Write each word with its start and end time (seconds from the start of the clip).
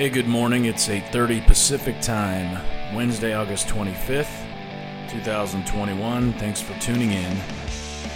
Hey, 0.00 0.08
good 0.08 0.26
morning. 0.26 0.64
It's 0.64 0.88
8:30 0.88 1.46
Pacific 1.46 2.00
Time, 2.00 2.58
Wednesday, 2.96 3.34
August 3.34 3.68
25th, 3.68 4.32
2021. 5.10 6.32
Thanks 6.38 6.58
for 6.58 6.72
tuning 6.80 7.12
in. 7.12 7.36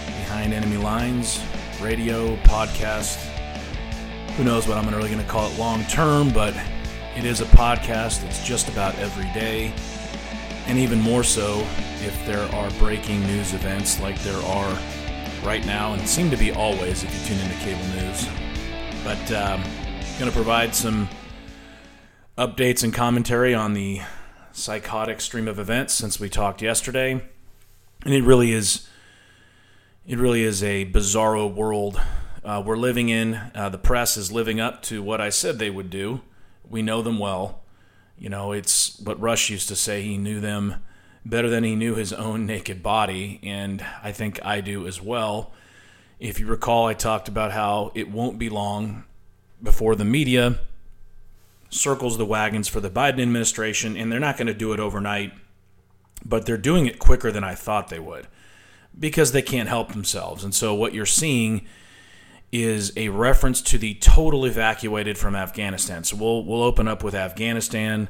Behind 0.07 0.51
Enemy 0.51 0.77
Lines, 0.77 1.39
radio, 1.79 2.37
podcast. 2.37 3.17
Who 4.35 4.43
knows 4.43 4.67
what 4.67 4.79
I'm 4.79 4.89
really 4.89 5.11
going 5.11 5.23
to 5.23 5.29
call 5.29 5.47
it 5.47 5.59
long 5.59 5.83
term, 5.83 6.31
but 6.31 6.55
it 7.15 7.23
is 7.23 7.41
a 7.41 7.45
podcast 7.45 8.23
that's 8.23 8.43
just 8.43 8.67
about 8.67 8.97
every 8.97 9.31
day. 9.39 9.71
And 10.65 10.79
even 10.79 10.99
more 10.99 11.23
so 11.23 11.59
if 12.01 12.19
there 12.25 12.51
are 12.55 12.71
breaking 12.79 13.21
news 13.27 13.53
events 13.53 13.99
like 13.99 14.19
there 14.23 14.41
are 14.41 14.75
right 15.43 15.63
now 15.67 15.93
and 15.93 16.01
seem 16.09 16.31
to 16.31 16.37
be 16.37 16.51
always 16.51 17.03
if 17.03 17.13
you 17.13 17.27
tune 17.27 17.45
into 17.45 17.57
cable 17.59 17.85
news. 17.89 18.27
But 19.03 19.31
um, 19.33 19.61
going 20.17 20.31
to 20.31 20.35
provide 20.35 20.73
some 20.73 21.07
updates 22.37 22.83
and 22.83 22.93
commentary 22.93 23.53
on 23.53 23.73
the 23.73 24.01
psychotic 24.51 25.21
stream 25.21 25.47
of 25.47 25.57
events 25.57 25.93
since 25.93 26.19
we 26.19 26.29
talked 26.29 26.61
yesterday. 26.61 27.11
And 28.03 28.13
it 28.13 28.23
really 28.23 28.51
is 28.51 28.87
it 30.05 30.19
really 30.19 30.43
is 30.43 30.61
a 30.61 30.85
bizarro 30.85 31.51
world 31.51 31.99
uh, 32.43 32.61
we're 32.63 32.77
living 32.77 33.09
in. 33.09 33.35
Uh, 33.55 33.69
the 33.69 33.77
press 33.77 34.17
is 34.17 34.31
living 34.31 34.59
up 34.59 34.83
to 34.83 35.01
what 35.01 35.19
I 35.19 35.29
said 35.29 35.57
they 35.57 35.69
would 35.69 35.89
do. 35.89 36.21
We 36.69 36.81
know 36.81 37.01
them 37.01 37.17
well. 37.17 37.63
You 38.19 38.29
know, 38.29 38.51
it's 38.51 38.99
what 38.99 39.19
Rush 39.19 39.49
used 39.49 39.67
to 39.69 39.75
say. 39.75 40.03
He 40.03 40.17
knew 40.17 40.39
them 40.39 40.75
better 41.25 41.49
than 41.49 41.63
he 41.63 41.75
knew 41.75 41.95
his 41.95 42.13
own 42.13 42.45
naked 42.45 42.83
body, 42.83 43.39
and 43.43 43.83
I 44.03 44.11
think 44.11 44.43
I 44.45 44.61
do 44.61 44.85
as 44.85 45.01
well. 45.01 45.53
If 46.19 46.39
you 46.39 46.45
recall, 46.45 46.85
I 46.85 46.93
talked 46.93 47.27
about 47.27 47.51
how 47.51 47.91
it 47.95 48.11
won't 48.11 48.37
be 48.37 48.49
long 48.49 49.05
before 49.63 49.95
the 49.95 50.05
media 50.05 50.59
circles 51.75 52.17
the 52.17 52.25
wagons 52.25 52.67
for 52.67 52.79
the 52.79 52.89
Biden 52.89 53.21
administration, 53.21 53.97
and 53.97 54.11
they're 54.11 54.19
not 54.19 54.37
going 54.37 54.47
to 54.47 54.53
do 54.53 54.73
it 54.73 54.79
overnight, 54.79 55.33
but 56.23 56.45
they're 56.45 56.57
doing 56.57 56.87
it 56.87 56.99
quicker 56.99 57.31
than 57.31 57.43
I 57.43 57.55
thought 57.55 57.89
they 57.89 57.99
would 57.99 58.27
because 58.97 59.31
they 59.31 59.41
can't 59.41 59.69
help 59.69 59.91
themselves. 59.91 60.43
And 60.43 60.53
so 60.55 60.73
what 60.73 60.93
you're 60.93 61.05
seeing 61.05 61.67
is 62.51 62.93
a 62.95 63.09
reference 63.09 63.61
to 63.61 63.77
the 63.77 63.95
total 63.95 64.45
evacuated 64.45 65.17
from 65.17 65.35
Afghanistan. 65.35 66.03
So 66.03 66.15
we'll 66.15 66.43
we'll 66.45 66.63
open 66.63 66.87
up 66.87 67.03
with 67.03 67.13
Afghanistan. 67.13 68.07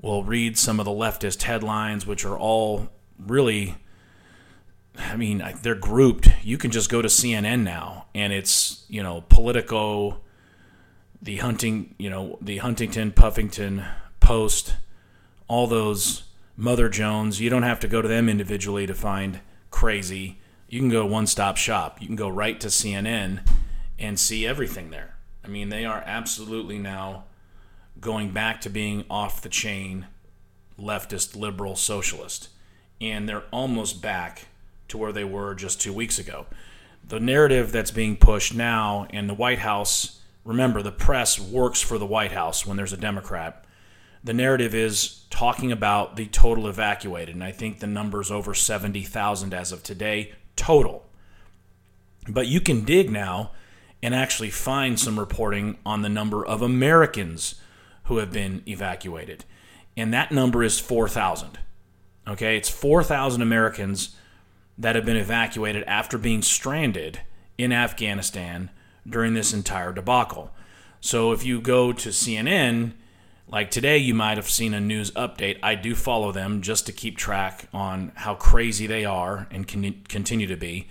We'll 0.00 0.22
read 0.22 0.56
some 0.56 0.78
of 0.78 0.84
the 0.84 0.92
leftist 0.92 1.42
headlines, 1.42 2.06
which 2.06 2.24
are 2.24 2.38
all 2.38 2.88
really. 3.18 3.76
I 5.00 5.16
mean, 5.16 5.44
they're 5.62 5.76
grouped. 5.76 6.28
You 6.42 6.58
can 6.58 6.72
just 6.72 6.90
go 6.90 7.00
to 7.02 7.08
CNN 7.08 7.62
now, 7.62 8.06
and 8.14 8.32
it's 8.32 8.84
you 8.88 9.02
know 9.02 9.24
Politico, 9.28 10.20
the 11.20 11.38
hunting, 11.38 11.94
you 11.98 12.10
know, 12.10 12.38
the 12.40 12.58
Huntington, 12.58 13.12
Puffington 13.12 13.84
Post, 14.20 14.76
all 15.48 15.66
those 15.66 16.24
Mother 16.56 16.88
Jones. 16.88 17.40
You 17.40 17.50
don't 17.50 17.62
have 17.62 17.80
to 17.80 17.88
go 17.88 18.02
to 18.02 18.08
them 18.08 18.28
individually 18.28 18.86
to 18.86 18.94
find 18.94 19.40
crazy. 19.70 20.38
You 20.68 20.80
can 20.80 20.88
go 20.88 21.06
one 21.06 21.26
stop 21.26 21.56
shop. 21.56 22.00
You 22.00 22.06
can 22.06 22.16
go 22.16 22.28
right 22.28 22.60
to 22.60 22.68
CNN 22.68 23.40
and 23.98 24.18
see 24.18 24.46
everything 24.46 24.90
there. 24.90 25.16
I 25.44 25.48
mean, 25.48 25.70
they 25.70 25.84
are 25.84 26.02
absolutely 26.04 26.78
now 26.78 27.24
going 28.00 28.30
back 28.30 28.60
to 28.60 28.70
being 28.70 29.04
off 29.10 29.40
the 29.40 29.48
chain 29.48 30.06
leftist, 30.78 31.34
liberal, 31.34 31.74
socialist. 31.74 32.48
And 33.00 33.28
they're 33.28 33.44
almost 33.50 34.02
back 34.02 34.46
to 34.88 34.98
where 34.98 35.12
they 35.12 35.24
were 35.24 35.54
just 35.54 35.80
two 35.80 35.92
weeks 35.92 36.18
ago. 36.18 36.46
The 37.06 37.20
narrative 37.20 37.72
that's 37.72 37.90
being 37.90 38.16
pushed 38.16 38.54
now, 38.54 39.06
and 39.10 39.28
the 39.28 39.34
White 39.34 39.60
House 39.60 40.17
remember, 40.48 40.80
the 40.80 40.90
press 40.90 41.38
works 41.38 41.82
for 41.82 41.98
the 41.98 42.06
White 42.06 42.32
House 42.32 42.66
when 42.66 42.78
there's 42.78 42.94
a 42.94 42.96
Democrat. 42.96 43.66
The 44.24 44.32
narrative 44.32 44.74
is 44.74 45.26
talking 45.28 45.70
about 45.70 46.16
the 46.16 46.26
total 46.26 46.66
evacuated, 46.68 47.34
and 47.34 47.44
I 47.44 47.52
think 47.52 47.78
the 47.78 47.86
number's 47.86 48.30
over 48.30 48.54
70,000 48.54 49.52
as 49.52 49.72
of 49.72 49.82
today, 49.82 50.32
total. 50.56 51.06
But 52.26 52.46
you 52.46 52.62
can 52.62 52.84
dig 52.84 53.10
now 53.10 53.52
and 54.02 54.14
actually 54.14 54.48
find 54.48 54.98
some 54.98 55.18
reporting 55.18 55.76
on 55.84 56.00
the 56.00 56.08
number 56.08 56.44
of 56.44 56.62
Americans 56.62 57.56
who 58.04 58.16
have 58.16 58.32
been 58.32 58.62
evacuated. 58.66 59.44
And 59.98 60.14
that 60.14 60.32
number 60.32 60.64
is 60.64 60.80
4,000. 60.80 61.58
Okay, 62.26 62.56
it's 62.56 62.70
4,000 62.70 63.42
Americans 63.42 64.16
that 64.78 64.94
have 64.94 65.04
been 65.04 65.16
evacuated 65.16 65.82
after 65.84 66.16
being 66.16 66.40
stranded 66.40 67.20
in 67.58 67.70
Afghanistan 67.70 68.70
during 69.08 69.34
this 69.34 69.52
entire 69.52 69.92
debacle. 69.92 70.50
So 71.00 71.32
if 71.32 71.44
you 71.44 71.60
go 71.60 71.92
to 71.92 72.08
CNN, 72.08 72.92
like 73.50 73.70
today, 73.70 73.98
you 73.98 74.14
might 74.14 74.36
have 74.36 74.50
seen 74.50 74.74
a 74.74 74.80
news 74.80 75.10
update. 75.12 75.58
I 75.62 75.74
do 75.74 75.94
follow 75.94 76.32
them 76.32 76.60
just 76.60 76.86
to 76.86 76.92
keep 76.92 77.16
track 77.16 77.68
on 77.72 78.12
how 78.14 78.34
crazy 78.34 78.86
they 78.86 79.04
are 79.04 79.46
and 79.50 79.66
continue 79.66 80.46
to 80.46 80.56
be. 80.56 80.88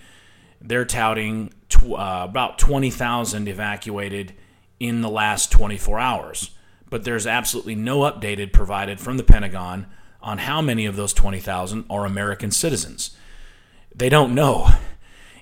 They're 0.60 0.84
touting 0.84 1.52
tw- 1.68 1.92
uh, 1.92 2.26
about 2.28 2.58
20,000 2.58 3.46
evacuated 3.46 4.34
in 4.80 5.02
the 5.02 5.08
last 5.08 5.52
24 5.52 6.00
hours. 6.00 6.50
But 6.90 7.04
there's 7.04 7.26
absolutely 7.26 7.74
no 7.74 8.00
updated 8.00 8.52
provided 8.52 8.98
from 8.98 9.18
the 9.18 9.22
Pentagon 9.22 9.86
on 10.20 10.38
how 10.38 10.60
many 10.60 10.86
of 10.86 10.96
those 10.96 11.12
20,000 11.12 11.84
are 11.88 12.04
American 12.04 12.50
citizens. 12.50 13.16
They 13.94 14.08
don't 14.08 14.34
know. 14.34 14.70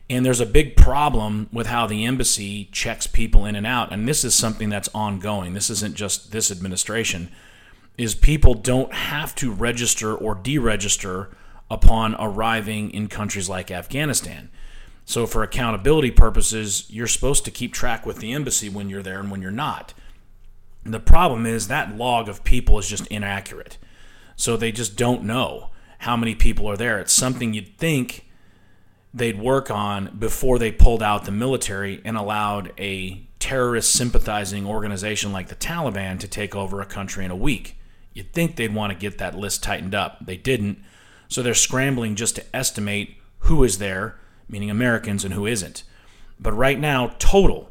And 0.08 0.24
there's 0.24 0.40
a 0.40 0.46
big 0.46 0.76
problem 0.76 1.48
with 1.52 1.66
how 1.66 1.86
the 1.86 2.04
embassy 2.04 2.68
checks 2.70 3.06
people 3.06 3.44
in 3.44 3.56
and 3.56 3.66
out. 3.66 3.92
And 3.92 4.06
this 4.06 4.24
is 4.24 4.34
something 4.34 4.68
that's 4.68 4.88
ongoing. 4.94 5.52
This 5.52 5.68
isn't 5.70 5.96
just 5.96 6.30
this 6.30 6.50
administration. 6.50 7.30
Is 7.98 8.14
people 8.14 8.54
don't 8.54 8.92
have 8.92 9.34
to 9.36 9.50
register 9.50 10.14
or 10.14 10.36
deregister 10.36 11.34
upon 11.70 12.14
arriving 12.18 12.90
in 12.90 13.08
countries 13.08 13.48
like 13.48 13.70
Afghanistan. 13.70 14.50
So, 15.04 15.26
for 15.26 15.42
accountability 15.42 16.10
purposes, 16.10 16.86
you're 16.88 17.06
supposed 17.06 17.44
to 17.44 17.50
keep 17.50 17.72
track 17.72 18.04
with 18.04 18.18
the 18.18 18.32
embassy 18.32 18.68
when 18.68 18.90
you're 18.90 19.02
there 19.02 19.20
and 19.20 19.30
when 19.30 19.40
you're 19.40 19.50
not. 19.52 19.94
The 20.84 21.00
problem 21.00 21.46
is 21.46 21.68
that 21.68 21.96
log 21.96 22.28
of 22.28 22.44
people 22.44 22.78
is 22.78 22.88
just 22.88 23.06
inaccurate. 23.06 23.78
So, 24.34 24.56
they 24.56 24.72
just 24.72 24.96
don't 24.96 25.22
know 25.22 25.70
how 26.00 26.16
many 26.16 26.34
people 26.34 26.66
are 26.66 26.76
there. 26.76 26.98
It's 26.98 27.12
something 27.12 27.54
you'd 27.54 27.78
think 27.78 28.25
they'd 29.16 29.38
work 29.38 29.70
on 29.70 30.14
before 30.18 30.58
they 30.58 30.70
pulled 30.70 31.02
out 31.02 31.24
the 31.24 31.32
military 31.32 32.02
and 32.04 32.18
allowed 32.18 32.70
a 32.78 33.26
terrorist 33.38 33.92
sympathizing 33.92 34.66
organization 34.66 35.32
like 35.32 35.48
the 35.48 35.54
Taliban 35.54 36.18
to 36.20 36.28
take 36.28 36.54
over 36.54 36.82
a 36.82 36.86
country 36.86 37.24
in 37.24 37.30
a 37.30 37.36
week. 37.36 37.78
You'd 38.12 38.32
think 38.34 38.56
they'd 38.56 38.74
want 38.74 38.92
to 38.92 38.98
get 38.98 39.16
that 39.18 39.34
list 39.34 39.62
tightened 39.62 39.94
up. 39.94 40.26
They 40.26 40.36
didn't. 40.36 40.78
So 41.28 41.42
they're 41.42 41.54
scrambling 41.54 42.14
just 42.14 42.36
to 42.36 42.56
estimate 42.56 43.16
who 43.40 43.64
is 43.64 43.78
there, 43.78 44.18
meaning 44.48 44.70
Americans, 44.70 45.24
and 45.24 45.32
who 45.32 45.46
isn't. 45.46 45.82
But 46.38 46.52
right 46.52 46.78
now, 46.78 47.14
total, 47.18 47.70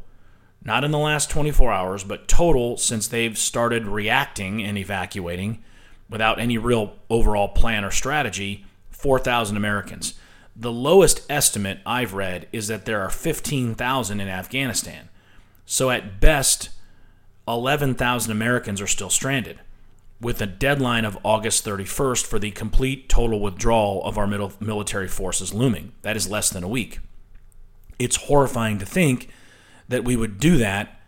not 0.63 0.83
in 0.83 0.89
the 0.89 0.97
last 0.97 1.29
24 1.29 1.71
hours, 1.71 2.03
but 2.03 2.27
total 2.27 2.77
since 2.77 3.07
they've 3.07 3.37
started 3.37 3.85
reacting 3.85 4.63
and 4.63 4.79
evacuating 4.79 5.63
without 6.09 6.39
any 6.39 6.57
real 6.57 6.95
overall 7.07 7.49
plan 7.49 7.85
or 7.85 7.91
strategy, 7.91 8.65
4,000 8.89 9.55
Americans. 9.57 10.15
The 10.55 10.71
lowest 10.71 11.29
estimate 11.29 11.79
I've 11.85 12.13
read 12.13 12.47
is 12.53 12.67
that 12.69 12.85
there 12.85 13.01
are 13.01 13.09
15,000 13.09 14.19
in 14.19 14.27
Afghanistan. 14.27 15.09
So 15.65 15.89
at 15.89 16.21
best, 16.21 16.69
11,000 17.47 18.31
Americans 18.31 18.79
are 18.79 18.87
still 18.87 19.09
stranded, 19.09 19.59
with 20.21 20.41
a 20.41 20.47
deadline 20.47 21.03
of 21.03 21.17
August 21.23 21.65
31st 21.65 22.25
for 22.25 22.39
the 22.39 22.51
complete 22.51 23.09
total 23.09 23.41
withdrawal 23.41 24.01
of 24.05 24.17
our 24.17 24.27
military 24.27 25.09
forces 25.09 25.53
looming. 25.53 25.91
That 26.03 26.15
is 26.15 26.29
less 26.29 26.49
than 26.49 26.63
a 26.63 26.69
week. 26.69 26.99
It's 27.99 28.15
horrifying 28.15 28.79
to 28.79 28.85
think 28.85 29.29
that 29.89 30.05
we 30.05 30.15
would 30.15 30.39
do 30.39 30.57
that 30.57 31.01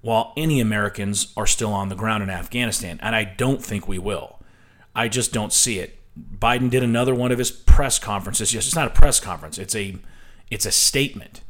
while 0.00 0.32
any 0.36 0.60
Americans 0.60 1.32
are 1.36 1.46
still 1.46 1.72
on 1.72 1.88
the 1.88 1.94
ground 1.94 2.22
in 2.22 2.30
Afghanistan, 2.30 2.98
and 3.02 3.14
I 3.14 3.24
don't 3.24 3.64
think 3.64 3.86
we 3.86 3.98
will. 3.98 4.40
I 4.94 5.08
just 5.08 5.32
don't 5.32 5.52
see 5.52 5.78
it. 5.78 5.97
Biden 6.38 6.70
did 6.70 6.82
another 6.82 7.14
one 7.14 7.32
of 7.32 7.38
his 7.38 7.50
press 7.50 7.98
conferences. 7.98 8.54
Yes, 8.54 8.66
it's 8.66 8.76
not 8.76 8.88
a 8.88 8.94
press 8.94 9.20
conference. 9.20 9.58
It's 9.58 9.74
a 9.74 9.96
it's 10.50 10.66
a 10.66 10.72
statement. 10.72 11.42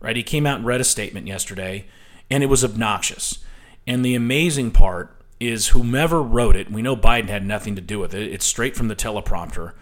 Right? 0.00 0.16
He 0.16 0.22
came 0.22 0.46
out 0.46 0.58
and 0.58 0.66
read 0.66 0.80
a 0.80 0.84
statement 0.84 1.26
yesterday 1.26 1.86
and 2.30 2.42
it 2.42 2.46
was 2.46 2.64
obnoxious. 2.64 3.38
And 3.86 4.04
the 4.04 4.14
amazing 4.14 4.72
part 4.72 5.16
is 5.38 5.68
whomever 5.68 6.22
wrote 6.22 6.56
it, 6.56 6.70
we 6.70 6.82
know 6.82 6.96
Biden 6.96 7.28
had 7.28 7.44
nothing 7.44 7.74
to 7.76 7.82
do 7.82 7.98
with 7.98 8.14
it. 8.14 8.32
It's 8.32 8.46
straight 8.46 8.76
from 8.76 8.88
the 8.88 8.96
teleprompter. 8.96 9.74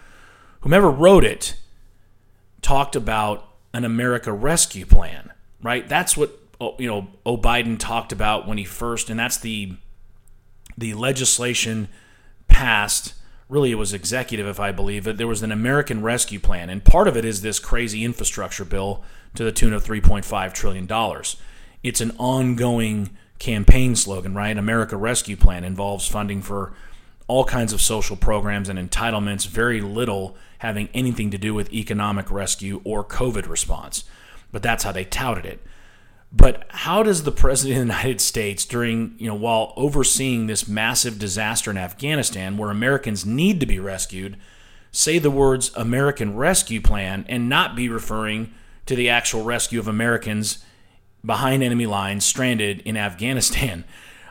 Whomever 0.61 0.89
wrote 0.89 1.23
it 1.23 1.55
talked 2.61 2.95
about 2.95 3.47
an 3.73 3.85
America 3.85 4.31
Rescue 4.33 4.85
Plan, 4.85 5.31
right? 5.61 5.87
That's 5.87 6.17
what 6.17 6.37
oh, 6.59 6.75
you 6.77 6.87
know, 6.87 7.07
O 7.25 7.37
Biden 7.37 7.77
talked 7.77 8.11
about 8.11 8.47
when 8.47 8.57
he 8.57 8.63
first, 8.63 9.09
and 9.09 9.19
that's 9.19 9.37
the 9.37 9.73
the 10.77 10.93
legislation 10.93 11.89
passed 12.47 13.13
really 13.51 13.71
it 13.71 13.75
was 13.75 13.93
executive, 13.93 14.47
if 14.47 14.61
I 14.61 14.71
believe 14.71 15.05
it. 15.05 15.17
There 15.17 15.27
was 15.27 15.43
an 15.43 15.51
American 15.51 16.01
Rescue 16.01 16.39
Plan, 16.39 16.69
and 16.69 16.83
part 16.83 17.09
of 17.09 17.17
it 17.17 17.25
is 17.25 17.41
this 17.41 17.59
crazy 17.59 18.05
infrastructure 18.05 18.63
bill 18.63 19.03
to 19.35 19.43
the 19.43 19.51
tune 19.51 19.73
of 19.73 19.83
$3.5 19.83 20.53
trillion. 20.53 20.87
It's 21.83 21.99
an 21.99 22.15
ongoing 22.17 23.09
campaign 23.39 23.97
slogan, 23.97 24.33
right? 24.33 24.57
America 24.57 24.95
Rescue 24.95 25.35
Plan 25.35 25.65
involves 25.65 26.07
funding 26.07 26.41
for 26.41 26.71
all 27.27 27.43
kinds 27.43 27.73
of 27.73 27.81
social 27.81 28.15
programs 28.15 28.69
and 28.69 28.79
entitlements, 28.79 29.45
very 29.45 29.81
little 29.81 30.37
having 30.59 30.87
anything 30.93 31.29
to 31.31 31.37
do 31.37 31.53
with 31.53 31.73
economic 31.73 32.31
rescue 32.31 32.79
or 32.85 33.03
COVID 33.03 33.49
response. 33.49 34.05
But 34.53 34.63
that's 34.63 34.85
how 34.85 34.93
they 34.93 35.03
touted 35.03 35.45
it. 35.45 35.61
But 36.31 36.65
how 36.69 37.03
does 37.03 37.23
the 37.23 37.31
president 37.31 37.77
of 37.81 37.87
the 37.87 37.93
United 37.93 38.21
States, 38.21 38.65
during, 38.65 39.15
you 39.17 39.27
know, 39.27 39.35
while 39.35 39.73
overseeing 39.75 40.47
this 40.47 40.67
massive 40.67 41.19
disaster 41.19 41.69
in 41.69 41.77
Afghanistan 41.77 42.57
where 42.57 42.69
Americans 42.69 43.25
need 43.25 43.59
to 43.59 43.65
be 43.65 43.79
rescued, 43.79 44.37
say 44.91 45.19
the 45.19 45.31
words 45.31 45.71
American 45.75 46.35
Rescue 46.35 46.79
Plan 46.79 47.25
and 47.27 47.49
not 47.49 47.75
be 47.75 47.89
referring 47.89 48.53
to 48.85 48.95
the 48.95 49.09
actual 49.09 49.43
rescue 49.43 49.79
of 49.79 49.89
Americans 49.89 50.63
behind 51.23 51.63
enemy 51.63 51.85
lines 51.85 52.23
stranded 52.23 52.79
in 52.81 52.95
Afghanistan? 52.95 53.83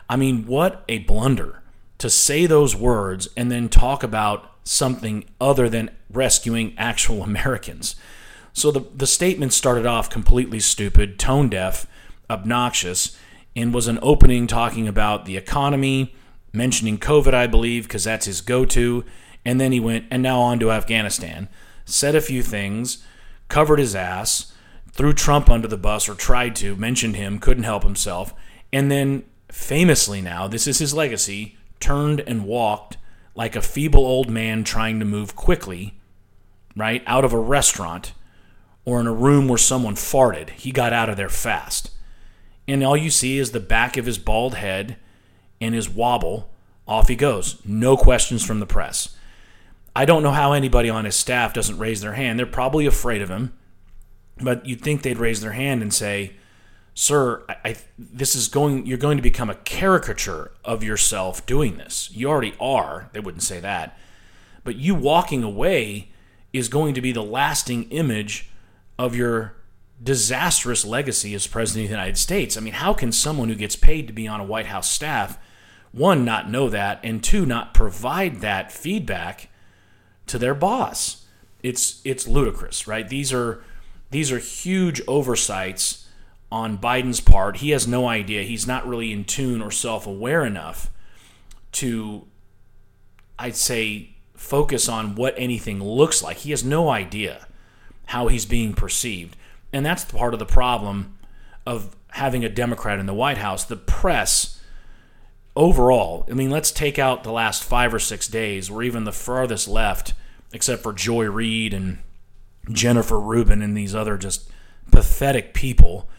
I 0.09 0.15
mean, 0.15 0.47
what 0.47 0.83
a 0.89 0.99
blunder 0.99 1.61
to 1.99 2.09
say 2.09 2.47
those 2.47 2.75
words 2.75 3.29
and 3.37 3.51
then 3.51 3.69
talk 3.69 4.01
about 4.01 4.51
something 4.63 5.23
other 5.39 5.69
than 5.69 5.91
rescuing 6.09 6.73
actual 6.79 7.21
Americans. 7.31 7.95
So 8.53 8.71
the, 8.71 8.81
the 8.93 9.07
statement 9.07 9.53
started 9.53 9.85
off 9.85 10.09
completely 10.09 10.59
stupid, 10.59 11.19
tone 11.19 11.47
deaf, 11.47 11.85
obnoxious, 12.31 13.17
and 13.55 13.73
was 13.73 13.87
an 13.87 13.99
opening 14.01 14.47
talking 14.47 14.87
about 14.87 15.25
the 15.25 15.37
economy, 15.37 16.15
mentioning 16.53 16.97
COVID, 16.97 17.33
I 17.33 17.47
believe, 17.47 17.83
because 17.83 18.05
that's 18.05 18.25
his 18.25 18.41
go 18.41 18.65
to. 18.65 19.05
And 19.45 19.59
then 19.59 19.71
he 19.71 19.79
went, 19.79 20.05
and 20.09 20.23
now 20.23 20.39
on 20.39 20.59
to 20.59 20.71
Afghanistan, 20.71 21.49
said 21.85 22.15
a 22.15 22.21
few 22.21 22.41
things, 22.41 23.03
covered 23.47 23.79
his 23.79 23.95
ass, 23.95 24.53
threw 24.91 25.13
Trump 25.13 25.49
under 25.49 25.67
the 25.67 25.77
bus 25.77 26.07
or 26.07 26.15
tried 26.15 26.55
to, 26.57 26.75
mentioned 26.75 27.15
him, 27.15 27.39
couldn't 27.39 27.63
help 27.63 27.83
himself, 27.83 28.33
and 28.71 28.89
then 28.89 29.23
famously 29.49 30.21
now, 30.21 30.47
this 30.47 30.67
is 30.67 30.79
his 30.79 30.93
legacy, 30.93 31.57
turned 31.79 32.21
and 32.21 32.45
walked 32.45 32.97
like 33.35 33.55
a 33.55 33.61
feeble 33.61 34.05
old 34.05 34.29
man 34.29 34.63
trying 34.63 34.99
to 34.99 35.05
move 35.05 35.35
quickly, 35.35 35.99
right, 36.75 37.03
out 37.05 37.25
of 37.25 37.33
a 37.33 37.39
restaurant 37.39 38.13
or 38.85 38.99
in 38.99 39.07
a 39.07 39.13
room 39.13 39.47
where 39.47 39.57
someone 39.57 39.95
farted. 39.95 40.49
He 40.51 40.71
got 40.71 40.93
out 40.93 41.09
of 41.09 41.17
there 41.17 41.29
fast. 41.29 41.91
And 42.67 42.83
all 42.83 42.97
you 42.97 43.09
see 43.09 43.37
is 43.37 43.51
the 43.51 43.59
back 43.59 43.97
of 43.97 44.05
his 44.05 44.17
bald 44.17 44.55
head 44.55 44.97
and 45.59 45.75
his 45.75 45.89
wobble. 45.89 46.49
Off 46.87 47.07
he 47.07 47.15
goes. 47.15 47.61
No 47.65 47.95
questions 47.95 48.45
from 48.45 48.59
the 48.59 48.65
press. 48.65 49.15
I 49.95 50.05
don't 50.05 50.23
know 50.23 50.31
how 50.31 50.53
anybody 50.53 50.89
on 50.89 51.05
his 51.05 51.15
staff 51.15 51.53
doesn't 51.53 51.77
raise 51.77 52.01
their 52.01 52.13
hand. 52.13 52.39
They're 52.39 52.45
probably 52.45 52.85
afraid 52.85 53.21
of 53.21 53.29
him, 53.29 53.53
but 54.37 54.65
you'd 54.65 54.81
think 54.81 55.01
they'd 55.01 55.17
raise 55.17 55.41
their 55.41 55.51
hand 55.51 55.81
and 55.81 55.93
say, 55.93 56.33
"Sir, 56.93 57.43
I, 57.47 57.55
I, 57.65 57.75
this 57.97 58.35
is 58.35 58.47
going. 58.47 58.85
You're 58.85 58.97
going 58.97 59.17
to 59.17 59.23
become 59.23 59.49
a 59.49 59.55
caricature 59.55 60.51
of 60.63 60.83
yourself 60.83 61.45
doing 61.45 61.77
this. 61.77 62.09
You 62.13 62.29
already 62.29 62.55
are." 62.59 63.09
They 63.13 63.19
wouldn't 63.19 63.43
say 63.43 63.59
that, 63.59 63.97
but 64.63 64.77
you 64.77 64.95
walking 64.95 65.43
away 65.43 66.09
is 66.53 66.67
going 66.69 66.93
to 66.93 67.01
be 67.01 67.11
the 67.11 67.23
lasting 67.23 67.89
image 67.89 68.49
of 68.97 69.15
your 69.15 69.55
disastrous 70.03 70.83
legacy 70.83 71.33
as 71.35 71.47
president 71.47 71.85
of 71.85 71.89
the 71.89 71.95
United 71.95 72.17
States. 72.17 72.57
I 72.57 72.61
mean, 72.61 72.73
how 72.73 72.93
can 72.93 73.11
someone 73.11 73.49
who 73.49 73.55
gets 73.55 73.75
paid 73.75 74.07
to 74.07 74.13
be 74.13 74.27
on 74.27 74.39
a 74.39 74.45
White 74.45 74.65
House 74.67 74.89
staff, 74.89 75.37
one, 75.91 76.25
not 76.25 76.49
know 76.49 76.69
that, 76.69 76.99
and 77.03 77.23
two, 77.23 77.45
not 77.45 77.73
provide 77.73 78.41
that 78.41 78.71
feedback 78.71 79.49
to 80.27 80.37
their 80.37 80.55
boss? 80.55 81.25
It's 81.61 82.01
it's 82.03 82.27
ludicrous, 82.27 82.87
right? 82.87 83.07
These 83.07 83.31
are 83.31 83.63
these 84.09 84.31
are 84.31 84.39
huge 84.39 85.01
oversights 85.07 86.07
on 86.51 86.77
Biden's 86.77 87.21
part. 87.21 87.57
He 87.57 87.69
has 87.69 87.87
no 87.87 88.07
idea. 88.07 88.43
He's 88.43 88.67
not 88.67 88.87
really 88.87 89.11
in 89.11 89.23
tune 89.23 89.61
or 89.61 89.71
self-aware 89.71 90.43
enough 90.43 90.89
to 91.73 92.27
I'd 93.37 93.55
say 93.55 94.15
focus 94.35 94.89
on 94.89 95.15
what 95.15 95.35
anything 95.37 95.83
looks 95.83 96.23
like. 96.23 96.37
He 96.37 96.51
has 96.51 96.63
no 96.63 96.89
idea 96.89 97.47
how 98.07 98.27
he's 98.27 98.45
being 98.45 98.73
perceived. 98.73 99.37
And 99.73 99.85
that's 99.85 100.05
part 100.05 100.33
of 100.33 100.39
the 100.39 100.45
problem 100.45 101.17
of 101.65 101.95
having 102.09 102.43
a 102.43 102.49
Democrat 102.49 102.99
in 102.99 103.05
the 103.05 103.13
White 103.13 103.37
House. 103.37 103.63
The 103.63 103.77
press 103.77 104.59
overall, 105.55 106.25
I 106.29 106.33
mean, 106.33 106.49
let's 106.49 106.71
take 106.71 106.99
out 106.99 107.23
the 107.23 107.31
last 107.31 107.63
five 107.63 107.93
or 107.93 107.99
six 107.99 108.27
days 108.27 108.69
where 108.69 108.83
even 108.83 109.03
the 109.03 109.11
farthest 109.11 109.67
left, 109.67 110.13
except 110.53 110.83
for 110.83 110.93
Joy 110.93 111.25
Reid 111.25 111.73
and 111.73 111.99
Jennifer 112.71 113.19
Rubin 113.19 113.61
and 113.61 113.75
these 113.75 113.95
other 113.95 114.17
just 114.17 114.49
pathetic 114.91 115.53
people 115.53 116.09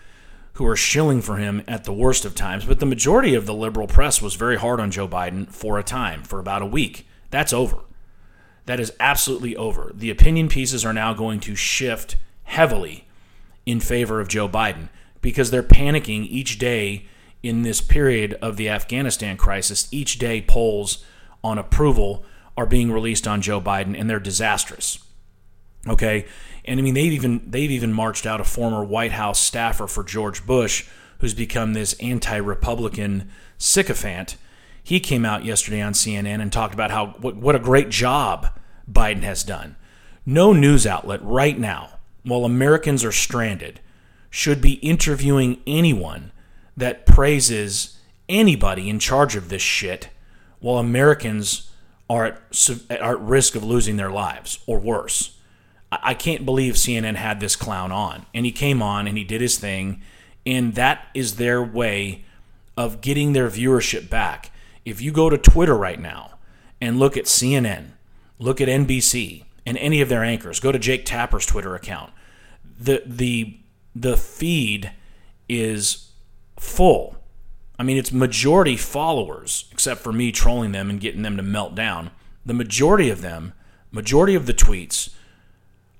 who 0.54 0.66
are 0.66 0.76
shilling 0.76 1.22
for 1.22 1.36
him 1.36 1.62
at 1.66 1.84
the 1.84 1.92
worst 1.92 2.24
of 2.24 2.34
times. 2.34 2.64
But 2.64 2.78
the 2.78 2.86
majority 2.86 3.34
of 3.34 3.46
the 3.46 3.54
liberal 3.54 3.86
press 3.86 4.20
was 4.20 4.34
very 4.34 4.58
hard 4.58 4.80
on 4.80 4.90
Joe 4.90 5.08
Biden 5.08 5.50
for 5.50 5.78
a 5.78 5.82
time, 5.82 6.22
for 6.22 6.38
about 6.38 6.62
a 6.62 6.66
week. 6.66 7.06
That's 7.30 7.52
over. 7.52 7.78
That 8.66 8.78
is 8.78 8.92
absolutely 9.00 9.56
over. 9.56 9.92
The 9.94 10.10
opinion 10.10 10.48
pieces 10.48 10.84
are 10.84 10.92
now 10.92 11.14
going 11.14 11.40
to 11.40 11.54
shift 11.54 12.16
heavily 12.44 13.06
in 13.66 13.80
favor 13.80 14.20
of 14.20 14.28
Joe 14.28 14.48
Biden 14.48 14.88
because 15.20 15.50
they're 15.50 15.62
panicking 15.62 16.26
each 16.28 16.58
day 16.58 17.06
in 17.42 17.62
this 17.62 17.80
period 17.80 18.34
of 18.42 18.56
the 18.56 18.68
Afghanistan 18.68 19.36
crisis. 19.36 19.88
Each 19.90 20.18
day, 20.18 20.40
polls 20.40 21.04
on 21.42 21.58
approval 21.58 22.24
are 22.56 22.66
being 22.66 22.92
released 22.92 23.26
on 23.26 23.42
Joe 23.42 23.60
Biden, 23.60 23.98
and 23.98 24.08
they're 24.08 24.20
disastrous. 24.20 24.98
Okay, 25.88 26.26
and 26.64 26.78
I 26.78 26.82
mean 26.82 26.94
they've 26.94 27.12
even 27.12 27.42
they've 27.50 27.70
even 27.70 27.92
marched 27.92 28.24
out 28.26 28.40
a 28.40 28.44
former 28.44 28.84
White 28.84 29.12
House 29.12 29.40
staffer 29.40 29.88
for 29.88 30.04
George 30.04 30.46
Bush, 30.46 30.86
who's 31.18 31.34
become 31.34 31.72
this 31.72 31.94
anti-Republican 31.94 33.30
sycophant 33.58 34.36
he 34.82 35.00
came 35.00 35.24
out 35.24 35.44
yesterday 35.44 35.80
on 35.80 35.92
CNN 35.92 36.40
and 36.40 36.52
talked 36.52 36.74
about 36.74 36.90
how 36.90 37.08
what, 37.20 37.36
what 37.36 37.54
a 37.54 37.60
great 37.60 37.88
job 37.88 38.48
Biden 38.90 39.22
has 39.22 39.44
done. 39.44 39.76
No 40.26 40.52
news 40.52 40.86
outlet 40.86 41.20
right 41.22 41.58
now, 41.58 41.98
while 42.22 42.44
Americans 42.44 43.04
are 43.04 43.12
stranded, 43.12 43.80
should 44.30 44.60
be 44.60 44.74
interviewing 44.74 45.60
anyone 45.66 46.32
that 46.76 47.06
praises 47.06 47.98
anybody 48.28 48.88
in 48.88 48.98
charge 48.98 49.36
of 49.36 49.48
this 49.48 49.62
shit 49.62 50.08
while 50.60 50.78
Americans 50.78 51.70
are 52.08 52.24
at, 52.26 52.90
are 52.90 53.14
at 53.14 53.20
risk 53.20 53.54
of 53.54 53.64
losing 53.64 53.96
their 53.96 54.10
lives 54.10 54.58
or 54.66 54.78
worse. 54.78 55.36
I 55.90 56.14
can't 56.14 56.46
believe 56.46 56.74
CNN 56.74 57.16
had 57.16 57.40
this 57.40 57.56
clown 57.56 57.92
on. 57.92 58.24
And 58.32 58.46
he 58.46 58.52
came 58.52 58.80
on 58.80 59.06
and 59.06 59.18
he 59.18 59.24
did 59.24 59.42
his 59.42 59.58
thing. 59.58 60.00
And 60.46 60.74
that 60.74 61.06
is 61.12 61.36
their 61.36 61.62
way 61.62 62.24
of 62.76 63.02
getting 63.02 63.32
their 63.32 63.50
viewership 63.50 64.08
back. 64.08 64.50
If 64.84 65.02
you 65.02 65.12
go 65.12 65.28
to 65.28 65.36
Twitter 65.36 65.76
right 65.76 66.00
now 66.00 66.38
and 66.80 66.98
look 66.98 67.16
at 67.16 67.26
CNN, 67.26 67.90
look 68.38 68.60
at 68.60 68.68
NBC 68.68 69.44
and 69.66 69.76
any 69.76 70.00
of 70.00 70.08
their 70.08 70.24
anchors, 70.24 70.60
go 70.60 70.72
to 70.72 70.78
Jake 70.78 71.04
Tapper's 71.04 71.46
Twitter 71.46 71.74
account. 71.74 72.12
The 72.82 73.02
the 73.06 73.58
the 73.94 74.16
feed 74.16 74.92
is 75.48 76.12
full. 76.58 77.16
I 77.78 77.82
mean, 77.82 77.96
it's 77.96 78.12
majority 78.12 78.76
followers, 78.76 79.68
except 79.72 80.00
for 80.00 80.12
me 80.12 80.30
trolling 80.30 80.72
them 80.72 80.88
and 80.88 81.00
getting 81.00 81.22
them 81.22 81.36
to 81.36 81.42
melt 81.42 81.74
down. 81.74 82.10
The 82.46 82.54
majority 82.54 83.10
of 83.10 83.22
them, 83.22 83.52
majority 83.90 84.34
of 84.34 84.46
the 84.46 84.54
tweets, 84.54 85.10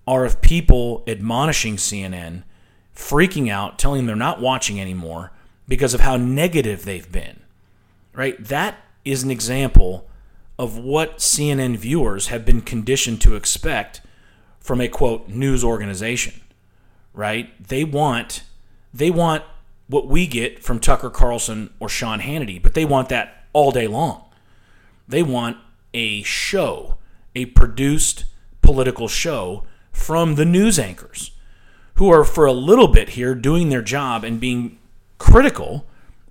are 0.06 0.24
of 0.24 0.40
people 0.40 1.02
admonishing 1.06 1.76
CNN, 1.76 2.44
freaking 2.94 3.50
out, 3.50 3.78
telling 3.78 3.98
them 3.98 4.06
they're 4.06 4.16
not 4.16 4.40
watching 4.40 4.80
anymore 4.80 5.32
because 5.66 5.94
of 5.94 6.00
how 6.00 6.16
negative 6.16 6.84
they've 6.84 7.10
been 7.10 7.42
right? 8.12 8.42
That 8.44 8.76
is 9.04 9.22
an 9.22 9.30
example 9.30 10.08
of 10.58 10.78
what 10.78 11.18
CNN 11.18 11.76
viewers 11.76 12.28
have 12.28 12.44
been 12.44 12.60
conditioned 12.60 13.20
to 13.22 13.34
expect 13.34 14.00
from 14.60 14.80
a 14.80 14.88
quote 14.88 15.28
news 15.28 15.64
organization, 15.64 16.40
right? 17.12 17.50
They 17.66 17.85
want 17.85 18.45
they 18.95 19.11
want 19.11 19.45
what 19.88 20.07
we 20.07 20.26
get 20.26 20.62
from 20.62 20.81
Tucker 20.81 21.11
Carlson 21.11 21.73
or 21.81 21.88
Sean 21.88 22.21
Hannity, 22.21 22.62
but 22.62 22.75
they 22.75 22.85
want 22.85 23.09
that 23.09 23.45
all 23.52 23.71
day 23.71 23.87
long. 23.87 24.25
They 25.09 25.23
want 25.23 25.57
a 25.95 26.23
show, 26.23 26.99
a 27.35 27.47
produced 27.47 28.25
political 28.61 29.09
show 29.09 29.64
from 29.90 30.37
the 30.37 30.45
news 30.45 30.78
anchors 30.78 31.33
who 31.95 32.11
are 32.11 32.25
for 32.25 32.47
a 32.47 32.52
little 32.52 32.88
bit 32.88 33.11
here 33.11 33.35
doing 33.35 33.69
their 33.69 33.83
job 33.83 34.25
and 34.25 34.40
being 34.40 34.78
critical 35.19 35.87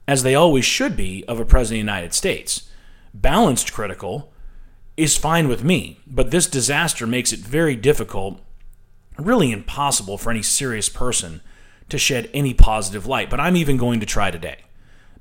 as 0.08 0.24
they 0.24 0.36
always 0.36 0.66
should 0.66 0.98
be, 0.98 1.24
of 1.28 1.40
a 1.40 1.46
president 1.46 1.80
of 1.80 1.86
the 1.86 1.92
United 1.92 2.14
States. 2.14 2.70
Balanced 3.14 3.72
critical 3.72 4.34
is 4.98 5.16
fine 5.16 5.48
with 5.48 5.64
me, 5.64 6.00
but 6.06 6.32
this 6.32 6.48
disaster 6.48 7.08
makes 7.08 7.32
it 7.32 7.40
very 7.40 7.76
difficult, 7.76 8.42
really 9.18 9.52
impossible 9.52 10.18
for 10.18 10.30
any 10.30 10.42
serious 10.42 10.90
person 10.90 11.42
to 11.90 11.98
shed 11.98 12.30
any 12.34 12.54
positive 12.54 13.06
light. 13.06 13.30
But 13.30 13.40
I'm 13.40 13.56
even 13.56 13.78
going 13.78 14.00
to 14.00 14.06
try 14.06 14.32
today 14.32 14.60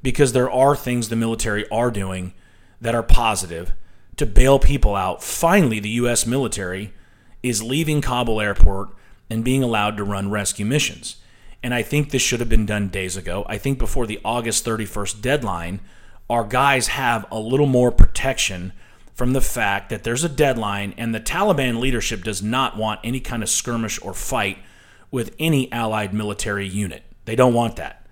because 0.03 0.33
there 0.33 0.51
are 0.51 0.77
things 0.77 1.09
the 1.09 1.17
military 1.17 1.69
are 1.71 1.91
doing 1.91 2.33
that 2.81 2.95
are 2.95 3.03
positive 3.03 3.73
to 4.17 4.27
bail 4.27 4.59
people 4.59 4.95
out. 4.95 5.23
Finally, 5.23 5.81
the 5.81 5.91
U.S. 5.91 6.27
military 6.27 6.93
is 7.43 7.63
leaving 7.63 8.01
Kabul 8.01 8.41
airport 8.41 8.91
and 9.29 9.45
being 9.45 9.63
allowed 9.63 9.97
to 9.97 10.05
run 10.05 10.31
rescue 10.31 10.67
missions. 10.67 11.17
And 11.63 11.75
I 11.75 11.83
think 11.83 12.11
this 12.11 12.23
should 12.23 12.41
have 12.41 12.49
been 12.49 12.67
done 12.67 12.89
days 12.89 13.17
ago. 13.17 13.45
I 13.49 13.59
think 13.59 13.79
before 13.79 14.07
the 14.07 14.21
August 14.25 14.65
31st 14.65 15.21
deadline, 15.21 15.81
our 16.29 16.45
guys 16.45 16.89
have 16.89 17.27
a 17.31 17.39
little 17.39 17.67
more 17.67 17.91
protection 17.91 18.73
from 19.21 19.35
the 19.35 19.41
fact 19.43 19.91
that 19.91 20.03
there's 20.03 20.25
a 20.25 20.31
deadline 20.31 20.95
and 20.97 21.15
the 21.15 21.21
Taliban 21.21 21.79
leadership 21.79 22.25
does 22.25 22.43
not 22.43 22.79
want 22.79 23.01
any 23.05 23.21
kind 23.21 23.43
of 23.43 23.51
skirmish 23.51 24.01
or 24.01 24.15
fight 24.15 24.57
with 25.11 25.37
any 25.39 25.71
allied 25.71 26.15
military 26.15 26.67
unit. 26.67 27.03
They 27.27 27.37
don't 27.37 27.53
want 27.53 27.77
that, 27.77 28.07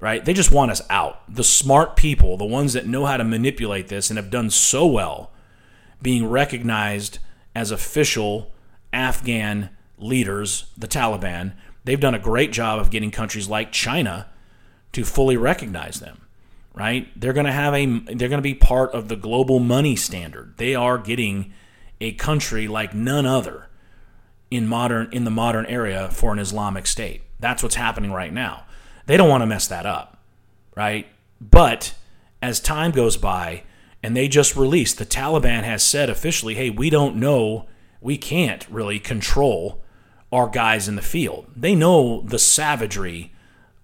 right? 0.00 0.22
They 0.22 0.34
just 0.34 0.50
want 0.50 0.70
us 0.70 0.82
out. 0.90 1.22
The 1.34 1.44
smart 1.44 1.96
people, 1.96 2.36
the 2.36 2.44
ones 2.44 2.74
that 2.74 2.86
know 2.86 3.06
how 3.06 3.16
to 3.16 3.24
manipulate 3.24 3.88
this 3.88 4.10
and 4.10 4.18
have 4.18 4.28
done 4.28 4.50
so 4.50 4.86
well 4.86 5.32
being 6.02 6.28
recognized 6.28 7.20
as 7.54 7.70
official 7.70 8.52
Afghan 8.92 9.70
leaders, 9.96 10.66
the 10.76 10.86
Taliban, 10.86 11.54
they've 11.84 11.98
done 11.98 12.14
a 12.14 12.18
great 12.18 12.52
job 12.52 12.78
of 12.78 12.90
getting 12.90 13.10
countries 13.10 13.48
like 13.48 13.72
China 13.72 14.28
to 14.92 15.06
fully 15.06 15.38
recognize 15.38 16.00
them. 16.00 16.20
Right? 16.72 17.08
They're 17.20 17.32
going 17.32 17.46
to 17.46 17.52
have 17.52 17.74
a 17.74 17.84
they're 17.86 18.28
going 18.28 18.38
to 18.38 18.42
be 18.42 18.54
part 18.54 18.92
of 18.92 19.08
the 19.08 19.16
global 19.16 19.58
money 19.58 19.96
standard. 19.96 20.54
They 20.56 20.74
are 20.74 20.98
getting 20.98 21.52
a 22.00 22.12
country 22.12 22.68
like 22.68 22.94
none 22.94 23.26
other 23.26 23.68
in 24.50 24.66
modern 24.66 25.08
in 25.12 25.24
the 25.24 25.30
modern 25.30 25.66
area 25.66 26.08
for 26.10 26.32
an 26.32 26.38
Islamic 26.38 26.86
state. 26.86 27.22
That's 27.38 27.62
what's 27.62 27.74
happening 27.74 28.12
right 28.12 28.32
now. 28.32 28.64
They 29.06 29.16
don't 29.16 29.28
want 29.28 29.42
to 29.42 29.46
mess 29.46 29.66
that 29.68 29.86
up, 29.86 30.18
right? 30.76 31.06
But 31.40 31.94
as 32.40 32.60
time 32.60 32.92
goes 32.92 33.16
by 33.16 33.64
and 34.02 34.16
they 34.16 34.28
just 34.28 34.56
released 34.56 34.98
the 34.98 35.06
Taliban 35.06 35.64
has 35.64 35.82
said 35.82 36.08
officially, 36.08 36.54
"Hey, 36.54 36.70
we 36.70 36.88
don't 36.88 37.16
know, 37.16 37.66
we 38.00 38.16
can't 38.16 38.66
really 38.70 38.98
control 38.98 39.82
our 40.32 40.48
guys 40.48 40.88
in 40.88 40.96
the 40.96 41.02
field. 41.02 41.46
They 41.56 41.74
know 41.74 42.22
the 42.22 42.38
savagery 42.38 43.32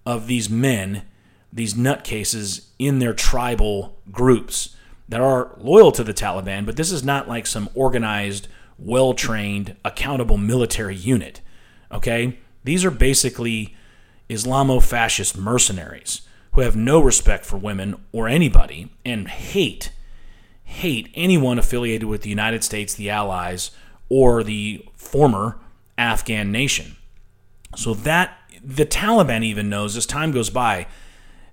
of 0.05 0.27
these 0.27 0.49
men, 0.49 1.03
these 1.51 1.73
nutcases 1.73 2.66
in 2.79 2.99
their 2.99 3.13
tribal 3.13 3.97
groups 4.11 4.75
that 5.09 5.21
are 5.21 5.55
loyal 5.57 5.91
to 5.93 6.03
the 6.03 6.13
Taliban, 6.13 6.65
but 6.65 6.75
this 6.75 6.91
is 6.91 7.03
not 7.03 7.27
like 7.27 7.47
some 7.47 7.69
organized, 7.73 8.47
well 8.77 9.13
trained, 9.13 9.75
accountable 9.85 10.37
military 10.37 10.95
unit. 10.95 11.41
Okay? 11.91 12.39
These 12.63 12.83
are 12.83 12.91
basically 12.91 13.75
Islamo 14.29 14.83
fascist 14.83 15.37
mercenaries 15.37 16.21
who 16.53 16.61
have 16.61 16.75
no 16.75 16.99
respect 16.99 17.45
for 17.45 17.57
women 17.57 17.95
or 18.11 18.27
anybody 18.27 18.91
and 19.05 19.27
hate 19.27 19.91
hate 20.67 21.09
anyone 21.15 21.57
affiliated 21.57 22.09
with 22.09 22.23
the 22.23 22.29
United 22.29 22.61
States, 22.61 22.93
the 22.93 23.09
Allies, 23.09 23.71
or 24.09 24.43
the 24.43 24.85
former 24.95 25.57
Afghan 25.97 26.51
nation. 26.51 26.97
So 27.77 27.93
that 27.93 28.37
the 28.61 28.85
Taliban 28.85 29.43
even 29.45 29.69
knows 29.69 29.95
as 29.95 30.05
time 30.05 30.31
goes 30.31 30.49
by, 30.49 30.87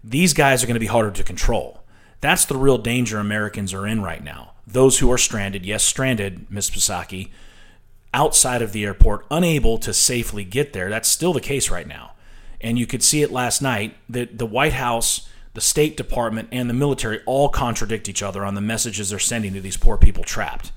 these 0.05 0.35
guys 0.35 0.63
are 0.63 0.67
going 0.67 0.75
to 0.75 0.81
be 0.81 0.87
harder 0.87 1.11
to 1.11 1.25
control. 1.25 1.83
That's 2.21 2.45
the 2.45 2.57
real 2.57 2.79
danger 2.79 3.19
Americans 3.19 3.73
are 3.73 3.87
in 3.87 4.03
right 4.03 4.23
now. 4.23 4.53
Those 4.67 4.99
who 4.99 5.11
are 5.11 5.19
stranded, 5.19 5.65
yes, 5.65 5.83
stranded, 5.83 6.51
Ms. 6.51 6.71
Psaki, 6.71 7.31
outside 8.13 8.63
of 8.63 8.73
the 8.73 8.85
airport, 8.85 9.27
unable 9.31 9.79
to 9.79 9.93
safely 9.93 10.45
get 10.45 10.73
there. 10.73 10.91
That's 10.91 11.09
still 11.09 11.33
the 11.33 11.41
case 11.41 11.71
right 11.71 11.87
now. 11.87 12.13
And 12.61 12.79
you 12.79 12.87
could 12.87 13.03
see 13.03 13.23
it 13.23 13.33
last 13.33 13.61
night 13.61 13.97
that 14.09 14.39
the 14.39 14.47
White 14.47 14.75
House, 14.75 15.29
the 15.55 15.61
State 15.61 15.97
Department, 15.97 16.49
and 16.53 16.69
the 16.69 16.75
military 16.75 17.21
all 17.27 17.49
contradict 17.49 18.09
each 18.09 18.23
other 18.23 18.45
on 18.45 18.55
the 18.55 18.61
messages 18.61 19.11
they're 19.11 19.19
sending 19.19 19.55
to 19.55 19.61
these 19.61 19.77
poor 19.77 19.99
people 19.99 20.25
trapped 20.25 20.71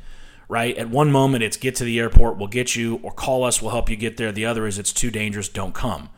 right? 0.49 0.77
At 0.77 0.89
one 0.89 1.11
moment, 1.11 1.43
it's 1.43 1.57
get 1.57 1.75
to 1.75 1.83
the 1.83 1.99
airport, 1.99 2.37
we'll 2.37 2.47
get 2.47 2.75
you, 2.75 2.99
or 3.03 3.11
call 3.11 3.43
us, 3.43 3.61
we'll 3.61 3.71
help 3.71 3.89
you 3.89 3.95
get 3.95 4.17
there. 4.17 4.31
The 4.31 4.45
other 4.45 4.65
is 4.65 4.79
it's 4.79 4.93
too 4.93 5.11
dangerous, 5.11 5.49
don't 5.49 5.73
come. 5.73 6.09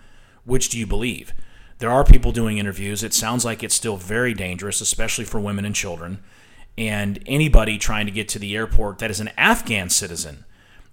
Which 0.45 0.69
do 0.69 0.77
you 0.77 0.85
believe? 0.85 1.33
There 1.79 1.89
are 1.89 2.03
people 2.03 2.33
doing 2.33 2.57
interviews. 2.57 3.03
It 3.03 3.13
sounds 3.13 3.45
like 3.45 3.63
it's 3.63 3.73
still 3.73 3.95
very 3.95 4.33
dangerous, 4.33 4.81
especially 4.81 5.23
for 5.23 5.39
women 5.39 5.63
and 5.63 5.73
children. 5.73 6.19
And 6.77 7.23
anybody 7.25 7.77
trying 7.77 8.05
to 8.05 8.11
get 8.11 8.27
to 8.29 8.39
the 8.39 8.55
airport 8.55 8.99
that 8.99 9.09
is 9.09 9.21
an 9.21 9.31
Afghan 9.37 9.89
citizen 9.89 10.43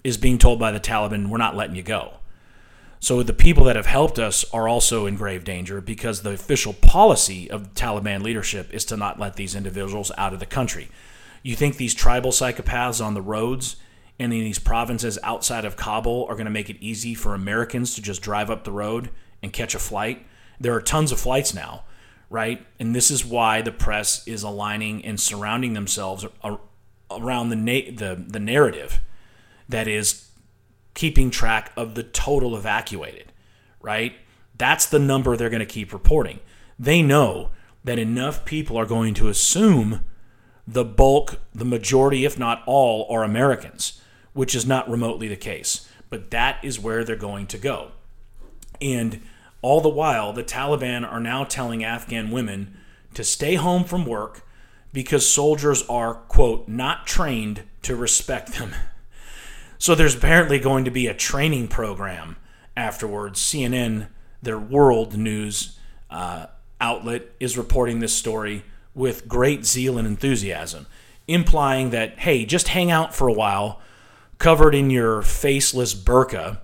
is 0.04 0.16
being 0.16 0.38
told 0.38 0.60
by 0.60 0.70
the 0.70 0.78
Taliban, 0.78 1.28
we're 1.28 1.38
not 1.38 1.56
letting 1.56 1.74
you 1.74 1.82
go. 1.82 2.14
So 3.00 3.22
the 3.24 3.32
people 3.32 3.64
that 3.64 3.76
have 3.76 3.86
helped 3.86 4.18
us 4.20 4.44
are 4.52 4.68
also 4.68 5.06
in 5.06 5.16
grave 5.16 5.42
danger 5.44 5.80
because 5.80 6.22
the 6.22 6.30
official 6.30 6.72
policy 6.72 7.50
of 7.50 7.74
Taliban 7.74 8.22
leadership 8.22 8.72
is 8.72 8.84
to 8.86 8.96
not 8.96 9.18
let 9.18 9.34
these 9.34 9.56
individuals 9.56 10.12
out 10.16 10.32
of 10.32 10.40
the 10.40 10.46
country. 10.46 10.88
You 11.42 11.56
think 11.56 11.76
these 11.76 11.94
tribal 11.94 12.30
psychopaths 12.30 13.04
on 13.04 13.14
the 13.14 13.22
roads 13.22 13.76
and 14.20 14.32
in 14.32 14.40
these 14.40 14.60
provinces 14.60 15.18
outside 15.24 15.64
of 15.64 15.76
Kabul 15.76 16.26
are 16.28 16.34
going 16.34 16.46
to 16.46 16.50
make 16.50 16.70
it 16.70 16.78
easy 16.80 17.14
for 17.14 17.34
Americans 17.34 17.94
to 17.96 18.02
just 18.02 18.22
drive 18.22 18.50
up 18.50 18.62
the 18.62 18.72
road 18.72 19.10
and 19.42 19.52
catch 19.52 19.74
a 19.74 19.80
flight? 19.80 20.24
There 20.60 20.74
are 20.74 20.80
tons 20.80 21.12
of 21.12 21.20
flights 21.20 21.54
now, 21.54 21.84
right? 22.30 22.64
And 22.78 22.94
this 22.94 23.10
is 23.10 23.24
why 23.24 23.62
the 23.62 23.72
press 23.72 24.26
is 24.26 24.42
aligning 24.42 25.04
and 25.04 25.20
surrounding 25.20 25.74
themselves 25.74 26.26
around 27.10 27.50
the 27.50 27.56
na- 27.56 27.90
the 27.94 28.24
the 28.26 28.40
narrative 28.40 29.00
that 29.68 29.88
is 29.88 30.28
keeping 30.94 31.30
track 31.30 31.72
of 31.76 31.94
the 31.94 32.02
total 32.02 32.56
evacuated, 32.56 33.32
right? 33.80 34.14
That's 34.56 34.86
the 34.86 34.98
number 34.98 35.36
they're 35.36 35.50
going 35.50 35.60
to 35.60 35.66
keep 35.66 35.92
reporting. 35.92 36.40
They 36.78 37.02
know 37.02 37.50
that 37.84 37.98
enough 37.98 38.44
people 38.44 38.76
are 38.76 38.86
going 38.86 39.14
to 39.14 39.28
assume 39.28 40.00
the 40.66 40.84
bulk, 40.84 41.38
the 41.54 41.64
majority, 41.64 42.24
if 42.24 42.38
not 42.38 42.62
all, 42.66 43.06
are 43.10 43.22
Americans, 43.22 44.00
which 44.32 44.54
is 44.54 44.66
not 44.66 44.90
remotely 44.90 45.28
the 45.28 45.36
case. 45.36 45.88
But 46.10 46.30
that 46.30 46.64
is 46.64 46.80
where 46.80 47.04
they're 47.04 47.16
going 47.16 47.46
to 47.48 47.58
go. 47.58 47.92
And 48.80 49.22
all 49.62 49.80
the 49.80 49.88
while, 49.88 50.32
the 50.32 50.44
Taliban 50.44 51.10
are 51.10 51.20
now 51.20 51.44
telling 51.44 51.82
Afghan 51.82 52.30
women 52.30 52.76
to 53.14 53.24
stay 53.24 53.54
home 53.54 53.84
from 53.84 54.06
work 54.06 54.46
because 54.92 55.28
soldiers 55.28 55.82
are, 55.88 56.14
quote, 56.14 56.68
not 56.68 57.06
trained 57.06 57.62
to 57.82 57.96
respect 57.96 58.54
them. 58.54 58.74
So 59.78 59.94
there's 59.94 60.14
apparently 60.14 60.58
going 60.58 60.84
to 60.84 60.90
be 60.90 61.06
a 61.06 61.14
training 61.14 61.68
program 61.68 62.36
afterwards. 62.76 63.40
CNN, 63.40 64.08
their 64.42 64.58
world 64.58 65.16
news 65.16 65.78
uh, 66.10 66.46
outlet, 66.80 67.22
is 67.40 67.58
reporting 67.58 68.00
this 68.00 68.14
story 68.14 68.64
with 68.94 69.28
great 69.28 69.66
zeal 69.66 69.98
and 69.98 70.06
enthusiasm, 70.06 70.86
implying 71.28 71.90
that, 71.90 72.18
hey, 72.20 72.46
just 72.46 72.68
hang 72.68 72.90
out 72.90 73.14
for 73.14 73.28
a 73.28 73.32
while, 73.32 73.80
covered 74.38 74.74
in 74.74 74.88
your 74.88 75.20
faceless 75.20 75.94
burqa, 75.94 76.58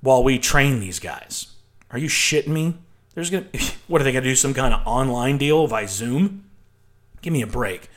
while 0.00 0.22
we 0.22 0.38
train 0.38 0.80
these 0.80 1.00
guys. 1.00 1.49
Are 1.92 1.98
you 1.98 2.08
shitting 2.08 2.48
me? 2.48 2.76
There's 3.14 3.30
gonna 3.30 3.46
what 3.88 4.00
are 4.00 4.04
they 4.04 4.12
gonna 4.12 4.24
do? 4.24 4.34
Some 4.34 4.54
kind 4.54 4.74
of 4.74 4.86
online 4.86 5.38
deal 5.38 5.66
via 5.66 5.88
Zoom? 5.88 6.44
Give 7.22 7.32
me 7.32 7.42
a 7.42 7.46
break. 7.46 7.88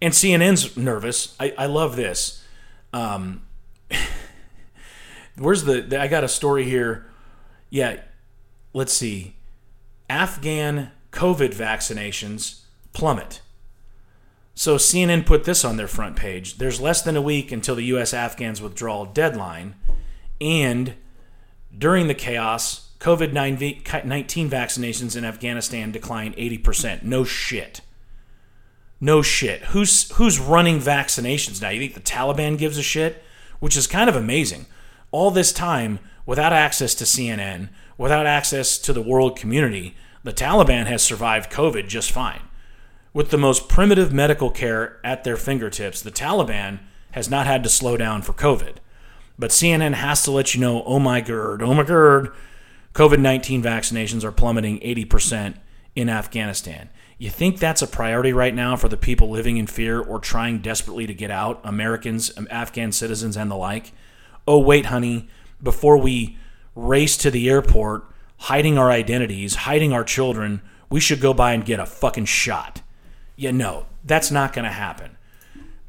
And 0.00 0.12
CNN's 0.12 0.76
nervous. 0.76 1.36
I, 1.38 1.54
I 1.56 1.66
love 1.66 1.96
this. 1.96 2.44
Um, 2.92 3.42
where's 5.38 5.64
the, 5.64 5.80
the? 5.82 6.00
I 6.00 6.08
got 6.08 6.24
a 6.24 6.28
story 6.28 6.64
here. 6.64 7.06
Yeah, 7.70 8.00
let's 8.72 8.92
see. 8.92 9.36
Afghan 10.10 10.90
COVID 11.12 11.54
vaccinations 11.54 12.62
plummet. 12.92 13.40
So 14.54 14.76
CNN 14.76 15.24
put 15.24 15.44
this 15.44 15.64
on 15.64 15.76
their 15.76 15.88
front 15.88 16.16
page. 16.16 16.58
There's 16.58 16.80
less 16.80 17.00
than 17.00 17.16
a 17.16 17.22
week 17.22 17.52
until 17.52 17.74
the 17.74 17.84
U.S. 17.84 18.12
Afghans 18.12 18.60
withdrawal 18.60 19.06
deadline, 19.06 19.74
and 20.40 20.94
during 21.76 22.08
the 22.08 22.14
chaos, 22.14 22.90
COVID 23.02 23.32
19 23.32 24.48
vaccinations 24.48 25.16
in 25.16 25.24
Afghanistan 25.24 25.90
declined 25.90 26.36
80%. 26.36 27.02
No 27.02 27.24
shit. 27.24 27.80
No 29.00 29.22
shit. 29.22 29.62
Who's, 29.66 30.12
who's 30.12 30.38
running 30.38 30.78
vaccinations 30.78 31.60
now? 31.60 31.70
You 31.70 31.80
think 31.80 31.94
the 31.94 32.00
Taliban 32.00 32.56
gives 32.56 32.78
a 32.78 32.82
shit? 32.82 33.24
Which 33.58 33.76
is 33.76 33.88
kind 33.88 34.08
of 34.08 34.14
amazing. 34.14 34.66
All 35.10 35.32
this 35.32 35.52
time, 35.52 35.98
without 36.26 36.52
access 36.52 36.94
to 36.94 37.04
CNN, 37.04 37.70
without 37.98 38.24
access 38.24 38.78
to 38.78 38.92
the 38.92 39.02
world 39.02 39.36
community, 39.36 39.96
the 40.22 40.32
Taliban 40.32 40.86
has 40.86 41.02
survived 41.02 41.50
COVID 41.50 41.88
just 41.88 42.12
fine. 42.12 42.42
With 43.12 43.30
the 43.30 43.36
most 43.36 43.68
primitive 43.68 44.12
medical 44.12 44.48
care 44.48 45.00
at 45.02 45.24
their 45.24 45.36
fingertips, 45.36 46.00
the 46.00 46.12
Taliban 46.12 46.78
has 47.10 47.28
not 47.28 47.48
had 47.48 47.64
to 47.64 47.68
slow 47.68 47.96
down 47.96 48.22
for 48.22 48.32
COVID. 48.32 48.76
But 49.36 49.50
CNN 49.50 49.94
has 49.94 50.22
to 50.22 50.30
let 50.30 50.54
you 50.54 50.60
know 50.60 50.84
oh 50.84 51.00
my 51.00 51.20
god, 51.20 51.62
oh 51.62 51.74
my 51.74 51.82
god, 51.82 52.30
COVID 52.94 53.20
19 53.20 53.62
vaccinations 53.62 54.22
are 54.22 54.32
plummeting 54.32 54.78
80% 54.80 55.56
in 55.94 56.08
Afghanistan. 56.08 56.90
You 57.18 57.30
think 57.30 57.58
that's 57.58 57.82
a 57.82 57.86
priority 57.86 58.32
right 58.32 58.54
now 58.54 58.76
for 58.76 58.88
the 58.88 58.96
people 58.96 59.30
living 59.30 59.56
in 59.56 59.66
fear 59.66 60.00
or 60.00 60.18
trying 60.18 60.58
desperately 60.58 61.06
to 61.06 61.14
get 61.14 61.30
out, 61.30 61.60
Americans, 61.64 62.36
um, 62.36 62.48
Afghan 62.50 62.92
citizens, 62.92 63.36
and 63.36 63.50
the 63.50 63.54
like? 63.54 63.92
Oh, 64.46 64.58
wait, 64.58 64.86
honey, 64.86 65.28
before 65.62 65.96
we 65.96 66.36
race 66.74 67.16
to 67.18 67.30
the 67.30 67.48
airport, 67.48 68.04
hiding 68.38 68.76
our 68.76 68.90
identities, 68.90 69.54
hiding 69.54 69.92
our 69.92 70.04
children, 70.04 70.60
we 70.90 71.00
should 71.00 71.20
go 71.20 71.32
by 71.32 71.52
and 71.52 71.64
get 71.64 71.80
a 71.80 71.86
fucking 71.86 72.24
shot. 72.24 72.82
Yeah, 73.36 73.52
no, 73.52 73.86
that's 74.04 74.30
not 74.30 74.52
going 74.52 74.64
to 74.64 74.70
happen. 74.70 75.16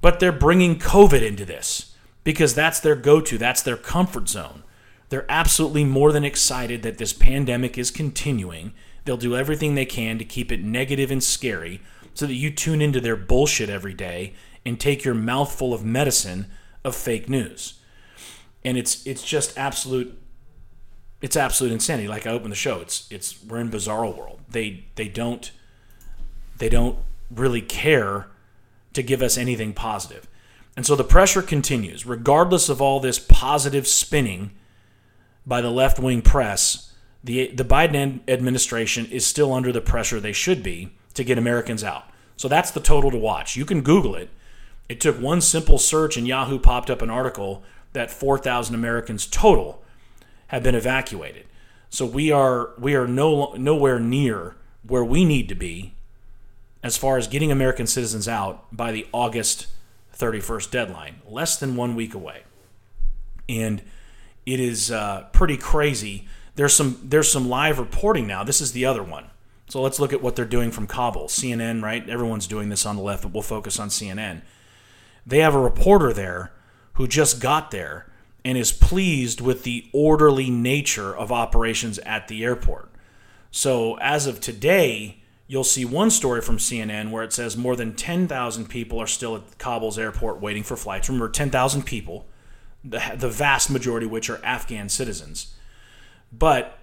But 0.01 0.19
they're 0.19 0.31
bringing 0.31 0.77
COVID 0.77 1.21
into 1.21 1.45
this 1.45 1.95
because 2.23 2.53
that's 2.53 2.79
their 2.79 2.95
go 2.95 3.19
to, 3.21 3.37
that's 3.37 3.61
their 3.61 3.77
comfort 3.77 4.29
zone. 4.29 4.62
They're 5.13 5.29
absolutely 5.29 5.83
more 5.83 6.11
than 6.11 6.23
excited 6.23 6.81
that 6.81 6.97
this 6.97 7.13
pandemic 7.13 7.77
is 7.77 7.91
continuing. 7.91 8.73
They'll 9.05 9.15
do 9.15 9.35
everything 9.35 9.75
they 9.75 9.85
can 9.85 10.17
to 10.17 10.25
keep 10.25 10.51
it 10.51 10.63
negative 10.63 11.11
and 11.11 11.23
scary 11.23 11.81
so 12.15 12.25
that 12.25 12.33
you 12.33 12.49
tune 12.49 12.81
into 12.81 12.99
their 12.99 13.15
bullshit 13.15 13.69
every 13.69 13.93
day 13.93 14.33
and 14.65 14.79
take 14.79 15.05
your 15.05 15.13
mouthful 15.13 15.71
of 15.71 15.85
medicine 15.85 16.47
of 16.83 16.95
fake 16.95 17.29
news. 17.29 17.75
And 18.65 18.75
it's 18.75 19.05
it's 19.05 19.21
just 19.21 19.55
absolute 19.55 20.19
it's 21.21 21.37
absolute 21.37 21.71
insanity. 21.71 22.07
Like 22.07 22.25
I 22.25 22.31
opened 22.31 22.51
the 22.51 22.55
show, 22.55 22.79
it's 22.79 23.07
it's 23.11 23.39
we're 23.43 23.59
in 23.59 23.69
bizarro 23.69 24.17
world. 24.17 24.39
They 24.49 24.85
they 24.95 25.09
don't 25.09 25.51
they 26.57 26.69
don't 26.69 26.97
really 27.29 27.61
care 27.61 28.31
to 28.93 29.03
give 29.03 29.21
us 29.21 29.37
anything 29.37 29.73
positive. 29.73 30.27
And 30.75 30.87
so 30.87 30.95
the 30.95 31.03
pressure 31.03 31.43
continues, 31.43 32.03
regardless 32.03 32.67
of 32.67 32.81
all 32.81 32.99
this 32.99 33.19
positive 33.19 33.85
spinning 33.85 34.53
by 35.45 35.61
the 35.61 35.71
left 35.71 35.99
wing 35.99 36.21
press. 36.21 36.93
The, 37.23 37.47
the 37.47 37.65
Biden 37.65 38.19
administration 38.27 39.05
is 39.05 39.25
still 39.25 39.53
under 39.53 39.71
the 39.71 39.81
pressure 39.81 40.19
they 40.19 40.33
should 40.33 40.61
be 40.61 40.93
to 41.13 41.23
get 41.23 41.37
Americans 41.37 41.83
out. 41.83 42.05
So 42.35 42.47
that's 42.47 42.71
the 42.71 42.79
total 42.79 43.11
to 43.11 43.17
watch. 43.17 43.55
You 43.55 43.65
can 43.65 43.81
Google 43.81 44.15
it. 44.15 44.29
It 44.89 44.99
took 44.99 45.19
one 45.19 45.39
simple 45.39 45.77
search, 45.77 46.17
and 46.17 46.27
Yahoo 46.27 46.59
popped 46.59 46.89
up 46.89 47.01
an 47.01 47.09
article 47.09 47.63
that 47.93 48.11
4,000 48.11 48.75
Americans 48.75 49.25
total 49.25 49.83
have 50.47 50.63
been 50.63 50.75
evacuated. 50.75 51.45
So 51.89 52.05
we 52.05 52.31
are 52.31 52.71
we 52.79 52.95
are 52.95 53.07
no 53.07 53.53
nowhere 53.53 53.99
near 53.99 54.55
where 54.85 55.05
we 55.05 55.23
need 55.25 55.47
to 55.49 55.55
be 55.55 55.93
as 56.81 56.97
far 56.97 57.17
as 57.17 57.27
getting 57.27 57.51
American 57.51 57.87
citizens 57.87 58.27
out 58.27 58.75
by 58.75 58.91
the 58.91 59.07
August 59.13 59.67
31st 60.17 60.71
deadline, 60.71 61.21
less 61.27 61.57
than 61.57 61.75
one 61.75 61.95
week 61.95 62.13
away. 62.13 62.43
And 63.47 63.81
it 64.45 64.59
is 64.59 64.91
uh, 64.91 65.27
pretty 65.31 65.57
crazy. 65.57 66.27
There's 66.55 66.73
some 66.73 66.99
there's 67.03 67.31
some 67.31 67.49
live 67.49 67.79
reporting 67.79 68.27
now. 68.27 68.43
This 68.43 68.61
is 68.61 68.73
the 68.73 68.85
other 68.85 69.03
one. 69.03 69.27
So 69.67 69.81
let's 69.81 69.99
look 69.99 70.13
at 70.13 70.21
what 70.21 70.35
they're 70.35 70.45
doing 70.45 70.71
from 70.71 70.87
Kabul. 70.87 71.27
CNN, 71.27 71.81
right? 71.81 72.07
Everyone's 72.07 72.47
doing 72.47 72.69
this 72.69 72.85
on 72.85 72.95
the 72.95 73.01
left, 73.01 73.23
but 73.23 73.33
we'll 73.33 73.41
focus 73.41 73.79
on 73.79 73.89
CNN. 73.89 74.41
They 75.25 75.39
have 75.39 75.55
a 75.55 75.59
reporter 75.59 76.13
there 76.13 76.51
who 76.93 77.07
just 77.07 77.39
got 77.41 77.71
there 77.71 78.11
and 78.45 78.57
is 78.57 78.71
pleased 78.71 79.39
with 79.41 79.63
the 79.63 79.89
orderly 79.93 80.49
nature 80.49 81.15
of 81.15 81.31
operations 81.31 81.97
at 81.99 82.27
the 82.27 82.43
airport. 82.43 82.89
So 83.51 83.97
as 83.99 84.27
of 84.27 84.41
today, 84.41 85.23
you'll 85.47 85.63
see 85.63 85.85
one 85.85 86.09
story 86.09 86.41
from 86.41 86.57
CNN 86.57 87.11
where 87.11 87.23
it 87.23 87.31
says 87.31 87.55
more 87.55 87.75
than 87.75 87.93
10,000 87.93 88.67
people 88.67 88.99
are 88.99 89.07
still 89.07 89.35
at 89.37 89.57
Kabul's 89.57 89.97
airport 89.97 90.41
waiting 90.41 90.63
for 90.63 90.75
flights. 90.75 91.07
Remember, 91.07 91.29
10,000 91.29 91.83
people, 91.83 92.25
the, 92.83 93.01
the 93.15 93.29
vast 93.29 93.69
majority 93.69 94.05
of 94.05 94.11
which 94.11 94.29
are 94.29 94.43
Afghan 94.43 94.89
citizens. 94.89 95.55
But 96.31 96.77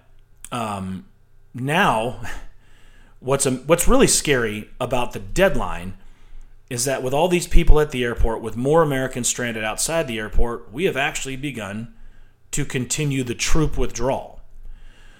um, 0.51 1.05
now, 1.53 2.21
what's, 3.19 3.45
a, 3.45 3.51
what's 3.51 3.87
really 3.87 4.07
scary 4.07 4.69
about 4.79 5.13
the 5.13 5.19
deadline 5.19 5.97
is 6.69 6.85
that 6.85 7.03
with 7.03 7.13
all 7.13 7.27
these 7.27 7.47
people 7.47 7.79
at 7.79 7.91
the 7.91 8.03
airport, 8.03 8.41
with 8.41 8.55
more 8.55 8.81
Americans 8.81 9.27
stranded 9.27 9.63
outside 9.63 10.07
the 10.07 10.17
airport, 10.19 10.71
we 10.71 10.85
have 10.85 10.95
actually 10.95 11.35
begun 11.35 11.93
to 12.51 12.63
continue 12.63 13.23
the 13.23 13.35
troop 13.35 13.77
withdrawal. 13.77 14.41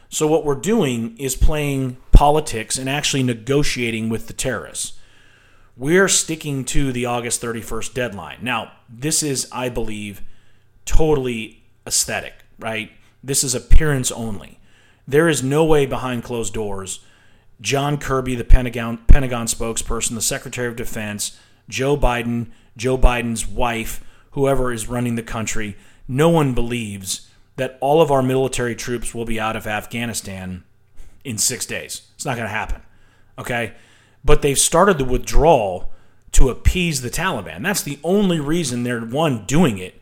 So, 0.08 0.28
what 0.28 0.46
we're 0.46 0.56
doing 0.56 1.18
is 1.18 1.36
playing 1.36 1.98
politics 2.12 2.78
and 2.78 2.90
actually 2.90 3.24
negotiating 3.24 4.10
with 4.10 4.28
the 4.28 4.34
terrorists. 4.34 5.00
We're 5.78 6.10
sticking 6.10 6.66
to 6.66 6.92
the 6.92 7.06
August 7.06 7.42
31st 7.42 7.94
deadline. 7.94 8.40
Now, 8.42 8.74
this 8.90 9.24
is, 9.24 9.48
I 9.52 9.70
believe, 9.70 10.22
totally 10.86 11.64
aesthetic, 11.86 12.34
right? 12.60 12.92
This 13.24 13.44
is 13.44 13.56
appearance 13.56 14.12
only. 14.12 14.60
There 15.08 15.28
is 15.28 15.44
no 15.44 15.66
way 15.66 15.86
behind 15.86 16.24
closed 16.24 16.54
doors. 16.54 17.00
John 17.60 17.98
Kirby, 17.98 18.36
the 18.36 18.44
Pentagon, 18.44 18.98
Pentagon 19.08 19.46
spokesperson, 19.46 20.16
the 20.16 20.22
Secretary 20.22 20.68
of 20.68 20.76
Defense, 20.76 21.40
Joe 21.70 21.96
Biden, 21.96 22.48
Joe 22.76 22.98
Biden's 22.98 23.48
wife, 23.48 24.04
whoever 24.32 24.72
is 24.72 24.90
running 24.90 25.16
the 25.16 25.24
country, 25.24 25.76
no 26.08 26.30
one 26.30 26.54
believes 26.54 27.30
that 27.58 27.78
all 27.80 28.02
of 28.02 28.12
our 28.12 28.24
military 28.24 28.76
troops 28.76 29.14
will 29.14 29.26
be 29.26 29.40
out 29.40 29.56
of 29.56 29.68
Afghanistan 29.68 30.64
in 31.24 31.38
six 31.38 31.66
days. 31.66 32.08
It's 32.16 32.26
not 32.26 32.36
going 32.36 32.48
to 32.48 32.54
happen. 32.54 32.82
Okay? 33.38 33.74
But 34.24 34.42
they've 34.42 34.58
started 34.58 34.98
the 34.98 35.06
withdrawal 35.06 35.92
to 36.32 36.50
appease 36.50 37.02
the 37.02 37.10
Taliban. 37.10 37.62
That's 37.62 37.84
the 37.84 38.00
only 38.04 38.40
reason 38.40 38.84
they're, 38.84 39.02
one, 39.02 39.46
doing 39.46 39.78
it, 39.78 40.01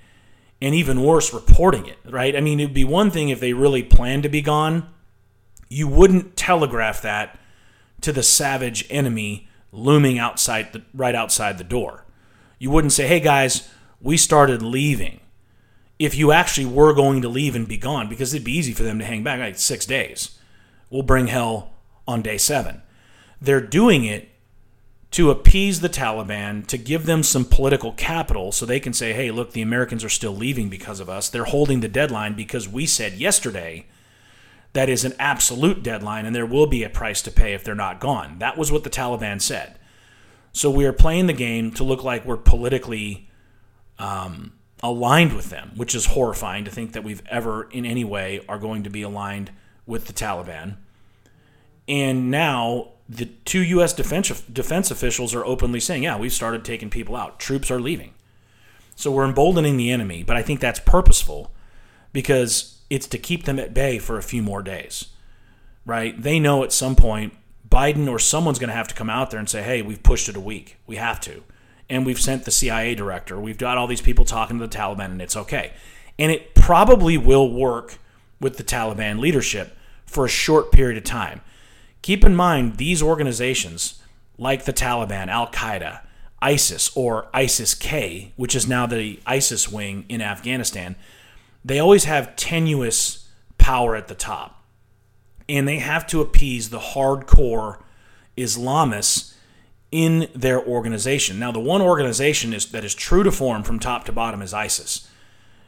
and 0.61 0.75
even 0.75 1.03
worse, 1.03 1.33
reporting 1.33 1.85
it, 1.85 1.97
right? 2.05 2.35
I 2.35 2.41
mean, 2.41 2.59
it'd 2.59 2.73
be 2.73 2.83
one 2.83 3.11
thing 3.11 3.29
if 3.29 3.39
they 3.39 3.53
really 3.53 3.83
planned 3.83 4.23
to 4.23 4.29
be 4.29 4.41
gone. 4.41 4.89
You 5.69 5.87
wouldn't 5.87 6.35
telegraph 6.35 7.01
that 7.01 7.39
to 8.01 8.11
the 8.11 8.23
savage 8.23 8.85
enemy 8.89 9.47
looming 9.71 10.17
outside 10.17 10.73
the, 10.73 10.83
right 10.93 11.15
outside 11.15 11.57
the 11.57 11.63
door. 11.63 12.05
You 12.57 12.71
wouldn't 12.71 12.93
say, 12.93 13.07
"Hey 13.07 13.19
guys, 13.19 13.69
we 14.01 14.17
started 14.17 14.61
leaving." 14.61 15.19
If 15.97 16.15
you 16.15 16.31
actually 16.31 16.65
were 16.65 16.93
going 16.93 17.21
to 17.21 17.29
leave 17.29 17.55
and 17.55 17.67
be 17.67 17.77
gone, 17.77 18.07
because 18.07 18.33
it'd 18.33 18.45
be 18.45 18.57
easy 18.57 18.71
for 18.73 18.83
them 18.83 18.99
to 18.99 19.05
hang 19.05 19.21
back 19.21 19.39
like 19.39 19.57
six 19.57 19.85
days. 19.85 20.39
We'll 20.89 21.03
bring 21.03 21.27
hell 21.27 21.73
on 22.07 22.21
day 22.21 22.37
seven. 22.37 22.81
They're 23.41 23.61
doing 23.61 24.05
it 24.05 24.29
to 25.11 25.31
appease 25.31 25.79
the 25.79 25.89
Taliban, 25.89 26.65
to 26.67 26.77
give 26.77 27.05
them 27.05 27.23
some 27.23 27.43
political 27.43 27.93
capital 27.93 28.51
so 28.51 28.65
they 28.65 28.79
can 28.79 28.93
say, 28.93 29.13
hey, 29.13 29.31
look, 29.31 29.53
the 29.53 29.61
Americans 29.61 30.03
are 30.03 30.09
still 30.09 30.35
leaving 30.35 30.69
because 30.69 30.99
of 30.99 31.09
us. 31.09 31.29
They're 31.29 31.45
holding 31.45 31.79
the 31.79 31.87
deadline 31.87 32.35
because 32.35 32.69
we 32.69 32.85
said 32.85 33.13
yesterday 33.13 33.87
that 34.73 34.87
is 34.87 35.03
an 35.03 35.13
absolute 35.17 35.81
deadline 35.81 36.25
and 36.25 36.35
there 36.35 36.45
will 36.45 36.67
be 36.67 36.83
a 36.83 36.89
price 36.89 37.23
to 37.23 37.31
pay 37.31 37.53
if 37.53 37.63
they're 37.63 37.73
not 37.73 37.99
gone. 37.99 38.37
That 38.37 38.57
was 38.57 38.71
what 38.71 38.83
the 38.83 38.89
Taliban 38.89 39.41
said. 39.41 39.79
So 40.51 40.69
we 40.69 40.85
are 40.85 40.93
playing 40.93 41.25
the 41.25 41.33
game 41.33 41.71
to 41.71 41.83
look 41.83 42.03
like 42.03 42.25
we're 42.25 42.37
politically 42.37 43.29
um, 43.97 44.53
aligned 44.83 45.33
with 45.33 45.49
them, 45.49 45.71
which 45.75 45.95
is 45.95 46.07
horrifying 46.07 46.65
to 46.65 46.71
think 46.71 46.93
that 46.93 47.03
we've 47.03 47.23
ever 47.27 47.63
in 47.71 47.85
any 47.85 48.03
way 48.03 48.41
are 48.47 48.59
going 48.59 48.83
to 48.83 48.89
be 48.91 49.01
aligned 49.01 49.51
with 49.87 50.05
the 50.05 50.13
Taliban. 50.13 50.77
And 51.87 52.29
now 52.29 52.91
the 53.09 53.25
two 53.25 53.63
U.S. 53.63 53.91
defense, 53.91 54.29
defense 54.41 54.91
officials 54.91 55.33
are 55.33 55.43
openly 55.43 55.79
saying, 55.79 56.03
yeah, 56.03 56.17
we've 56.17 56.31
started 56.31 56.63
taking 56.63 56.91
people 56.91 57.15
out. 57.15 57.39
Troops 57.39 57.71
are 57.71 57.79
leaving. 57.79 58.13
So 58.95 59.11
we're 59.11 59.25
emboldening 59.25 59.77
the 59.77 59.89
enemy, 59.89 60.21
but 60.21 60.35
I 60.35 60.43
think 60.43 60.59
that's 60.59 60.79
purposeful 60.79 61.51
because 62.13 62.81
it's 62.89 63.07
to 63.07 63.17
keep 63.17 63.45
them 63.45 63.57
at 63.57 63.73
bay 63.73 63.97
for 63.97 64.17
a 64.17 64.23
few 64.23 64.43
more 64.43 64.61
days, 64.61 65.07
right? 65.85 66.21
They 66.21 66.39
know 66.39 66.63
at 66.63 66.71
some 66.71 66.95
point 66.95 67.33
Biden 67.67 68.09
or 68.09 68.19
someone's 68.19 68.59
going 68.59 68.69
to 68.69 68.75
have 68.75 68.87
to 68.89 68.95
come 68.95 69.09
out 69.09 69.31
there 69.31 69.39
and 69.39 69.49
say, 69.49 69.63
hey, 69.63 69.81
we've 69.81 70.03
pushed 70.03 70.29
it 70.29 70.35
a 70.35 70.41
week. 70.41 70.77
We 70.85 70.97
have 70.97 71.19
to. 71.21 71.43
And 71.89 72.05
we've 72.05 72.19
sent 72.19 72.45
the 72.45 72.51
CIA 72.51 72.93
director. 72.93 73.39
We've 73.39 73.57
got 73.57 73.77
all 73.77 73.87
these 73.87 74.01
people 74.01 74.25
talking 74.25 74.59
to 74.59 74.67
the 74.67 74.77
Taliban, 74.77 75.05
and 75.05 75.21
it's 75.21 75.35
okay. 75.35 75.73
And 76.19 76.31
it 76.31 76.53
probably 76.53 77.17
will 77.17 77.51
work 77.51 77.97
with 78.39 78.57
the 78.57 78.63
Taliban 78.63 79.19
leadership 79.19 79.75
for 80.05 80.25
a 80.25 80.29
short 80.29 80.71
period 80.71 80.97
of 80.97 81.03
time. 81.03 81.41
Keep 82.01 82.23
in 82.23 82.35
mind, 82.35 82.77
these 82.77 83.03
organizations, 83.03 84.01
like 84.37 84.65
the 84.65 84.73
Taliban, 84.73 85.27
Al 85.27 85.47
Qaeda, 85.47 86.01
ISIS, 86.41 86.95
or 86.95 87.27
ISIS 87.33 87.73
K, 87.75 88.31
which 88.35 88.55
is 88.55 88.67
now 88.67 88.85
the 88.85 89.19
ISIS 89.25 89.69
wing 89.69 90.05
in 90.07 90.21
Afghanistan, 90.21 90.95
they 91.63 91.79
always 91.79 92.05
have 92.05 92.35
tenuous 92.35 93.27
power 93.57 93.95
at 93.95 94.07
the 94.07 94.15
top. 94.15 94.63
And 95.49 95.67
they 95.67 95.79
have 95.79 96.07
to 96.07 96.21
appease 96.21 96.69
the 96.69 96.79
hardcore 96.79 97.81
Islamists 98.37 99.33
in 99.91 100.27
their 100.33 100.63
organization. 100.63 101.39
Now, 101.39 101.51
the 101.51 101.59
one 101.59 101.81
organization 101.81 102.53
is, 102.53 102.67
that 102.71 102.85
is 102.85 102.95
true 102.95 103.23
to 103.23 103.31
form 103.31 103.63
from 103.63 103.79
top 103.79 104.05
to 104.05 104.11
bottom 104.11 104.41
is 104.41 104.53
ISIS. 104.53 105.09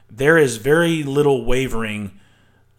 There 0.09 0.37
is 0.37 0.57
very 0.57 1.03
little 1.03 1.43
wavering 1.43 2.19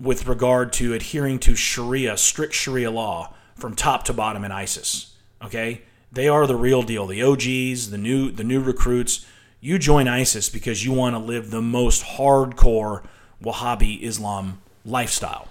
with 0.01 0.27
regard 0.27 0.73
to 0.75 0.95
adhering 0.95 1.39
to 1.41 1.55
Sharia, 1.55 2.17
strict 2.17 2.55
Sharia 2.55 2.91
law 2.91 3.35
from 3.63 3.75
top 3.75 4.03
to 4.05 4.13
bottom 4.13 4.45
in 4.45 4.53
ISIS. 4.53 5.15
Okay? 5.43 5.83
They 6.11 6.29
are 6.29 6.47
the 6.47 6.57
real 6.57 6.83
deal. 6.83 7.07
The 7.07 7.23
OGs, 7.23 7.91
the 7.91 7.97
new 7.97 8.31
the 8.31 8.45
new 8.45 8.61
recruits, 8.61 9.25
you 9.61 9.79
join 9.79 10.09
ISIS 10.09 10.51
because 10.51 10.85
you 10.85 10.93
want 10.93 11.15
to 11.15 11.19
live 11.19 11.51
the 11.51 11.63
most 11.63 12.03
hardcore 12.03 13.07
Wahhabi 13.43 14.03
Islam 14.03 14.61
lifestyle. 14.85 15.49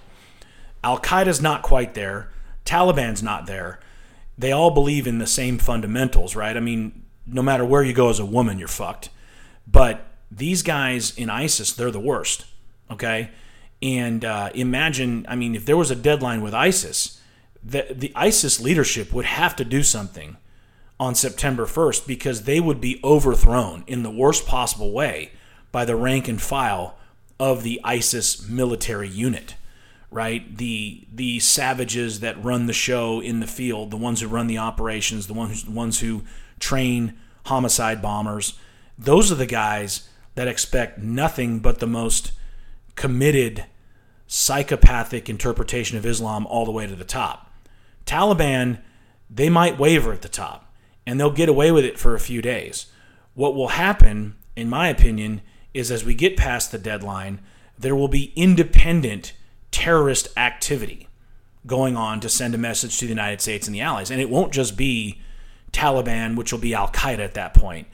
Al 0.84 1.00
Qaeda's 1.00 1.42
not 1.42 1.64
quite 1.64 1.94
there. 1.94 2.30
Taliban's 2.66 3.24
not 3.24 3.48
there. 3.48 3.80
They 4.38 4.52
all 4.52 4.72
believe 4.72 5.08
in 5.08 5.18
the 5.18 5.28
same 5.28 5.58
fundamentals, 5.58 6.36
right? 6.36 6.56
I 6.56 6.60
mean, 6.60 7.04
no 7.26 7.42
matter 7.42 7.64
where 7.64 7.84
you 7.84 7.94
go 7.94 8.10
as 8.10 8.20
a 8.20 8.26
woman, 8.26 8.60
you're 8.60 8.68
fucked. 8.68 9.10
But 9.66 10.06
these 10.30 10.64
guys 10.64 11.16
in 11.18 11.30
ISIS, 11.30 11.72
they're 11.72 11.92
the 11.92 12.00
worst. 12.00 12.46
Okay? 12.90 13.32
And 13.82 14.26
uh, 14.26 14.50
imagine, 14.54 15.26
I 15.30 15.36
mean, 15.36 15.56
if 15.56 15.66
there 15.66 15.78
was 15.78 15.92
a 15.92 15.96
deadline 15.96 16.42
with 16.42 16.54
ISIS, 16.54 17.21
the, 17.64 17.88
the 17.92 18.12
ISIS 18.16 18.60
leadership 18.60 19.14
would 19.14 19.26
have 19.26 19.56
to 19.56 19.66
do 19.66 19.84
something 19.84 20.38
on 21.00 21.16
September 21.16 21.66
1st 21.66 22.06
because 22.06 22.44
they 22.44 22.60
would 22.60 22.80
be 22.80 23.00
overthrown 23.04 23.84
in 23.88 24.04
the 24.04 24.12
worst 24.12 24.46
possible 24.46 24.92
way 24.92 25.32
by 25.72 25.86
the 25.86 25.96
rank 25.96 26.28
and 26.28 26.42
file 26.42 26.98
of 27.40 27.64
the 27.64 27.82
ISIS 27.84 28.48
military 28.48 29.10
unit, 29.10 29.56
right? 30.12 30.58
The 30.58 31.08
the 31.12 31.40
savages 31.40 32.20
that 32.20 32.44
run 32.44 32.68
the 32.68 32.74
show 32.74 33.20
in 33.20 33.40
the 33.40 33.48
field, 33.48 33.90
the 33.90 33.98
ones 33.98 34.22
who 34.22 34.28
run 34.28 34.46
the 34.46 34.60
operations, 34.60 35.26
the 35.26 35.34
ones 35.34 35.64
the 35.64 35.72
ones 35.72 36.02
who 36.02 36.24
train 36.60 37.18
homicide 37.46 38.02
bombers. 38.02 38.60
Those 38.98 39.32
are 39.32 39.36
the 39.36 39.48
guys 39.48 40.08
that 40.36 40.48
expect 40.48 41.00
nothing 41.00 41.60
but 41.60 41.80
the 41.80 41.88
most 41.88 42.32
committed 42.96 43.66
psychopathic 44.28 45.30
interpretation 45.30 45.98
of 45.98 46.06
Islam 46.06 46.46
all 46.46 46.66
the 46.66 46.72
way 46.72 46.86
to 46.86 46.96
the 46.96 47.04
top. 47.04 47.51
Taliban, 48.12 48.80
they 49.30 49.50
might 49.50 49.80
waver 49.80 50.12
at 50.12 50.22
the 50.22 50.28
top 50.28 50.74
and 51.06 51.18
they'll 51.18 51.32
get 51.32 51.48
away 51.48 51.72
with 51.72 51.86
it 51.86 51.98
for 51.98 52.14
a 52.14 52.20
few 52.20 52.42
days. 52.42 52.88
What 53.36 53.56
will 53.56 53.70
happen, 53.70 54.36
in 54.54 54.70
my 54.70 54.90
opinion, 54.90 55.40
is 55.74 55.90
as 55.90 56.04
we 56.04 56.14
get 56.14 56.36
past 56.36 56.74
the 56.74 56.78
deadline, 56.78 57.40
there 57.80 57.96
will 57.96 58.10
be 58.10 58.34
independent 58.36 59.32
terrorist 59.72 60.28
activity 60.38 61.08
going 61.66 61.96
on 61.96 62.20
to 62.20 62.28
send 62.28 62.54
a 62.54 62.58
message 62.58 62.98
to 62.98 63.06
the 63.06 63.12
United 63.12 63.40
States 63.40 63.66
and 63.66 63.74
the 63.74 63.80
Allies. 63.80 64.12
And 64.12 64.20
it 64.20 64.30
won't 64.30 64.52
just 64.52 64.76
be 64.76 65.22
Taliban, 65.72 66.36
which 66.36 66.52
will 66.52 66.60
be 66.60 66.74
Al 66.74 66.90
Qaeda 66.90 67.20
at 67.20 67.36
that 67.36 67.54
point. 67.54 67.88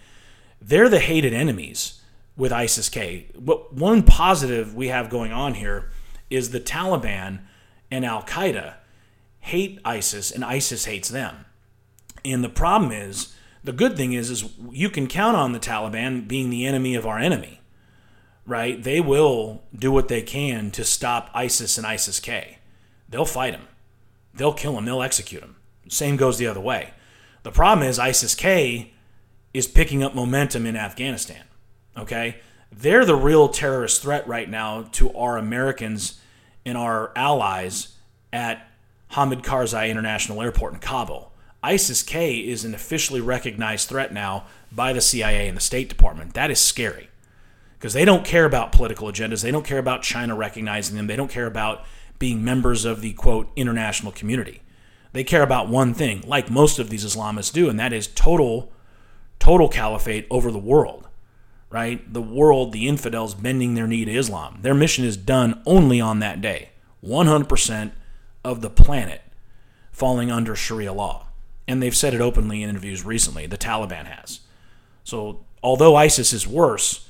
They're 0.59 0.89
the 0.89 0.99
hated 0.99 1.33
enemies 1.33 2.01
with 2.35 2.51
ISIS 2.51 2.89
K. 2.89 3.27
But 3.37 3.71
one 3.71 4.01
positive 4.01 4.73
we 4.73 4.87
have 4.87 5.11
going 5.11 5.31
on 5.31 5.53
here 5.53 5.91
is 6.31 6.49
the 6.49 6.59
Taliban 6.59 7.41
and 7.91 8.03
Al 8.03 8.23
Qaeda 8.23 8.77
hate 9.47 9.79
ISIS 9.85 10.31
and 10.31 10.43
ISIS 10.43 10.85
hates 10.85 11.09
them. 11.09 11.45
And 12.25 12.43
the 12.43 12.49
problem 12.49 12.91
is, 12.91 13.33
the 13.63 13.71
good 13.71 13.97
thing 13.97 14.13
is, 14.13 14.29
is 14.29 14.49
you 14.71 14.89
can 14.89 15.07
count 15.07 15.35
on 15.35 15.51
the 15.51 15.59
Taliban 15.59 16.27
being 16.27 16.49
the 16.49 16.65
enemy 16.65 16.95
of 16.95 17.05
our 17.05 17.17
enemy, 17.17 17.61
right? 18.45 18.81
They 18.81 19.01
will 19.01 19.63
do 19.73 19.91
what 19.91 20.07
they 20.07 20.21
can 20.21 20.71
to 20.71 20.83
stop 20.83 21.29
ISIS 21.33 21.77
and 21.77 21.87
ISIS 21.87 22.19
K. 22.19 22.59
They'll 23.09 23.25
fight 23.25 23.53
them. 23.53 23.67
They'll 24.33 24.53
kill 24.53 24.73
them. 24.73 24.85
They'll 24.85 25.01
execute 25.01 25.41
them. 25.41 25.55
Same 25.89 26.17
goes 26.17 26.37
the 26.37 26.47
other 26.47 26.59
way. 26.59 26.93
The 27.43 27.51
problem 27.51 27.87
is 27.87 27.97
ISIS 27.97 28.35
K 28.35 28.93
is 29.53 29.67
picking 29.67 30.03
up 30.03 30.13
momentum 30.13 30.65
in 30.65 30.75
Afghanistan. 30.75 31.43
Okay? 31.97 32.37
They're 32.71 33.05
the 33.05 33.15
real 33.15 33.47
terrorist 33.47 34.01
threat 34.01 34.27
right 34.27 34.49
now 34.49 34.83
to 34.93 35.13
our 35.13 35.37
Americans 35.37 36.19
and 36.65 36.77
our 36.77 37.11
allies 37.15 37.95
at 38.33 38.66
Hamid 39.09 39.43
Karzai 39.43 39.89
International 39.89 40.41
Airport 40.41 40.73
in 40.73 40.79
Kabul. 40.79 41.31
ISIS 41.63 42.03
K 42.03 42.37
is 42.37 42.63
an 42.63 42.73
officially 42.73 43.21
recognized 43.21 43.89
threat 43.89 44.13
now 44.13 44.45
by 44.71 44.93
the 44.93 45.01
CIA 45.01 45.47
and 45.47 45.57
the 45.57 45.61
State 45.61 45.89
Department. 45.89 46.33
That 46.33 46.51
is 46.51 46.59
scary 46.59 47.09
because 47.77 47.93
they 47.93 48.05
don't 48.05 48.25
care 48.25 48.45
about 48.45 48.71
political 48.71 49.07
agendas. 49.07 49.43
They 49.43 49.51
don't 49.51 49.65
care 49.65 49.79
about 49.79 50.03
China 50.03 50.35
recognizing 50.35 50.95
them. 50.95 51.07
They 51.07 51.15
don't 51.15 51.31
care 51.31 51.45
about 51.47 51.83
being 52.19 52.43
members 52.43 52.85
of 52.85 53.01
the 53.01 53.13
quote 53.13 53.49
international 53.55 54.11
community. 54.11 54.61
They 55.13 55.23
care 55.23 55.43
about 55.43 55.69
one 55.69 55.93
thing, 55.93 56.23
like 56.27 56.49
most 56.49 56.79
of 56.79 56.89
these 56.89 57.05
Islamists 57.05 57.53
do, 57.53 57.69
and 57.69 57.79
that 57.79 57.93
is 57.93 58.07
total 58.07 58.71
total 59.39 59.69
caliphate 59.69 60.27
over 60.29 60.51
the 60.51 60.57
world. 60.57 61.07
Right? 61.69 62.11
The 62.11 62.21
world, 62.21 62.71
the 62.71 62.87
infidels 62.87 63.35
bending 63.35 63.73
their 63.73 63.87
knee 63.87 64.05
to 64.05 64.11
Islam. 64.11 64.59
Their 64.61 64.73
mission 64.73 65.03
is 65.03 65.17
done 65.17 65.61
only 65.65 65.99
on 65.99 66.19
that 66.19 66.39
day. 66.39 66.69
100% 67.03 67.91
of 68.47 68.61
the 68.61 68.69
planet 68.69 69.21
falling 69.91 70.31
under 70.31 70.55
Sharia 70.55 70.93
law 70.93 71.27
and 71.67 71.83
they've 71.83 71.95
said 71.95 72.13
it 72.13 72.21
openly 72.21 72.63
in 72.63 72.69
interviews 72.69 73.03
recently. 73.03 73.45
The 73.45 73.57
Taliban 73.57 74.05
has. 74.05 74.39
So, 75.03 75.41
although 75.61 75.95
ISIS 75.95 76.31
is 76.31 76.47
worse, 76.47 77.09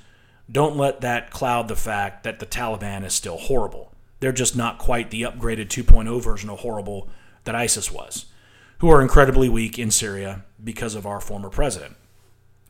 don't 0.52 0.78
let 0.78 1.02
that 1.02 1.30
cloud 1.30 1.68
the 1.68 1.76
fact 1.76 2.24
that 2.24 2.40
the 2.40 2.46
Taliban 2.46 3.06
is 3.06 3.14
still 3.14 3.38
horrible. 3.38 3.94
They're 4.20 4.32
just 4.32 4.56
not 4.56 4.80
quite 4.80 5.12
the 5.12 5.22
upgraded 5.22 5.68
2.0 5.68 6.22
version 6.22 6.50
of 6.50 6.60
horrible 6.60 7.08
that 7.44 7.56
ISIS 7.56 7.92
was, 7.92 8.26
who 8.80 8.90
are 8.90 9.02
incredibly 9.02 9.48
weak 9.48 9.78
in 9.78 9.92
Syria 9.92 10.44
because 10.64 10.96
of 10.96 11.06
our 11.06 11.20
former 11.20 11.50
president. 11.50 11.96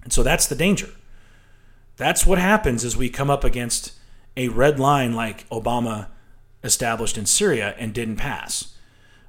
And 0.04 0.12
so 0.12 0.24
that's 0.24 0.48
the 0.48 0.56
danger. 0.56 0.90
That's 1.96 2.26
what 2.26 2.38
happens 2.38 2.84
as 2.84 2.98
we 2.98 3.10
come 3.10 3.30
up 3.30 3.44
against 3.44 3.94
a 4.36 4.50
red 4.50 4.80
line 4.80 5.14
like 5.14 5.50
Obama 5.50 6.08
established 6.64 7.18
in 7.18 7.26
Syria 7.26 7.76
and 7.78 7.94
didn't 7.94 8.18
pass, 8.18 8.76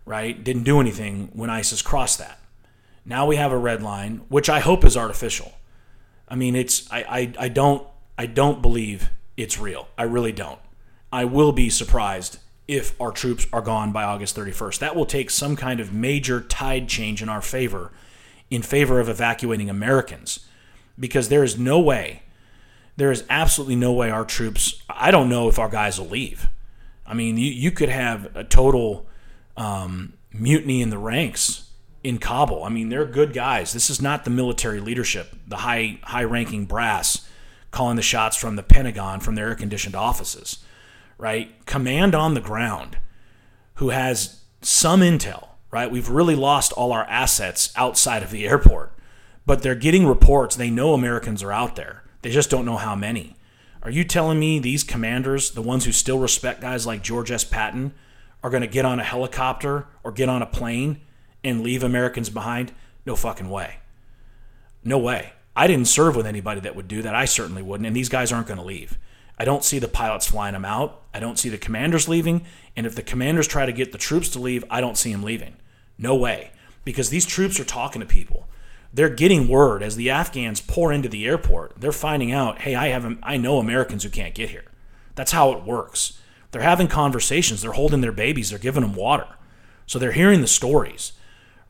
right? 0.04 0.42
Didn't 0.42 0.64
do 0.64 0.80
anything 0.80 1.30
when 1.32 1.50
ISIS 1.50 1.82
crossed 1.82 2.18
that. 2.18 2.38
Now 3.04 3.26
we 3.26 3.36
have 3.36 3.52
a 3.52 3.58
red 3.58 3.82
line, 3.82 4.22
which 4.28 4.50
I 4.50 4.60
hope 4.60 4.84
is 4.84 4.96
artificial. 4.96 5.52
I 6.28 6.34
mean, 6.34 6.54
it's 6.54 6.90
I, 6.92 7.02
I, 7.02 7.32
I 7.44 7.48
don't 7.48 7.86
I 8.18 8.26
don't 8.26 8.60
believe 8.60 9.10
it's 9.36 9.58
real. 9.58 9.88
I 9.96 10.02
really 10.02 10.32
don't. 10.32 10.58
I 11.12 11.24
will 11.24 11.52
be 11.52 11.70
surprised 11.70 12.38
if 12.66 13.00
our 13.00 13.10
troops 13.10 13.46
are 13.52 13.62
gone 13.62 13.92
by 13.92 14.04
August 14.04 14.36
31st. 14.36 14.78
That 14.80 14.94
will 14.94 15.06
take 15.06 15.30
some 15.30 15.56
kind 15.56 15.80
of 15.80 15.92
major 15.92 16.40
tide 16.40 16.88
change 16.88 17.22
in 17.22 17.30
our 17.30 17.40
favor, 17.40 17.92
in 18.50 18.60
favor 18.60 19.00
of 19.00 19.08
evacuating 19.08 19.70
Americans, 19.70 20.46
because 20.98 21.28
there 21.28 21.44
is 21.44 21.58
no 21.58 21.80
way, 21.80 22.22
there 22.96 23.10
is 23.10 23.24
absolutely 23.30 23.76
no 23.76 23.92
way 23.92 24.10
our 24.10 24.24
troops. 24.24 24.82
I 24.90 25.10
don't 25.10 25.30
know 25.30 25.48
if 25.48 25.58
our 25.58 25.68
guys 25.70 25.98
will 25.98 26.08
leave. 26.08 26.48
I 27.08 27.14
mean, 27.14 27.38
you, 27.38 27.50
you 27.50 27.70
could 27.70 27.88
have 27.88 28.36
a 28.36 28.44
total 28.44 29.06
um, 29.56 30.12
mutiny 30.32 30.82
in 30.82 30.90
the 30.90 30.98
ranks 30.98 31.70
in 32.04 32.18
Kabul. 32.18 32.62
I 32.64 32.68
mean, 32.68 32.90
they're 32.90 33.06
good 33.06 33.32
guys. 33.32 33.72
This 33.72 33.90
is 33.90 34.00
not 34.00 34.24
the 34.24 34.30
military 34.30 34.80
leadership, 34.80 35.34
the 35.46 35.56
high 35.56 35.98
high 36.02 36.24
ranking 36.24 36.66
brass 36.66 37.26
calling 37.70 37.96
the 37.96 38.02
shots 38.02 38.36
from 38.36 38.56
the 38.56 38.62
Pentagon 38.62 39.20
from 39.20 39.34
their 39.34 39.48
air 39.48 39.54
conditioned 39.54 39.94
offices, 39.94 40.64
right? 41.16 41.64
Command 41.66 42.14
on 42.14 42.34
the 42.34 42.40
ground 42.40 42.98
who 43.74 43.90
has 43.90 44.42
some 44.62 45.00
intel, 45.00 45.48
right? 45.70 45.90
We've 45.90 46.08
really 46.08 46.34
lost 46.34 46.72
all 46.72 46.92
our 46.92 47.04
assets 47.04 47.72
outside 47.76 48.22
of 48.22 48.30
the 48.30 48.46
airport, 48.46 48.92
but 49.46 49.62
they're 49.62 49.74
getting 49.74 50.06
reports. 50.06 50.56
They 50.56 50.70
know 50.70 50.94
Americans 50.94 51.42
are 51.42 51.52
out 51.52 51.76
there. 51.76 52.04
They 52.22 52.30
just 52.30 52.50
don't 52.50 52.64
know 52.64 52.76
how 52.76 52.94
many. 52.94 53.36
Are 53.88 53.90
you 53.90 54.04
telling 54.04 54.38
me 54.38 54.58
these 54.58 54.84
commanders, 54.84 55.52
the 55.52 55.62
ones 55.62 55.86
who 55.86 55.92
still 55.92 56.18
respect 56.18 56.60
guys 56.60 56.86
like 56.86 57.02
George 57.02 57.30
S. 57.30 57.42
Patton, 57.42 57.94
are 58.42 58.50
going 58.50 58.60
to 58.60 58.66
get 58.66 58.84
on 58.84 59.00
a 59.00 59.02
helicopter 59.02 59.86
or 60.04 60.12
get 60.12 60.28
on 60.28 60.42
a 60.42 60.46
plane 60.46 61.00
and 61.42 61.62
leave 61.62 61.82
Americans 61.82 62.28
behind? 62.28 62.72
No 63.06 63.16
fucking 63.16 63.48
way. 63.48 63.76
No 64.84 64.98
way. 64.98 65.32
I 65.56 65.66
didn't 65.66 65.88
serve 65.88 66.16
with 66.16 66.26
anybody 66.26 66.60
that 66.60 66.76
would 66.76 66.86
do 66.86 67.00
that. 67.00 67.14
I 67.14 67.24
certainly 67.24 67.62
wouldn't. 67.62 67.86
And 67.86 67.96
these 67.96 68.10
guys 68.10 68.30
aren't 68.30 68.46
going 68.46 68.60
to 68.60 68.62
leave. 68.64 68.98
I 69.38 69.46
don't 69.46 69.64
see 69.64 69.78
the 69.78 69.88
pilots 69.88 70.26
flying 70.26 70.52
them 70.52 70.66
out. 70.66 71.00
I 71.14 71.18
don't 71.18 71.38
see 71.38 71.48
the 71.48 71.56
commanders 71.56 72.10
leaving. 72.10 72.44
And 72.76 72.84
if 72.84 72.94
the 72.94 73.00
commanders 73.00 73.48
try 73.48 73.64
to 73.64 73.72
get 73.72 73.92
the 73.92 73.96
troops 73.96 74.28
to 74.32 74.38
leave, 74.38 74.66
I 74.68 74.82
don't 74.82 74.98
see 74.98 75.12
them 75.12 75.22
leaving. 75.22 75.56
No 75.96 76.14
way. 76.14 76.50
Because 76.84 77.08
these 77.08 77.24
troops 77.24 77.58
are 77.58 77.64
talking 77.64 78.00
to 78.00 78.06
people. 78.06 78.48
They're 78.92 79.08
getting 79.08 79.48
word 79.48 79.82
as 79.82 79.96
the 79.96 80.10
Afghans 80.10 80.60
pour 80.60 80.92
into 80.92 81.08
the 81.08 81.26
airport. 81.26 81.74
They're 81.76 81.92
finding 81.92 82.32
out, 82.32 82.62
hey, 82.62 82.74
I 82.74 82.88
have 82.88 83.18
I 83.22 83.36
know 83.36 83.58
Americans 83.58 84.02
who 84.02 84.10
can't 84.10 84.34
get 84.34 84.50
here. 84.50 84.64
That's 85.14 85.32
how 85.32 85.52
it 85.52 85.64
works. 85.64 86.18
They're 86.50 86.62
having 86.62 86.88
conversations. 86.88 87.60
They're 87.60 87.72
holding 87.72 88.00
their 88.00 88.12
babies. 88.12 88.50
They're 88.50 88.58
giving 88.58 88.82
them 88.82 88.94
water. 88.94 89.26
So 89.86 89.98
they're 89.98 90.12
hearing 90.12 90.40
the 90.40 90.46
stories 90.46 91.12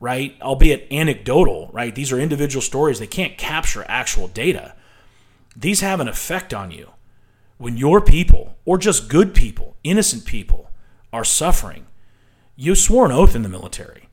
right? 0.00 0.36
Albeit 0.40 0.90
anecdotal, 0.92 1.70
right? 1.72 1.94
These 1.94 2.12
are 2.12 2.20
individual 2.20 2.62
stories. 2.62 2.98
They 2.98 3.06
can't 3.06 3.38
capture 3.38 3.84
actual 3.88 4.28
data. 4.28 4.74
These 5.56 5.80
have 5.80 6.00
an 6.00 6.08
effect 6.08 6.54
on 6.54 6.70
you. 6.70 6.90
When 7.56 7.76
your 7.76 8.00
people, 8.00 8.56
or 8.64 8.78
just 8.78 9.08
good 9.08 9.34
people, 9.34 9.76
innocent 9.82 10.24
people, 10.24 10.70
are 11.12 11.24
suffering, 11.24 11.86
you 12.54 12.74
swore 12.74 13.06
an 13.06 13.12
oath 13.12 13.34
in 13.34 13.42
the 13.42 13.48
military, 13.48 14.07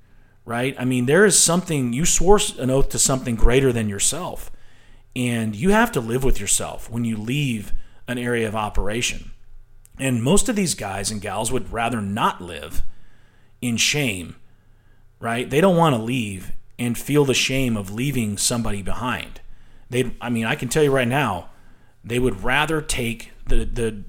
right? 0.46 0.76
I 0.78 0.86
mean, 0.86 1.06
there 1.06 1.26
is 1.26 1.38
something, 1.38 1.92
you 1.94 2.06
swore 2.06 2.40
an 2.60 2.70
oath 2.70 2.90
to 2.90 3.00
something 3.00 3.36
greater 3.36 3.74
than 3.74 3.90
yourself. 3.90 4.52
And 5.16 5.56
you 5.56 5.70
have 5.72 5.92
to 5.94 6.02
live 6.02 6.24
with 6.24 6.40
yourself 6.40 6.90
when 6.90 7.06
you 7.06 7.18
leave 7.18 7.74
an 8.08 8.18
area 8.18 8.48
of 8.48 8.56
operation. 8.56 9.32
And 9.98 10.22
most 10.22 10.50
of 10.50 10.56
these 10.56 10.76
guys 10.76 11.10
and 11.10 11.22
gals 11.22 11.52
would 11.52 11.72
rather 11.72 12.02
not 12.02 12.42
live 12.42 12.84
in 13.62 13.78
shame 13.78 14.36
right? 15.20 15.50
They 15.50 15.62
don't 15.62 15.78
want 15.78 15.96
to 15.96 16.02
leave 16.02 16.52
and 16.78 16.98
feel 16.98 17.26
the 17.26 17.34
shame 17.34 17.78
of 17.78 17.92
leaving 17.92 18.38
somebody 18.38 18.82
behind. 18.82 19.42
They, 19.90 20.16
I 20.20 20.30
mean, 20.30 20.46
I 20.46 20.56
can 20.56 20.70
tell 20.70 20.84
you 20.84 20.92
right 20.92 21.08
now, 21.08 21.50
they 22.04 22.20
would 22.20 22.44
rather 22.44 22.82
take 22.82 23.32
the 23.48 23.66
the 23.66 24.04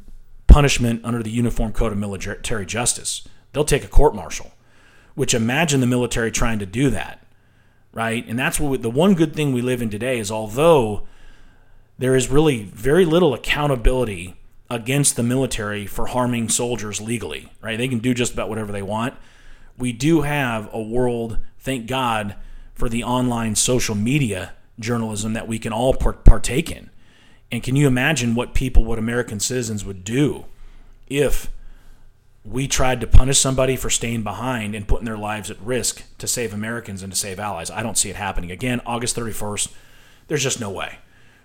punishment 0.47 1.05
under 1.05 1.23
the 1.23 1.31
Uniform 1.31 1.73
Code 1.73 1.93
of 1.93 1.99
Military 1.99 2.67
Justice. 2.67 3.27
They'll 3.53 3.65
take 3.65 3.85
a 3.85 3.89
court 3.89 4.15
martial. 4.15 4.53
Which 5.17 5.35
imagine 5.35 5.81
the 5.81 5.87
military 5.89 6.31
trying 6.31 6.61
to 6.61 6.67
do 6.67 6.89
that, 6.91 7.27
right? 7.93 8.25
And 8.29 8.39
that's 8.39 8.61
what 8.61 8.71
we, 8.71 8.77
the 8.79 8.89
one 8.89 9.15
good 9.15 9.35
thing 9.35 9.53
we 9.53 9.63
live 9.63 9.83
in 9.83 9.91
today 9.91 10.21
is 10.21 10.31
although 10.31 11.09
there 11.99 12.15
is 12.15 12.31
really 12.31 12.63
very 12.63 13.05
little 13.05 13.35
accountability 13.35 14.37
against 14.71 15.17
the 15.17 15.25
military 15.25 15.87
for 15.87 16.07
harming 16.07 16.51
soldiers 16.51 17.01
legally, 17.01 17.51
right? 17.61 17.77
They 17.77 17.89
can 17.89 17.99
do 17.99 18.15
just 18.15 18.33
about 18.33 18.49
whatever 18.49 18.71
they 18.71 18.83
want 18.83 19.15
we 19.79 19.93
do 19.93 20.23
have 20.23 20.69
a 20.73 20.81
world, 20.81 21.39
thank 21.59 21.87
God, 21.87 22.35
for 22.75 22.89
the 22.89 23.05
online 23.05 23.55
social 23.55 23.95
media 23.95 24.53
journalism 24.79 25.33
that 25.33 25.49
we 25.49 25.59
can 25.59 25.73
all 25.73 25.95
partake 25.95 26.71
in. 26.71 26.91
And 27.51 27.63
can 27.63 27.77
you 27.77 27.87
imagine 27.87 28.35
what 28.35 28.55
people, 28.55 28.85
what 28.85 28.99
American 28.99 29.41
citizens 29.41 29.85
would 29.85 30.05
do 30.05 30.47
if 31.07 31.51
we 32.49 32.69
tried 32.69 33.01
to 33.01 33.07
punish 33.07 33.39
somebody 33.39 33.77
for 33.77 33.91
staying 33.91 34.23
behind 34.23 34.75
and 34.75 34.87
putting 34.87 35.05
their 35.05 35.19
lives 35.19 35.51
at 35.51 35.61
risk 35.61 36.05
to 36.19 36.27
save 36.27 36.55
Americans 36.55 37.03
and 37.03 37.13
to 37.13 37.19
save 37.19 37.39
allies? 37.39 37.71
I 37.71 37.83
don't 37.83 37.99
see 37.99 38.11
it 38.11 38.17
happening. 38.17 38.51
Again, 38.51 38.81
August 38.87 39.17
31st, 39.17 39.73
there's 40.29 40.43
just 40.43 40.61
no 40.61 40.71
way. 40.71 40.99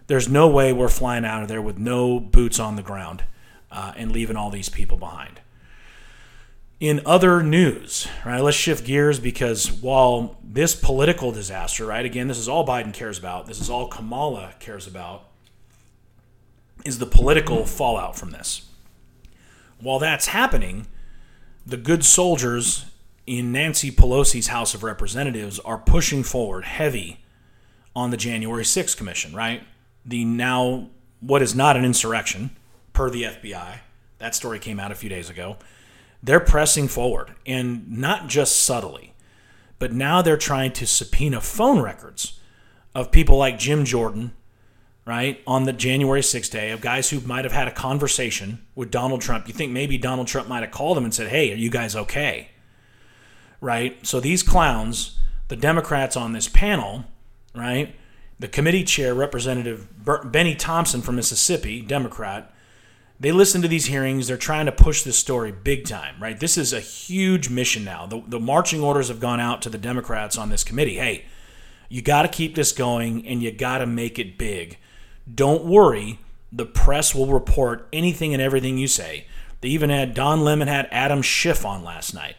There's 0.08 0.28
no 0.28 0.48
way 0.48 0.74
we're 0.74 0.90
flying 0.90 1.26
out 1.26 1.42
of 1.42 1.48
there 1.48 1.62
with 1.62 1.78
no 1.78 2.20
boots 2.20 2.60
on 2.60 2.76
the 2.76 2.82
ground 2.82 3.24
uh, 3.72 3.94
and 3.96 4.12
leaving 4.12 4.36
all 4.36 4.50
these 4.50 4.70
people 4.70 4.98
behind. 4.98 5.42
In 6.80 7.02
other 7.06 7.44
news, 7.44 8.08
right, 8.26 8.42
let's 8.42 8.58
shift 8.58 8.86
gears 8.86 9.20
because 9.20 9.72
while 9.72 10.38
this 10.44 10.76
political 10.76 11.32
disaster, 11.32 11.86
right, 11.86 12.06
again, 12.06 12.28
this 12.28 12.40
is 12.40 12.50
all 12.50 12.66
Biden 12.66 12.92
cares 12.92 13.20
about, 13.20 13.46
this 13.46 13.62
is 13.62 13.70
all 13.70 13.88
Kamala 13.88 14.56
cares 14.60 14.88
about, 14.88 15.26
is 16.84 16.98
the 16.98 17.06
political 17.06 17.66
fallout 17.66 18.18
from 18.18 18.32
this. 18.32 18.68
While 19.80 20.00
that's 20.00 20.28
happening, 20.28 20.88
the 21.66 21.78
good 21.78 22.04
soldiers 22.04 22.86
in 23.28 23.52
Nancy 23.52 23.92
Pelosi's 23.92 24.48
House 24.48 24.74
of 24.74 24.84
Representatives 24.84 25.60
are 25.60 25.78
pushing 25.78 26.24
forward 26.24 26.66
heavy 26.66 27.20
on 27.96 28.12
the 28.12 28.18
January 28.18 28.64
6th 28.64 28.98
Commission, 28.98 29.34
right? 29.36 29.64
The 30.06 30.26
now, 30.26 30.90
what 31.20 31.42
is 31.42 31.54
not 31.54 31.78
an 31.78 31.86
insurrection, 31.86 32.52
per 32.94 33.10
the 33.10 33.24
FBI. 33.24 33.80
That 34.18 34.36
story 34.36 34.60
came 34.60 34.80
out 34.80 34.92
a 34.92 34.96
few 34.96 35.10
days 35.10 35.30
ago 35.30 35.58
they're 36.24 36.40
pressing 36.40 36.88
forward 36.88 37.34
and 37.46 37.98
not 37.98 38.28
just 38.28 38.62
subtly, 38.62 39.14
but 39.80 39.92
now 39.92 40.22
they're 40.22 40.38
trying 40.38 40.72
to 40.74 40.86
subpoena 40.86 41.42
phone 41.42 41.82
records 41.82 42.40
of 42.94 43.12
people 43.12 43.38
like 43.38 43.58
Jim 43.58 43.86
Jordan, 43.86 44.34
right, 45.06 45.42
on 45.48 45.64
the 45.64 45.74
January 45.74 46.22
6th 46.22 46.52
day, 46.52 46.72
of 46.72 46.82
guys 46.82 47.10
who 47.10 47.20
might 47.22 47.46
have 47.46 47.52
had 47.52 47.68
a 47.68 47.72
conversation 47.72 48.66
with 48.76 48.92
Donald 48.92 49.22
Trump. 49.22 49.48
You 49.48 49.54
think 49.54 49.72
maybe 49.72 49.98
Donald 49.98 50.28
Trump 50.28 50.48
might 50.48 50.62
have 50.62 50.72
called 50.72 50.98
them 50.98 51.04
and 51.04 51.14
said, 51.14 51.30
hey, 51.30 51.52
are 51.52 51.58
you 51.58 51.70
guys 51.70 51.96
okay? 51.96 52.50
Right? 53.60 54.06
So 54.06 54.20
these 54.20 54.44
clowns, 54.44 55.20
the 55.48 55.56
Democrats 55.56 56.16
on 56.16 56.34
this 56.34 56.48
panel, 56.48 57.06
right, 57.56 57.96
the 58.40 58.48
committee 58.48 58.84
chair, 58.84 59.14
Representative 59.14 59.88
Benny 60.26 60.56
Thompson 60.56 61.02
from 61.02 61.16
Mississippi, 61.16 61.82
Democrat, 61.82 62.54
they 63.20 63.32
listen 63.32 63.62
to 63.62 63.68
these 63.68 63.86
hearings. 63.86 64.28
They're 64.28 64.36
trying 64.36 64.66
to 64.66 64.72
push 64.72 65.04
this 65.04 65.18
story 65.18 65.52
big 65.52 65.86
time, 65.86 66.16
right? 66.20 66.40
This 66.40 66.58
is 66.58 66.74
a 66.74 66.80
huge 66.80 67.50
mission 67.50 67.84
now. 67.84 68.08
The, 68.08 68.24
the 68.28 68.40
marching 68.40 68.82
orders 68.82 69.10
have 69.10 69.20
gone 69.20 69.40
out 69.40 69.62
to 69.62 69.70
the 69.70 69.78
Democrats 69.78 70.40
on 70.40 70.50
this 70.50 70.64
committee. 70.64 70.96
Hey, 70.96 71.26
you 71.88 72.02
got 72.02 72.24
to 72.24 72.28
keep 72.28 72.56
this 72.56 72.72
going 72.72 73.28
and 73.28 73.44
you 73.44 73.52
got 73.52 73.78
to 73.78 73.86
make 73.86 74.18
it 74.18 74.40
big. 74.40 74.80
Don't 75.34 75.66
worry, 75.66 76.20
the 76.52 76.66
press 76.66 77.16
will 77.16 77.28
report 77.28 77.88
anything 77.94 78.34
and 78.34 78.42
everything 78.42 78.78
you 78.78 78.88
say. 78.88 79.26
They 79.62 79.70
even 79.70 79.90
had 79.90 80.14
Don 80.14 80.42
Lemon 80.42 80.68
had 80.68 80.88
Adam 80.92 81.22
Schiff 81.22 81.66
on 81.66 81.84
last 81.84 82.14
night, 82.14 82.36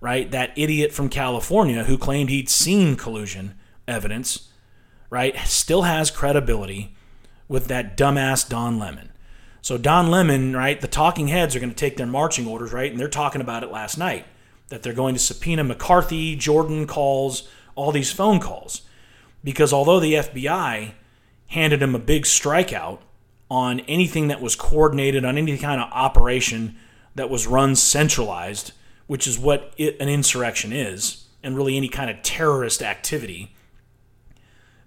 right? 0.00 0.30
That 0.30 0.52
idiot 0.56 0.92
from 0.92 1.08
California 1.08 1.84
who 1.84 1.96
claimed 1.96 2.30
he'd 2.30 2.50
seen 2.50 2.96
collusion 2.96 3.54
evidence, 3.86 4.48
right? 5.10 5.36
Still 5.38 5.82
has 5.82 6.10
credibility 6.10 6.94
with 7.48 7.66
that 7.68 7.96
dumbass 7.96 8.48
Don 8.48 8.78
Lemon. 8.78 9.10
So 9.62 9.78
Don 9.78 10.10
Lemon, 10.10 10.54
right, 10.54 10.80
the 10.80 10.86
talking 10.86 11.28
heads 11.28 11.56
are 11.56 11.60
going 11.60 11.70
to 11.70 11.76
take 11.76 11.96
their 11.96 12.06
marching 12.06 12.46
orders, 12.46 12.72
right? 12.72 12.90
And 12.90 13.00
they're 13.00 13.08
talking 13.08 13.40
about 13.40 13.64
it 13.64 13.72
last 13.72 13.98
night 13.98 14.26
that 14.68 14.82
they're 14.82 14.92
going 14.92 15.14
to 15.14 15.20
subpoena 15.20 15.64
McCarthy, 15.64 16.36
Jordan 16.36 16.86
calls, 16.86 17.48
all 17.74 17.90
these 17.90 18.12
phone 18.12 18.38
calls. 18.38 18.82
Because 19.42 19.72
although 19.72 20.00
the 20.00 20.14
FBI 20.14 20.92
handed 21.48 21.82
him 21.82 21.94
a 21.94 21.98
big 21.98 22.24
strikeout 22.24 23.00
on 23.50 23.80
anything 23.80 24.28
that 24.28 24.40
was 24.40 24.54
coordinated, 24.54 25.24
on 25.24 25.38
any 25.38 25.56
kind 25.58 25.80
of 25.80 25.90
operation 25.92 26.76
that 27.14 27.30
was 27.30 27.46
run 27.46 27.74
centralized, 27.74 28.72
which 29.06 29.26
is 29.26 29.38
what 29.38 29.72
it, 29.76 29.96
an 30.00 30.08
insurrection 30.08 30.72
is, 30.72 31.26
and 31.42 31.56
really 31.56 31.76
any 31.76 31.88
kind 31.88 32.10
of 32.10 32.22
terrorist 32.22 32.82
activity, 32.82 33.54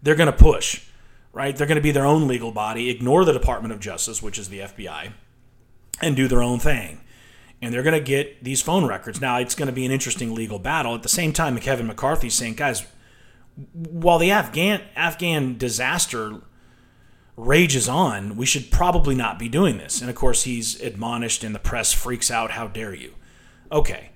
they're 0.02 0.15
going 0.15 0.32
to 0.32 0.38
push 0.38 0.82
right? 1.34 1.56
They're 1.56 1.67
going 1.67 1.78
to 1.78 1.82
be 1.82 1.91
their 1.91 2.06
own 2.06 2.28
legal 2.28 2.52
body, 2.52 2.89
ignore 2.89 3.26
the 3.26 3.34
Department 3.34 3.74
of 3.74 3.80
Justice, 3.80 4.21
which 4.21 4.38
is 4.38 4.50
the 4.50 4.60
FBI, 4.60 5.13
and 6.02 6.15
do 6.15 6.28
their 6.28 6.43
own 6.43 6.60
thing. 6.60 7.02
And 7.62 7.74
they're 7.74 7.84
going 7.84 7.97
to 7.97 8.06
get 8.06 8.43
these 8.43 8.62
phone 8.62 8.86
records. 8.86 9.21
Now, 9.21 9.38
it's 9.38 9.56
going 9.56 9.67
to 9.67 9.74
be 9.74 9.86
an 9.86 9.91
interesting 9.91 10.34
legal 10.34 10.60
battle. 10.60 10.95
At 10.95 11.04
the 11.04 11.10
same 11.10 11.32
time, 11.32 11.58
Kevin 11.60 11.88
McCarthy's 11.88 12.34
saying, 12.34 12.56
guys, 12.56 12.86
while 13.74 14.17
the 14.17 14.32
Afghan 14.32 14.82
Afghan 14.95 15.58
disaster 15.58 16.41
rages 17.41 17.89
on, 17.89 18.36
we 18.36 18.45
should 18.45 18.69
probably 18.69 19.15
not 19.15 19.39
be 19.39 19.49
doing 19.49 19.77
this. 19.77 19.99
And 19.99 20.10
of 20.10 20.15
course, 20.15 20.43
he's 20.43 20.80
admonished, 20.80 21.43
and 21.43 21.56
the 21.56 21.60
press 21.60 21.91
freaks 21.91 22.30
out. 22.30 22.51
How 22.51 22.67
dare 22.67 22.93
you? 22.93 23.15
Okay, 23.71 24.12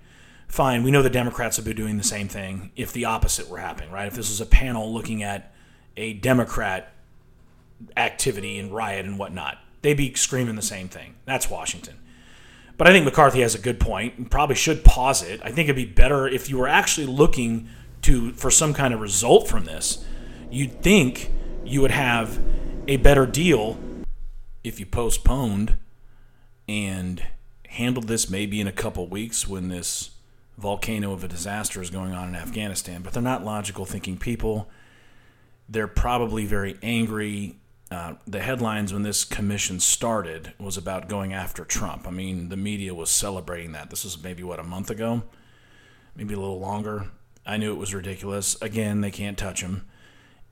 fine. 0.47 0.83
We 0.83 0.91
know 0.91 1.01
the 1.01 1.09
Democrats 1.09 1.57
would 1.57 1.65
be 1.65 1.73
doing 1.73 1.97
the 1.97 2.03
same 2.03 2.27
thing 2.27 2.71
if 2.75 2.93
the 2.93 3.05
opposite 3.05 3.49
were 3.49 3.57
happening, 3.57 3.91
right? 3.91 4.07
If 4.07 4.13
this 4.13 4.29
was 4.29 4.41
a 4.41 4.45
panel 4.45 4.93
looking 4.93 5.23
at 5.23 5.53
a 5.97 6.13
Democrat 6.13 6.93
activity 7.97 8.59
and 8.59 8.71
riot 8.71 9.05
and 9.05 9.17
whatnot. 9.17 9.57
They'd 9.81 9.95
be 9.97 10.13
screaming 10.13 10.55
the 10.55 10.61
same 10.61 10.87
thing. 10.87 11.15
That's 11.25 11.49
Washington. 11.49 11.97
But 12.77 12.87
I 12.87 12.91
think 12.91 13.05
McCarthy 13.05 13.41
has 13.41 13.55
a 13.55 13.59
good 13.59 13.79
point 13.79 14.17
and 14.17 14.29
probably 14.29 14.55
should 14.55 14.83
pause 14.83 15.23
it. 15.23 15.41
I 15.43 15.51
think 15.51 15.69
it'd 15.69 15.75
be 15.75 15.85
better 15.85 16.27
if 16.27 16.49
you 16.49 16.57
were 16.57 16.67
actually 16.67 17.07
looking 17.07 17.69
to 18.01 18.33
for 18.33 18.51
some 18.51 18.73
kind 18.73 18.93
of 18.93 18.99
result 18.99 19.47
from 19.47 19.65
this. 19.65 20.03
You'd 20.51 20.81
think 20.81 21.31
you 21.63 21.81
would 21.81 21.91
have 21.91 22.39
a 22.87 22.97
better 22.97 23.25
deal 23.25 23.77
if 24.63 24.79
you 24.79 24.85
postponed 24.85 25.77
and 26.67 27.25
handled 27.69 28.07
this 28.07 28.29
maybe 28.29 28.61
in 28.61 28.67
a 28.67 28.71
couple 28.71 29.07
weeks 29.07 29.47
when 29.47 29.69
this 29.69 30.11
volcano 30.57 31.11
of 31.11 31.23
a 31.23 31.27
disaster 31.27 31.81
is 31.81 31.89
going 31.89 32.13
on 32.13 32.29
in 32.29 32.35
Afghanistan. 32.35 33.01
But 33.01 33.13
they're 33.13 33.21
not 33.21 33.43
logical 33.43 33.85
thinking 33.85 34.17
people. 34.17 34.69
They're 35.67 35.87
probably 35.87 36.45
very 36.45 36.77
angry 36.81 37.57
uh, 37.91 38.15
the 38.25 38.41
headlines 38.41 38.91
when 38.91 39.03
this 39.03 39.23
commission 39.23 39.79
started 39.79 40.53
was 40.59 40.75
about 40.75 41.07
going 41.07 41.33
after 41.33 41.63
Trump. 41.63 42.07
I 42.07 42.11
mean, 42.11 42.49
the 42.49 42.57
media 42.57 42.95
was 42.95 43.11
celebrating 43.11 43.73
that. 43.73 43.91
This 43.91 44.03
was 44.03 44.21
maybe, 44.21 44.41
what, 44.41 44.59
a 44.59 44.63
month 44.63 44.89
ago? 44.89 45.21
Maybe 46.15 46.33
a 46.33 46.39
little 46.39 46.59
longer. 46.59 47.11
I 47.45 47.57
knew 47.57 47.71
it 47.71 47.77
was 47.77 47.93
ridiculous. 47.93 48.59
Again, 48.61 49.01
they 49.01 49.11
can't 49.11 49.37
touch 49.37 49.61
him. 49.61 49.85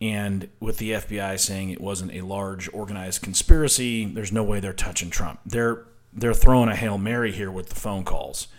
And 0.03 0.49
with 0.59 0.79
the 0.79 0.91
FBI 0.91 1.39
saying 1.39 1.69
it 1.69 1.79
wasn't 1.79 2.13
a 2.13 2.23
large 2.23 2.69
organized 2.73 3.21
conspiracy, 3.21 4.03
there's 4.03 4.33
no 4.33 4.43
way 4.43 4.59
they're 4.59 4.73
touching 4.73 5.09
Trump. 5.09 5.39
They're 5.45 5.85
they're 6.11 6.33
throwing 6.33 6.67
a 6.67 6.75
hail 6.75 6.97
mary 6.97 7.31
here 7.31 7.49
with 7.49 7.69
the 7.69 7.79
phone 7.79 8.03
calls. 8.03 8.49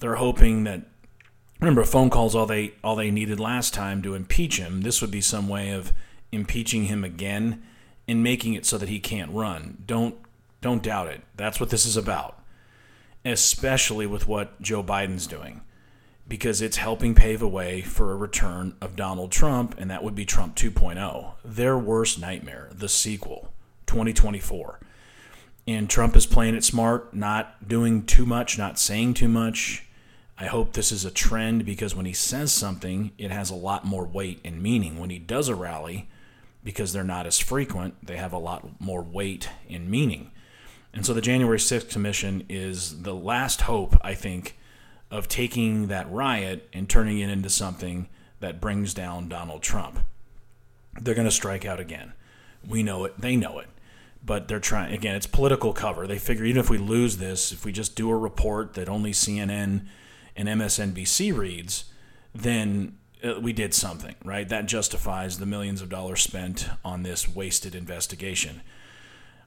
They're 0.00 0.16
hoping 0.16 0.64
that 0.64 0.82
remember 1.60 1.84
phone 1.84 2.10
calls 2.10 2.34
all 2.34 2.46
they 2.46 2.74
all 2.82 2.96
they 2.96 3.12
needed 3.12 3.38
last 3.38 3.72
time 3.72 4.02
to 4.02 4.16
impeach 4.16 4.58
him. 4.58 4.80
This 4.80 5.00
would 5.00 5.12
be 5.12 5.20
some 5.20 5.48
way 5.48 5.70
of 5.70 5.92
impeaching 6.32 6.86
him 6.86 7.04
again 7.04 7.62
and 8.08 8.24
making 8.24 8.54
it 8.54 8.66
so 8.66 8.76
that 8.76 8.88
he 8.88 8.98
can't 8.98 9.30
run. 9.30 9.78
Don't 9.86 10.16
don't 10.60 10.82
doubt 10.82 11.06
it. 11.06 11.20
That's 11.36 11.60
what 11.60 11.70
this 11.70 11.86
is 11.86 11.96
about. 11.96 12.42
Especially 13.24 14.06
with 14.06 14.26
what 14.26 14.60
Joe 14.60 14.82
Biden's 14.82 15.28
doing. 15.28 15.60
Because 16.26 16.62
it's 16.62 16.78
helping 16.78 17.14
pave 17.14 17.42
a 17.42 17.48
way 17.48 17.82
for 17.82 18.12
a 18.12 18.16
return 18.16 18.76
of 18.80 18.96
Donald 18.96 19.30
Trump, 19.30 19.74
and 19.78 19.90
that 19.90 20.02
would 20.02 20.14
be 20.14 20.24
Trump 20.24 20.56
2.0. 20.56 21.32
Their 21.44 21.76
worst 21.76 22.18
nightmare, 22.18 22.70
the 22.72 22.88
sequel, 22.88 23.52
2024. 23.86 24.80
And 25.66 25.88
Trump 25.88 26.16
is 26.16 26.26
playing 26.26 26.54
it 26.54 26.64
smart, 26.64 27.14
not 27.14 27.68
doing 27.68 28.04
too 28.04 28.26
much, 28.26 28.58
not 28.58 28.78
saying 28.78 29.14
too 29.14 29.28
much. 29.28 29.84
I 30.36 30.46
hope 30.46 30.72
this 30.72 30.90
is 30.90 31.04
a 31.04 31.10
trend 31.10 31.64
because 31.64 31.94
when 31.94 32.06
he 32.06 32.12
says 32.12 32.52
something, 32.52 33.12
it 33.18 33.30
has 33.30 33.50
a 33.50 33.54
lot 33.54 33.84
more 33.84 34.04
weight 34.04 34.40
and 34.44 34.62
meaning. 34.62 34.98
When 34.98 35.10
he 35.10 35.18
does 35.18 35.48
a 35.48 35.54
rally, 35.54 36.08
because 36.64 36.92
they're 36.92 37.04
not 37.04 37.26
as 37.26 37.38
frequent, 37.38 37.94
they 38.04 38.16
have 38.16 38.32
a 38.32 38.38
lot 38.38 38.80
more 38.80 39.02
weight 39.02 39.48
and 39.68 39.88
meaning. 39.90 40.32
And 40.92 41.04
so 41.04 41.12
the 41.14 41.20
January 41.20 41.58
6th 41.58 41.90
Commission 41.90 42.44
is 42.48 43.02
the 43.02 43.14
last 43.14 43.62
hope, 43.62 43.96
I 44.02 44.14
think, 44.14 44.56
of 45.14 45.28
taking 45.28 45.86
that 45.86 46.10
riot 46.10 46.68
and 46.72 46.90
turning 46.90 47.20
it 47.20 47.30
into 47.30 47.48
something 47.48 48.08
that 48.40 48.60
brings 48.60 48.92
down 48.92 49.28
Donald 49.28 49.62
Trump. 49.62 50.00
They're 51.00 51.14
going 51.14 51.28
to 51.28 51.30
strike 51.30 51.64
out 51.64 51.78
again. 51.78 52.14
We 52.66 52.82
know 52.82 53.04
it, 53.04 53.20
they 53.20 53.36
know 53.36 53.60
it. 53.60 53.68
But 54.24 54.48
they're 54.48 54.58
trying, 54.58 54.92
again, 54.92 55.14
it's 55.14 55.28
political 55.28 55.72
cover. 55.72 56.08
They 56.08 56.18
figure 56.18 56.44
even 56.44 56.58
if 56.58 56.68
we 56.68 56.78
lose 56.78 57.18
this, 57.18 57.52
if 57.52 57.64
we 57.64 57.70
just 57.70 57.94
do 57.94 58.10
a 58.10 58.16
report 58.16 58.74
that 58.74 58.88
only 58.88 59.12
CNN 59.12 59.86
and 60.34 60.48
MSNBC 60.48 61.36
reads, 61.36 61.84
then 62.34 62.98
uh, 63.22 63.38
we 63.40 63.52
did 63.52 63.72
something, 63.72 64.16
right? 64.24 64.48
That 64.48 64.66
justifies 64.66 65.38
the 65.38 65.46
millions 65.46 65.80
of 65.80 65.88
dollars 65.90 66.22
spent 66.22 66.68
on 66.84 67.04
this 67.04 67.28
wasted 67.28 67.76
investigation. 67.76 68.62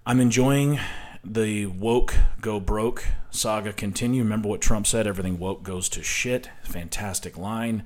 I'm 0.06 0.21
enjoying 0.21 0.80
the 1.23 1.65
woke 1.65 2.15
go 2.41 2.60
broke 2.60 3.06
saga 3.30 3.73
continue. 3.73 4.23
Remember 4.23 4.47
what 4.49 4.62
Trump 4.62 4.88
said 4.88 5.08
everything 5.08 5.39
woke 5.39 5.63
goes 5.63 5.89
to 5.89 6.03
shit. 6.03 6.49
Fantastic 6.63 7.38
line. 7.38 7.84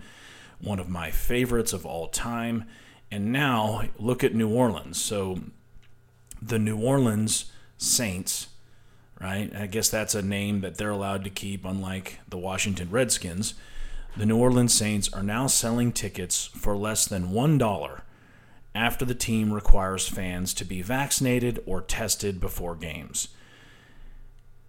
One 0.60 0.80
of 0.80 0.90
my 0.90 1.12
favorites 1.12 1.74
of 1.74 1.86
all 1.86 2.08
time. 2.08 2.66
And 3.10 3.32
now 3.32 3.84
look 3.98 4.24
at 4.24 4.34
New 4.34 4.50
Orleans. 4.50 5.02
So 5.02 5.40
the 6.42 6.60
New 6.60 6.80
Orleans 6.80 7.52
Saints, 7.78 8.48
right? 9.20 9.52
I 9.56 9.68
guess 9.68 9.90
that's 9.90 10.16
a 10.16 10.22
name 10.22 10.62
that 10.62 10.78
they're 10.78 10.90
allowed 10.92 11.24
to 11.26 11.30
keep, 11.30 11.66
unlike 11.66 12.20
the 12.30 12.38
Washington 12.38 12.90
Redskins. 12.90 13.54
The 14.16 14.26
New 14.26 14.38
Orleans 14.38 14.74
Saints 14.74 15.12
are 15.14 15.24
now 15.24 15.48
selling 15.48 15.92
tickets 15.92 16.46
for 16.48 16.76
less 16.76 17.06
than 17.06 17.30
$1 17.30 18.02
after 18.74 19.06
the 19.06 19.16
team 19.16 19.54
requires 19.54 20.08
fans 20.08 20.54
to 20.56 20.66
be 20.66 20.82
vaccinated 20.82 21.62
or 21.66 21.82
tested 21.82 22.40
before 22.40 22.76
games. 22.76 23.30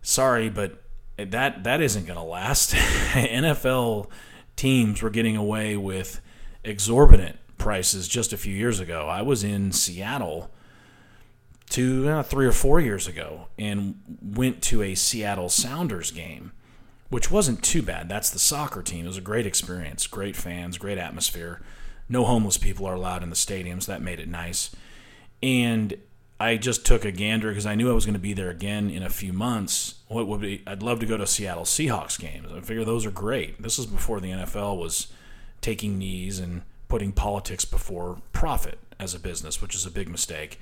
Sorry, 0.03 0.49
but 0.49 0.83
that 1.17 1.65
that 1.65 1.81
isn't 1.81 2.07
going 2.07 2.19
to 2.19 2.25
last. 2.25 2.73
NFL 2.75 4.09
teams 4.57 5.03
were 5.03 5.11
getting 5.11 5.37
away 5.37 5.77
with 5.77 6.21
exorbitant 6.65 7.39
prices 7.59 8.09
just 8.09 8.33
a 8.33 8.37
few 8.37 8.55
years 8.55 8.81
ago. 8.81 9.07
I 9.09 9.23
was 9.23 9.45
in 9.45 9.73
Seattle 9.73 10.51
two, 11.73 12.09
uh, 12.09 12.23
three 12.23 12.47
or 12.47 12.53
four 12.53 12.81
years 12.81 13.07
ago 13.07 13.47
and 13.59 14.01
went 14.21 14.63
to 14.63 14.83
a 14.83 14.95
Seattle 14.95 15.49
Sounders 15.49 16.11
game, 16.11 16.53
which 17.09 17.31
wasn't 17.31 17.63
too 17.63 17.83
bad. 17.83 18.09
That's 18.09 18.31
the 18.31 18.39
soccer 18.39 18.83
team. 18.83 19.05
It 19.05 19.09
was 19.09 19.17
a 19.17 19.23
great 19.23 19.47
experience, 19.47 20.07
great 20.07 20.37
fans, 20.37 20.77
great 20.77 20.99
atmosphere. 20.99 21.63
No 22.09 22.25
homeless 22.25 22.59
people 22.59 22.87
are 22.87 22.95
allowed 22.95 23.23
in 23.23 23.31
the 23.31 23.37
stadiums. 23.37 23.87
That 23.87 24.03
made 24.03 24.21
it 24.21 24.29
nice. 24.29 24.71
And 25.43 25.97
I 26.39 26.57
just 26.57 26.85
took 26.85 27.05
a 27.05 27.13
gander 27.13 27.49
because 27.49 27.67
I 27.67 27.75
knew 27.75 27.91
I 27.91 27.95
was 27.95 28.05
going 28.05 28.15
to 28.15 28.21
be 28.21 28.33
there 28.33 28.51
again 28.51 28.91
in 28.91 29.03
a 29.03 29.11
few 29.11 29.33
months. 29.33 29.97
What 30.09 30.27
would 30.27 30.41
be? 30.41 30.63
I'd 30.67 30.83
love 30.83 31.01
to 31.01 31.07
go 31.07 31.17
to 31.17 31.27
Seattle 31.27 31.65
Seahawks 31.65 32.19
games. 32.19 32.49
I 32.53 32.61
figure 32.61 32.85
those 32.85 33.07
are 33.07 33.11
great. 33.13 33.63
This 33.63 33.79
is 33.79 33.87
before 33.87 34.21
the 34.21 34.31
NFL 34.31 34.79
was 34.79 35.09
taking 35.61 35.99
knees 35.99 36.39
and 36.39 36.63
putting 36.89 37.13
politics 37.13 37.65
before 37.65 38.19
profit 38.33 38.79
as 38.99 39.15
a 39.15 39.19
business, 39.21 39.63
which 39.63 39.75
is 39.75 39.87
a 39.87 39.91
big 39.91 40.09
mistake. 40.09 40.61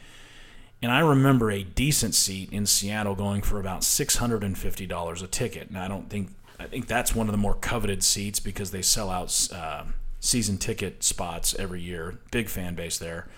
And 0.83 0.92
I 0.92 1.00
remember 1.00 1.50
a 1.50 1.62
decent 1.62 2.14
seat 2.14 2.53
in 2.53 2.66
Seattle 2.66 3.14
going 3.14 3.42
for 3.42 3.59
about 3.59 3.85
six 3.85 4.16
hundred 4.16 4.44
and 4.44 4.57
fifty 4.57 4.87
dollars 4.87 5.22
a 5.22 5.26
ticket. 5.26 5.68
And 5.68 5.79
I 5.79 5.88
don't 5.88 6.09
think 6.09 6.31
I 6.59 6.66
think 6.66 6.87
that's 6.87 7.14
one 7.14 7.26
of 7.26 7.33
the 7.33 7.38
more 7.38 7.55
coveted 7.55 8.05
seats 8.05 8.38
because 8.38 8.70
they 8.70 8.83
sell 8.83 9.11
out 9.11 9.48
uh, 9.53 9.85
season 10.20 10.59
ticket 10.59 11.02
spots 11.02 11.54
every 11.59 11.80
year. 11.80 12.18
Big 12.30 12.48
fan 12.48 12.74
base 12.74 12.98
there. 12.98 13.28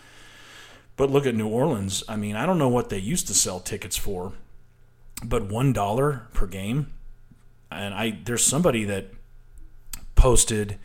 But 0.97 1.11
look 1.11 1.27
at 1.27 1.35
New 1.35 1.49
Orleans. 1.49 2.05
I 2.09 2.17
mean, 2.17 2.37
I 2.37 2.45
don't 2.45 2.59
know 2.59 2.69
what 2.69 2.91
they 2.91 2.99
used 2.99 3.27
to 3.29 3.35
sell 3.35 3.61
tickets 3.61 3.97
for, 3.97 4.35
but 5.25 5.49
one 5.49 5.73
dollar 5.73 6.29
per 6.35 6.47
game. 6.47 6.93
And 7.71 7.95
I 7.95 8.19
there's 8.25 8.45
somebody 8.45 8.85
that 8.85 9.07
posted 10.15 10.79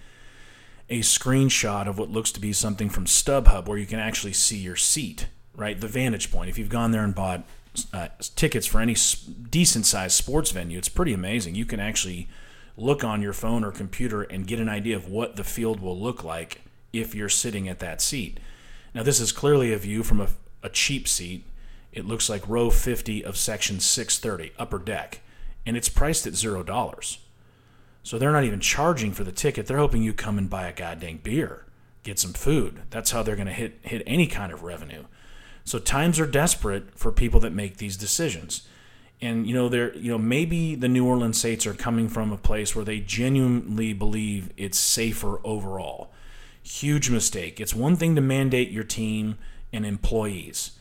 a 0.89 0.99
screenshot 1.01 1.87
of 1.87 1.99
what 1.99 2.09
looks 2.09 2.31
to 2.31 2.39
be 2.39 2.53
something 2.53 2.89
from 2.89 3.05
StubHub 3.05 3.67
where 3.67 3.77
you 3.77 3.85
can 3.85 3.99
actually 3.99 4.31
see 4.31 4.57
your 4.57 4.77
seat, 4.77 5.27
right? 5.55 5.79
The 5.79 5.87
vantage 5.87 6.31
point. 6.31 6.49
If 6.49 6.57
you've 6.57 6.69
gone 6.69 6.91
there 6.91 7.03
and 7.03 7.13
bought 7.13 7.43
uh, 7.93 8.07
tickets 8.35 8.65
for 8.65 8.79
any 8.79 8.95
decent 9.49 9.85
sized 9.85 10.15
sports 10.15 10.51
venue, 10.51 10.77
it's 10.77 10.89
pretty 10.89 11.13
amazing. 11.13 11.55
You 11.55 11.65
can 11.65 11.81
actually 11.81 12.29
look 12.77 13.03
on 13.03 13.21
your 13.21 13.33
phone 13.33 13.63
or 13.63 13.71
computer 13.71 14.21
and 14.21 14.47
get 14.47 14.59
an 14.59 14.69
idea 14.69 14.95
of 14.95 15.09
what 15.09 15.35
the 15.35 15.43
field 15.43 15.79
will 15.79 15.99
look 15.99 16.23
like 16.23 16.61
if 16.93 17.15
you're 17.15 17.27
sitting 17.27 17.67
at 17.67 17.79
that 17.79 18.01
seat. 18.01 18.39
Now, 18.93 19.03
this 19.03 19.19
is 19.19 19.31
clearly 19.31 19.73
a 19.73 19.77
view 19.77 20.03
from 20.03 20.21
a, 20.21 20.29
a 20.63 20.69
cheap 20.69 21.07
seat. 21.07 21.43
It 21.91 22.05
looks 22.05 22.29
like 22.29 22.47
row 22.47 22.69
50 22.69 23.25
of 23.25 23.35
section 23.35 23.79
630, 23.79 24.53
upper 24.57 24.79
deck, 24.79 25.21
and 25.65 25.75
it's 25.75 25.89
priced 25.89 26.27
at 26.27 26.33
$0. 26.33 27.17
So 28.03 28.17
they're 28.17 28.31
not 28.31 28.45
even 28.45 28.59
charging 28.59 29.11
for 29.11 29.23
the 29.23 29.31
ticket. 29.31 29.67
They're 29.67 29.77
hoping 29.77 30.03
you 30.03 30.13
come 30.13 30.37
and 30.37 30.49
buy 30.49 30.67
a 30.67 30.73
goddamn 30.73 31.17
beer, 31.17 31.65
get 32.03 32.19
some 32.19 32.33
food. 32.33 32.83
That's 32.89 33.11
how 33.11 33.21
they're 33.21 33.35
going 33.35 33.47
to 33.47 33.53
hit 33.53 33.79
hit 33.81 34.01
any 34.05 34.27
kind 34.27 34.53
of 34.53 34.63
revenue. 34.63 35.03
So 35.65 35.77
times 35.77 36.17
are 36.17 36.25
desperate 36.25 36.97
for 36.97 37.11
people 37.11 37.41
that 37.41 37.51
make 37.51 37.77
these 37.77 37.97
decisions. 37.97 38.65
And 39.21 39.47
you 39.47 39.53
know, 39.53 39.69
they're 39.69 39.95
you 39.95 40.11
know, 40.11 40.17
maybe 40.17 40.75
the 40.75 40.87
New 40.87 41.05
Orleans 41.05 41.39
Saints 41.39 41.65
are 41.65 41.73
coming 41.73 42.07
from 42.07 42.31
a 42.31 42.37
place 42.37 42.75
where 42.75 42.85
they 42.85 42.99
genuinely 42.99 43.93
believe 43.93 44.51
it's 44.57 44.77
safer 44.77 45.39
overall. 45.43 46.11
Huge 46.61 47.09
mistake. 47.09 47.59
It's 47.59 47.73
one 47.73 47.95
thing 47.95 48.15
to 48.15 48.21
mandate 48.21 48.69
your 48.69 48.83
team 48.83 49.37
and 49.73 49.85
employees, 49.85 50.71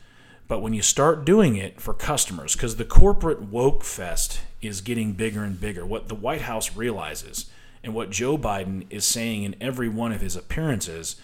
but 0.48 0.60
when 0.60 0.74
you 0.74 0.82
start 0.82 1.24
doing 1.24 1.56
it 1.56 1.80
for 1.80 1.94
customers, 1.94 2.54
because 2.54 2.76
the 2.76 2.84
corporate 2.84 3.42
woke 3.42 3.82
fest 3.82 4.40
is 4.60 4.80
getting 4.80 5.12
bigger 5.12 5.42
and 5.42 5.60
bigger, 5.60 5.84
what 5.86 6.08
the 6.08 6.14
White 6.14 6.42
House 6.42 6.76
realizes 6.76 7.46
and 7.82 7.94
what 7.94 8.10
Joe 8.10 8.36
Biden 8.36 8.84
is 8.90 9.04
saying 9.04 9.44
in 9.44 9.54
every 9.60 9.88
one 9.88 10.12
of 10.12 10.20
his 10.20 10.36
appearances 10.36 11.16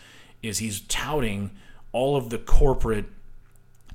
is 0.43 0.59
he's 0.59 0.81
touting 0.81 1.51
all 1.93 2.17
of 2.17 2.31
the 2.31 2.39
corporate 2.39 3.07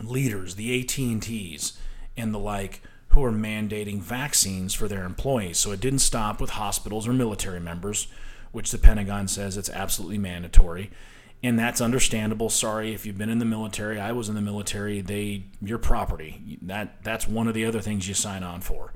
leaders, 0.02 0.56
the 0.56 0.82
AT&Ts 0.82 1.78
and 2.16 2.34
the 2.34 2.40
like 2.40 2.82
who 3.18 3.26
are 3.26 3.32
mandating 3.32 4.00
vaccines 4.00 4.74
for 4.74 4.88
their 4.88 5.04
employees. 5.04 5.58
So 5.58 5.72
it 5.72 5.80
didn't 5.80 6.00
stop 6.00 6.40
with 6.40 6.52
hospitals 6.52 7.08
or 7.08 7.14
military 7.14 7.60
members 7.60 8.08
which 8.52 8.72
the 8.72 8.78
Pentagon 8.78 9.28
says 9.28 9.58
it's 9.58 9.70
absolutely 9.70 10.18
mandatory. 10.18 10.90
And 11.44 11.60
that's 11.60 11.82
understandable. 11.82 12.50
Sorry 12.50 12.94
if 12.94 13.06
you've 13.06 13.18
been 13.18 13.30
in 13.30 13.38
the 13.38 13.46
military. 13.46 14.00
I 14.00 14.12
was 14.12 14.30
in 14.30 14.36
the 14.36 14.42
military. 14.42 15.02
They 15.02 15.44
your 15.62 15.78
property. 15.78 16.58
That 16.64 17.04
that's 17.04 17.28
one 17.28 17.48
of 17.48 17.54
the 17.54 17.66
other 17.66 17.82
things 17.82 18.08
you 18.08 18.16
sign 18.16 18.42
on 18.42 18.62
for. 18.62 18.94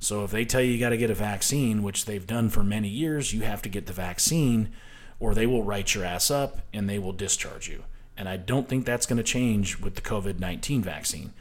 So 0.00 0.24
if 0.24 0.32
they 0.32 0.44
tell 0.44 0.60
you 0.60 0.72
you 0.72 0.80
got 0.80 0.88
to 0.88 0.96
get 0.96 1.10
a 1.10 1.14
vaccine, 1.14 1.82
which 1.84 2.04
they've 2.04 2.26
done 2.26 2.50
for 2.50 2.64
many 2.64 2.88
years, 2.88 3.32
you 3.32 3.42
have 3.42 3.62
to 3.62 3.68
get 3.68 3.86
the 3.86 3.92
vaccine 3.92 4.70
or 5.20 5.32
they 5.32 5.46
will 5.46 5.62
write 5.62 5.94
your 5.94 6.04
ass 6.04 6.30
up 6.30 6.58
and 6.72 6.88
they 6.88 6.98
will 6.98 7.12
discharge 7.12 7.68
you. 7.68 7.84
And 8.16 8.28
I 8.28 8.36
don't 8.36 8.68
think 8.68 8.84
that's 8.84 9.06
going 9.06 9.18
to 9.18 9.22
change 9.22 9.78
with 9.78 9.94
the 9.94 10.02
COVID 10.02 10.40
19 10.40 10.82
vaccine. 10.82 11.32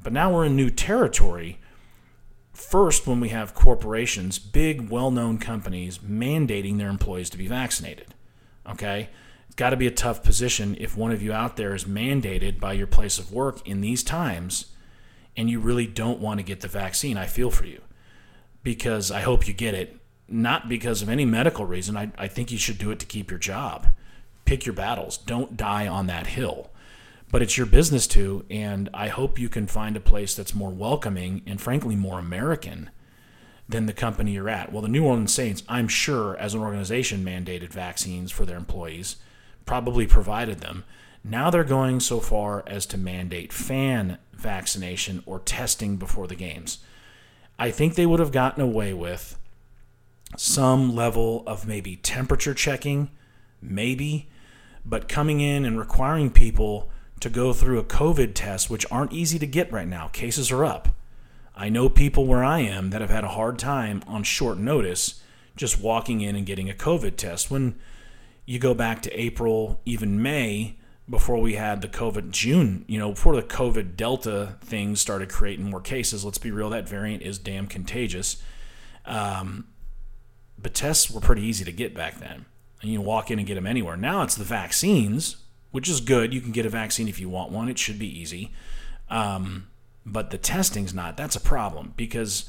But 0.00 0.12
now 0.12 0.32
we're 0.32 0.44
in 0.44 0.54
new 0.54 0.70
territory 0.70 1.58
First, 2.58 3.06
when 3.06 3.20
we 3.20 3.28
have 3.28 3.54
corporations, 3.54 4.40
big, 4.40 4.90
well 4.90 5.12
known 5.12 5.38
companies 5.38 5.98
mandating 5.98 6.76
their 6.76 6.90
employees 6.90 7.30
to 7.30 7.38
be 7.38 7.46
vaccinated. 7.46 8.14
Okay? 8.68 9.10
It's 9.46 9.54
got 9.54 9.70
to 9.70 9.76
be 9.76 9.86
a 9.86 9.92
tough 9.92 10.24
position 10.24 10.76
if 10.80 10.96
one 10.96 11.12
of 11.12 11.22
you 11.22 11.32
out 11.32 11.56
there 11.56 11.72
is 11.72 11.84
mandated 11.84 12.58
by 12.58 12.72
your 12.72 12.88
place 12.88 13.16
of 13.16 13.32
work 13.32 13.66
in 13.66 13.80
these 13.80 14.02
times 14.02 14.66
and 15.36 15.48
you 15.48 15.60
really 15.60 15.86
don't 15.86 16.18
want 16.18 16.40
to 16.40 16.44
get 16.44 16.60
the 16.60 16.68
vaccine. 16.68 17.16
I 17.16 17.26
feel 17.26 17.52
for 17.52 17.64
you 17.64 17.80
because 18.64 19.12
I 19.12 19.20
hope 19.20 19.46
you 19.46 19.54
get 19.54 19.74
it, 19.74 19.96
not 20.26 20.68
because 20.68 21.00
of 21.00 21.08
any 21.08 21.24
medical 21.24 21.64
reason. 21.64 21.96
I, 21.96 22.10
I 22.18 22.26
think 22.26 22.50
you 22.50 22.58
should 22.58 22.78
do 22.78 22.90
it 22.90 22.98
to 22.98 23.06
keep 23.06 23.30
your 23.30 23.38
job. 23.38 23.86
Pick 24.44 24.66
your 24.66 24.74
battles, 24.74 25.16
don't 25.16 25.56
die 25.56 25.86
on 25.86 26.08
that 26.08 26.26
hill 26.26 26.70
but 27.30 27.42
it's 27.42 27.56
your 27.56 27.66
business 27.66 28.06
too. 28.06 28.44
And 28.50 28.88
I 28.94 29.08
hope 29.08 29.38
you 29.38 29.48
can 29.48 29.66
find 29.66 29.96
a 29.96 30.00
place 30.00 30.34
that's 30.34 30.54
more 30.54 30.70
welcoming 30.70 31.42
and, 31.46 31.60
frankly, 31.60 31.96
more 31.96 32.18
American 32.18 32.90
than 33.68 33.86
the 33.86 33.92
company 33.92 34.32
you're 34.32 34.48
at. 34.48 34.72
Well, 34.72 34.82
the 34.82 34.88
New 34.88 35.04
Orleans 35.04 35.32
Saints, 35.32 35.62
I'm 35.68 35.88
sure, 35.88 36.36
as 36.38 36.54
an 36.54 36.60
organization, 36.60 37.24
mandated 37.24 37.68
vaccines 37.68 38.32
for 38.32 38.46
their 38.46 38.56
employees, 38.56 39.16
probably 39.66 40.06
provided 40.06 40.60
them. 40.60 40.84
Now 41.22 41.50
they're 41.50 41.64
going 41.64 42.00
so 42.00 42.20
far 42.20 42.64
as 42.66 42.86
to 42.86 42.98
mandate 42.98 43.52
fan 43.52 44.18
vaccination 44.32 45.22
or 45.26 45.40
testing 45.40 45.96
before 45.96 46.26
the 46.26 46.34
games. 46.34 46.78
I 47.58 47.70
think 47.70 47.94
they 47.94 48.06
would 48.06 48.20
have 48.20 48.32
gotten 48.32 48.62
away 48.62 48.94
with 48.94 49.38
some 50.36 50.94
level 50.94 51.42
of 51.46 51.66
maybe 51.66 51.96
temperature 51.96 52.54
checking, 52.54 53.10
maybe, 53.60 54.30
but 54.84 55.08
coming 55.08 55.40
in 55.40 55.64
and 55.64 55.78
requiring 55.78 56.30
people 56.30 56.90
to 57.20 57.30
go 57.30 57.52
through 57.52 57.78
a 57.78 57.84
COVID 57.84 58.32
test, 58.34 58.70
which 58.70 58.86
aren't 58.90 59.12
easy 59.12 59.38
to 59.38 59.46
get 59.46 59.72
right 59.72 59.88
now. 59.88 60.08
Cases 60.08 60.50
are 60.50 60.64
up. 60.64 60.88
I 61.54 61.68
know 61.68 61.88
people 61.88 62.26
where 62.26 62.44
I 62.44 62.60
am 62.60 62.90
that 62.90 63.00
have 63.00 63.10
had 63.10 63.24
a 63.24 63.28
hard 63.28 63.58
time 63.58 64.02
on 64.06 64.22
short 64.22 64.58
notice 64.58 65.20
just 65.56 65.80
walking 65.80 66.20
in 66.20 66.36
and 66.36 66.46
getting 66.46 66.70
a 66.70 66.74
COVID 66.74 67.16
test. 67.16 67.50
When 67.50 67.74
you 68.46 68.58
go 68.58 68.74
back 68.74 69.02
to 69.02 69.20
April, 69.20 69.80
even 69.84 70.22
May, 70.22 70.76
before 71.10 71.38
we 71.38 71.54
had 71.54 71.80
the 71.80 71.88
COVID 71.88 72.30
June, 72.30 72.84
you 72.86 72.98
know, 72.98 73.10
before 73.10 73.34
the 73.34 73.42
COVID 73.42 73.96
Delta 73.96 74.56
thing 74.60 74.94
started 74.94 75.30
creating 75.30 75.68
more 75.68 75.80
cases, 75.80 76.24
let's 76.24 76.38
be 76.38 76.50
real, 76.50 76.70
that 76.70 76.88
variant 76.88 77.22
is 77.22 77.38
damn 77.38 77.66
contagious. 77.66 78.42
Um, 79.04 79.68
but 80.56 80.74
tests 80.74 81.10
were 81.10 81.20
pretty 81.20 81.42
easy 81.42 81.64
to 81.64 81.72
get 81.72 81.94
back 81.94 82.20
then. 82.20 82.44
And 82.82 82.92
you 82.92 83.00
walk 83.00 83.30
in 83.30 83.38
and 83.38 83.48
get 83.48 83.56
them 83.56 83.66
anywhere. 83.66 83.96
Now 83.96 84.22
it's 84.22 84.36
the 84.36 84.44
vaccines, 84.44 85.36
which 85.70 85.88
is 85.88 86.00
good. 86.00 86.32
You 86.32 86.40
can 86.40 86.52
get 86.52 86.66
a 86.66 86.70
vaccine 86.70 87.08
if 87.08 87.20
you 87.20 87.28
want 87.28 87.52
one. 87.52 87.68
It 87.68 87.78
should 87.78 87.98
be 87.98 88.20
easy. 88.20 88.52
Um, 89.10 89.68
but 90.04 90.30
the 90.30 90.38
testing's 90.38 90.94
not. 90.94 91.16
That's 91.16 91.36
a 91.36 91.40
problem 91.40 91.94
because 91.96 92.48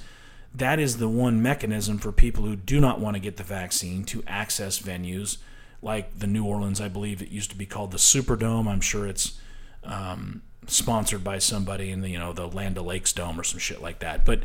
that 0.53 0.79
is 0.79 0.97
the 0.97 1.09
one 1.09 1.41
mechanism 1.41 1.97
for 1.97 2.11
people 2.11 2.45
who 2.45 2.55
do 2.55 2.79
not 2.79 2.99
want 2.99 3.15
to 3.15 3.19
get 3.19 3.37
the 3.37 3.43
vaccine 3.43 4.03
to 4.05 4.23
access 4.27 4.79
venues 4.79 5.37
like 5.81 6.19
the 6.19 6.27
New 6.27 6.45
Orleans, 6.45 6.81
I 6.81 6.87
believe 6.87 7.21
it 7.21 7.29
used 7.29 7.51
to 7.51 7.57
be 7.57 7.65
called 7.65 7.91
the 7.91 7.97
Superdome. 7.97 8.67
I'm 8.67 8.81
sure 8.81 9.07
it's 9.07 9.39
um, 9.83 10.41
sponsored 10.67 11.23
by 11.23 11.39
somebody 11.39 11.89
in 11.89 12.01
the 12.01 12.09
you 12.09 12.19
know 12.19 12.33
the 12.33 12.47
Land 12.47 12.77
O'Lakes 12.77 13.13
Dome 13.13 13.39
or 13.39 13.43
some 13.43 13.59
shit 13.59 13.81
like 13.81 13.99
that. 13.99 14.25
But 14.25 14.41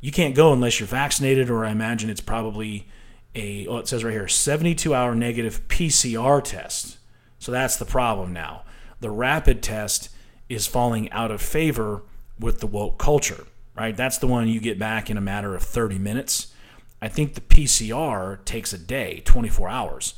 you 0.00 0.12
can't 0.12 0.34
go 0.34 0.52
unless 0.52 0.80
you're 0.80 0.86
vaccinated, 0.86 1.48
or 1.48 1.64
I 1.64 1.70
imagine 1.70 2.10
it's 2.10 2.20
probably 2.20 2.86
a. 3.34 3.66
Oh, 3.66 3.78
it 3.78 3.88
says 3.88 4.04
right 4.04 4.12
here, 4.12 4.28
72 4.28 4.94
hour 4.94 5.14
negative 5.14 5.66
PCR 5.68 6.42
test. 6.44 6.98
So 7.44 7.52
that's 7.52 7.76
the 7.76 7.84
problem 7.84 8.32
now. 8.32 8.62
The 9.00 9.10
rapid 9.10 9.62
test 9.62 10.08
is 10.48 10.66
falling 10.66 11.12
out 11.12 11.30
of 11.30 11.42
favor 11.42 12.00
with 12.40 12.60
the 12.60 12.66
woke 12.66 12.96
culture, 12.96 13.44
right? 13.76 13.94
That's 13.94 14.16
the 14.16 14.26
one 14.26 14.48
you 14.48 14.60
get 14.60 14.78
back 14.78 15.10
in 15.10 15.18
a 15.18 15.20
matter 15.20 15.54
of 15.54 15.62
30 15.62 15.98
minutes. 15.98 16.54
I 17.02 17.08
think 17.08 17.34
the 17.34 17.42
PCR 17.42 18.42
takes 18.46 18.72
a 18.72 18.78
day, 18.78 19.20
24 19.26 19.68
hours. 19.68 20.14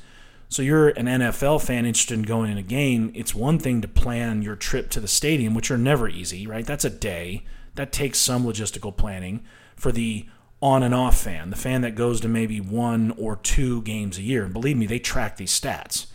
So 0.48 0.62
you're 0.62 0.90
an 0.90 1.06
NFL 1.06 1.66
fan 1.66 1.84
interested 1.84 2.16
in 2.16 2.22
going 2.22 2.52
in 2.52 2.58
a 2.58 2.62
game. 2.62 3.10
It's 3.12 3.34
one 3.34 3.58
thing 3.58 3.80
to 3.80 3.88
plan 3.88 4.42
your 4.42 4.54
trip 4.54 4.88
to 4.90 5.00
the 5.00 5.08
stadium, 5.08 5.52
which 5.52 5.72
are 5.72 5.76
never 5.76 6.08
easy, 6.08 6.46
right? 6.46 6.64
That's 6.64 6.84
a 6.84 6.90
day. 6.90 7.42
That 7.74 7.90
takes 7.90 8.20
some 8.20 8.44
logistical 8.44 8.96
planning 8.96 9.44
for 9.74 9.90
the 9.90 10.28
on 10.62 10.84
and 10.84 10.94
off 10.94 11.18
fan, 11.18 11.50
the 11.50 11.56
fan 11.56 11.80
that 11.80 11.96
goes 11.96 12.20
to 12.20 12.28
maybe 12.28 12.60
one 12.60 13.10
or 13.18 13.34
two 13.34 13.82
games 13.82 14.16
a 14.16 14.22
year. 14.22 14.44
And 14.44 14.52
believe 14.52 14.76
me, 14.76 14.86
they 14.86 15.00
track 15.00 15.38
these 15.38 15.60
stats. 15.60 16.06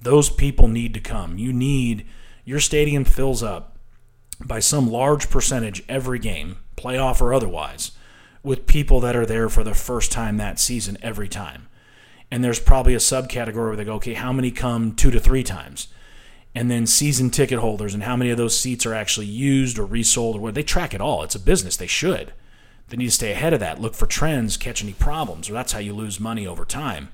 Those 0.00 0.30
people 0.30 0.68
need 0.68 0.94
to 0.94 1.00
come. 1.00 1.38
You 1.38 1.52
need 1.52 2.06
your 2.44 2.60
stadium 2.60 3.04
fills 3.04 3.42
up 3.42 3.76
by 4.44 4.58
some 4.58 4.90
large 4.90 5.28
percentage 5.28 5.84
every 5.88 6.18
game, 6.18 6.56
playoff 6.76 7.20
or 7.20 7.34
otherwise, 7.34 7.92
with 8.42 8.66
people 8.66 9.00
that 9.00 9.14
are 9.14 9.26
there 9.26 9.48
for 9.48 9.62
the 9.62 9.74
first 9.74 10.10
time 10.10 10.38
that 10.38 10.58
season 10.58 10.96
every 11.02 11.28
time. 11.28 11.68
And 12.30 12.42
there's 12.42 12.60
probably 12.60 12.94
a 12.94 12.98
subcategory 12.98 13.68
where 13.68 13.76
they 13.76 13.84
go, 13.84 13.94
okay, 13.94 14.14
how 14.14 14.32
many 14.32 14.50
come 14.50 14.94
two 14.94 15.10
to 15.10 15.20
three 15.20 15.42
times? 15.42 15.88
And 16.54 16.70
then 16.70 16.86
season 16.86 17.30
ticket 17.30 17.58
holders 17.58 17.92
and 17.92 18.04
how 18.04 18.16
many 18.16 18.30
of 18.30 18.38
those 18.38 18.58
seats 18.58 18.86
are 18.86 18.94
actually 18.94 19.26
used 19.26 19.78
or 19.78 19.84
resold 19.84 20.36
or 20.36 20.40
what. 20.40 20.54
They 20.54 20.62
track 20.62 20.94
it 20.94 21.00
all. 21.00 21.22
It's 21.22 21.34
a 21.34 21.40
business. 21.40 21.76
They 21.76 21.86
should. 21.86 22.32
They 22.88 22.96
need 22.96 23.06
to 23.06 23.12
stay 23.12 23.30
ahead 23.30 23.52
of 23.52 23.60
that, 23.60 23.80
look 23.80 23.94
for 23.94 24.06
trends, 24.06 24.56
catch 24.56 24.82
any 24.82 24.92
problems, 24.92 25.48
or 25.48 25.52
that's 25.52 25.70
how 25.72 25.78
you 25.78 25.92
lose 25.92 26.18
money 26.18 26.44
over 26.44 26.64
time. 26.64 27.10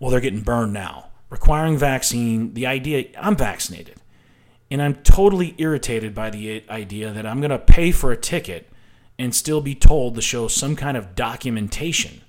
Well, 0.00 0.10
they're 0.10 0.20
getting 0.20 0.40
burned 0.40 0.72
now. 0.72 1.07
Requiring 1.30 1.76
vaccine, 1.76 2.54
the 2.54 2.66
idea, 2.66 3.06
I'm 3.18 3.36
vaccinated. 3.36 3.96
And 4.70 4.82
I'm 4.82 4.96
totally 4.96 5.54
irritated 5.58 6.14
by 6.14 6.30
the 6.30 6.64
idea 6.68 7.12
that 7.12 7.26
I'm 7.26 7.40
going 7.40 7.50
to 7.50 7.58
pay 7.58 7.90
for 7.90 8.12
a 8.12 8.16
ticket 8.16 8.70
and 9.18 9.34
still 9.34 9.60
be 9.60 9.74
told 9.74 10.14
to 10.14 10.22
show 10.22 10.48
some 10.48 10.76
kind 10.76 10.96
of 10.96 11.14
documentation 11.14 12.22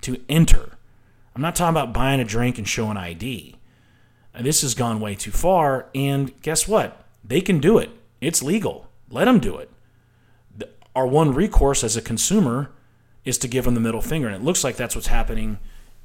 to 0.00 0.20
enter. 0.28 0.78
I'm 1.34 1.42
not 1.42 1.56
talking 1.56 1.70
about 1.70 1.92
buying 1.92 2.20
a 2.20 2.24
drink 2.24 2.58
and 2.58 2.68
showing 2.68 2.96
ID. 2.96 3.56
This 4.40 4.62
has 4.62 4.74
gone 4.74 5.00
way 5.00 5.14
too 5.14 5.30
far. 5.30 5.90
And 5.94 6.40
guess 6.42 6.66
what? 6.66 7.04
They 7.24 7.40
can 7.40 7.58
do 7.58 7.78
it. 7.78 7.90
It's 8.20 8.42
legal. 8.42 8.88
Let 9.10 9.26
them 9.26 9.38
do 9.38 9.56
it. 9.56 9.70
Our 10.96 11.06
one 11.06 11.34
recourse 11.34 11.82
as 11.82 11.96
a 11.96 12.02
consumer 12.02 12.70
is 13.24 13.38
to 13.38 13.48
give 13.48 13.64
them 13.64 13.74
the 13.74 13.80
middle 13.80 14.00
finger. 14.00 14.28
And 14.28 14.36
it 14.36 14.42
looks 14.42 14.62
like 14.62 14.76
that's 14.76 14.94
what's 14.94 15.08
happening 15.08 15.58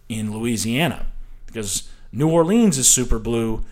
in 0.07 0.31
Louisiana 0.31 1.05
because 1.45 1.89
New 2.11 2.29
Orleans 2.29 2.77
is 2.77 2.87
super 2.87 3.19
blue 3.19 3.63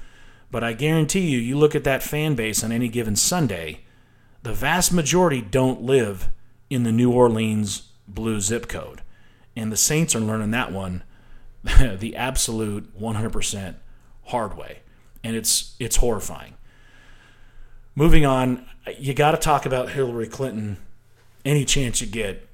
but 0.50 0.64
I 0.64 0.74
guarantee 0.74 1.28
you, 1.28 1.40
you 1.40 1.58
look 1.58 1.76
at 1.76 1.84
that 1.84 2.04
fan 2.04 2.36
base 2.36 2.64
on 2.64 2.72
any 2.72 2.88
given 2.88 3.16
Sunday, 3.16 3.82
the 4.44 4.54
vast 4.54 4.94
majority 4.94 5.42
don't 5.42 5.82
live 5.82 6.30
in 6.70 6.84
the 6.84 6.92
New 6.92 7.12
Orleans 7.12 7.90
blue 8.08 8.40
zip 8.40 8.68
code. 8.68 9.02
And 9.56 9.72
the 9.72 9.78
Saints 9.78 10.16
are 10.16 10.20
learning 10.20 10.52
that 10.52 10.72
one 10.72 11.04
the 11.64 12.16
absolute 12.16 12.98
100% 13.00 13.76
hard 14.26 14.56
way. 14.56 14.80
And 15.24 15.36
it's 15.36 15.76
it's 15.80 15.98
horrifying. 15.98 16.54
Moving 17.96 18.26
on, 18.26 18.66
you 18.98 19.14
got 19.14 19.32
to 19.32 19.38
talk 19.38 19.66
about 19.66 19.90
Hillary 19.90 20.28
Clinton 20.28 20.78
any 21.44 21.66
chance 21.66 22.00
you 22.00 22.08
get 22.08 22.47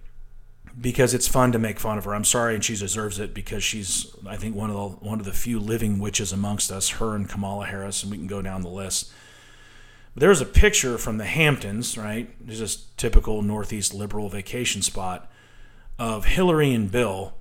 because 0.79 1.13
it's 1.13 1.27
fun 1.27 1.51
to 1.51 1.59
make 1.59 1.79
fun 1.79 1.97
of 1.97 2.05
her. 2.05 2.15
I'm 2.15 2.23
sorry, 2.23 2.55
and 2.55 2.63
she 2.63 2.75
deserves 2.75 3.19
it 3.19 3.33
because 3.33 3.63
she's, 3.63 4.07
I 4.27 4.37
think, 4.37 4.55
one 4.55 4.69
of 4.69 4.75
the 4.75 5.07
one 5.07 5.19
of 5.19 5.25
the 5.25 5.33
few 5.33 5.59
living 5.59 5.99
witches 5.99 6.31
amongst 6.31 6.71
us. 6.71 6.89
Her 6.89 7.15
and 7.15 7.29
Kamala 7.29 7.65
Harris, 7.65 8.03
and 8.03 8.11
we 8.11 8.17
can 8.17 8.27
go 8.27 8.41
down 8.41 8.61
the 8.61 8.69
list. 8.69 9.11
But 10.13 10.21
there's 10.21 10.41
a 10.41 10.45
picture 10.45 10.97
from 10.97 11.17
the 11.17 11.25
Hamptons, 11.25 11.97
right? 11.97 12.29
There's 12.45 12.59
this 12.59 12.87
typical 12.97 13.41
Northeast 13.41 13.93
liberal 13.93 14.29
vacation 14.29 14.81
spot 14.81 15.31
of 15.99 16.25
Hillary 16.25 16.73
and 16.73 16.91
Bill, 16.91 17.33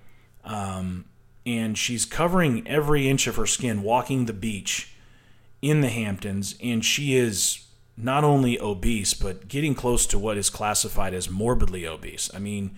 um, 0.45 1.07
and 1.45 1.77
she's 1.77 2.05
covering 2.05 2.67
every 2.67 3.09
inch 3.09 3.27
of 3.27 3.37
her 3.37 3.47
skin, 3.47 3.83
walking 3.83 4.27
the 4.27 4.33
beach 4.33 4.95
in 5.61 5.81
the 5.81 5.89
Hamptons, 5.89 6.55
and 6.63 6.85
she 6.85 7.17
is 7.17 7.67
not 7.95 8.25
only 8.25 8.59
obese 8.59 9.13
but 9.13 9.49
getting 9.49 9.75
close 9.75 10.07
to 10.07 10.19
what 10.19 10.39
is 10.39 10.49
classified 10.49 11.13
as 11.15 11.29
morbidly 11.29 11.87
obese. 11.87 12.31
I 12.35 12.39
mean 12.39 12.75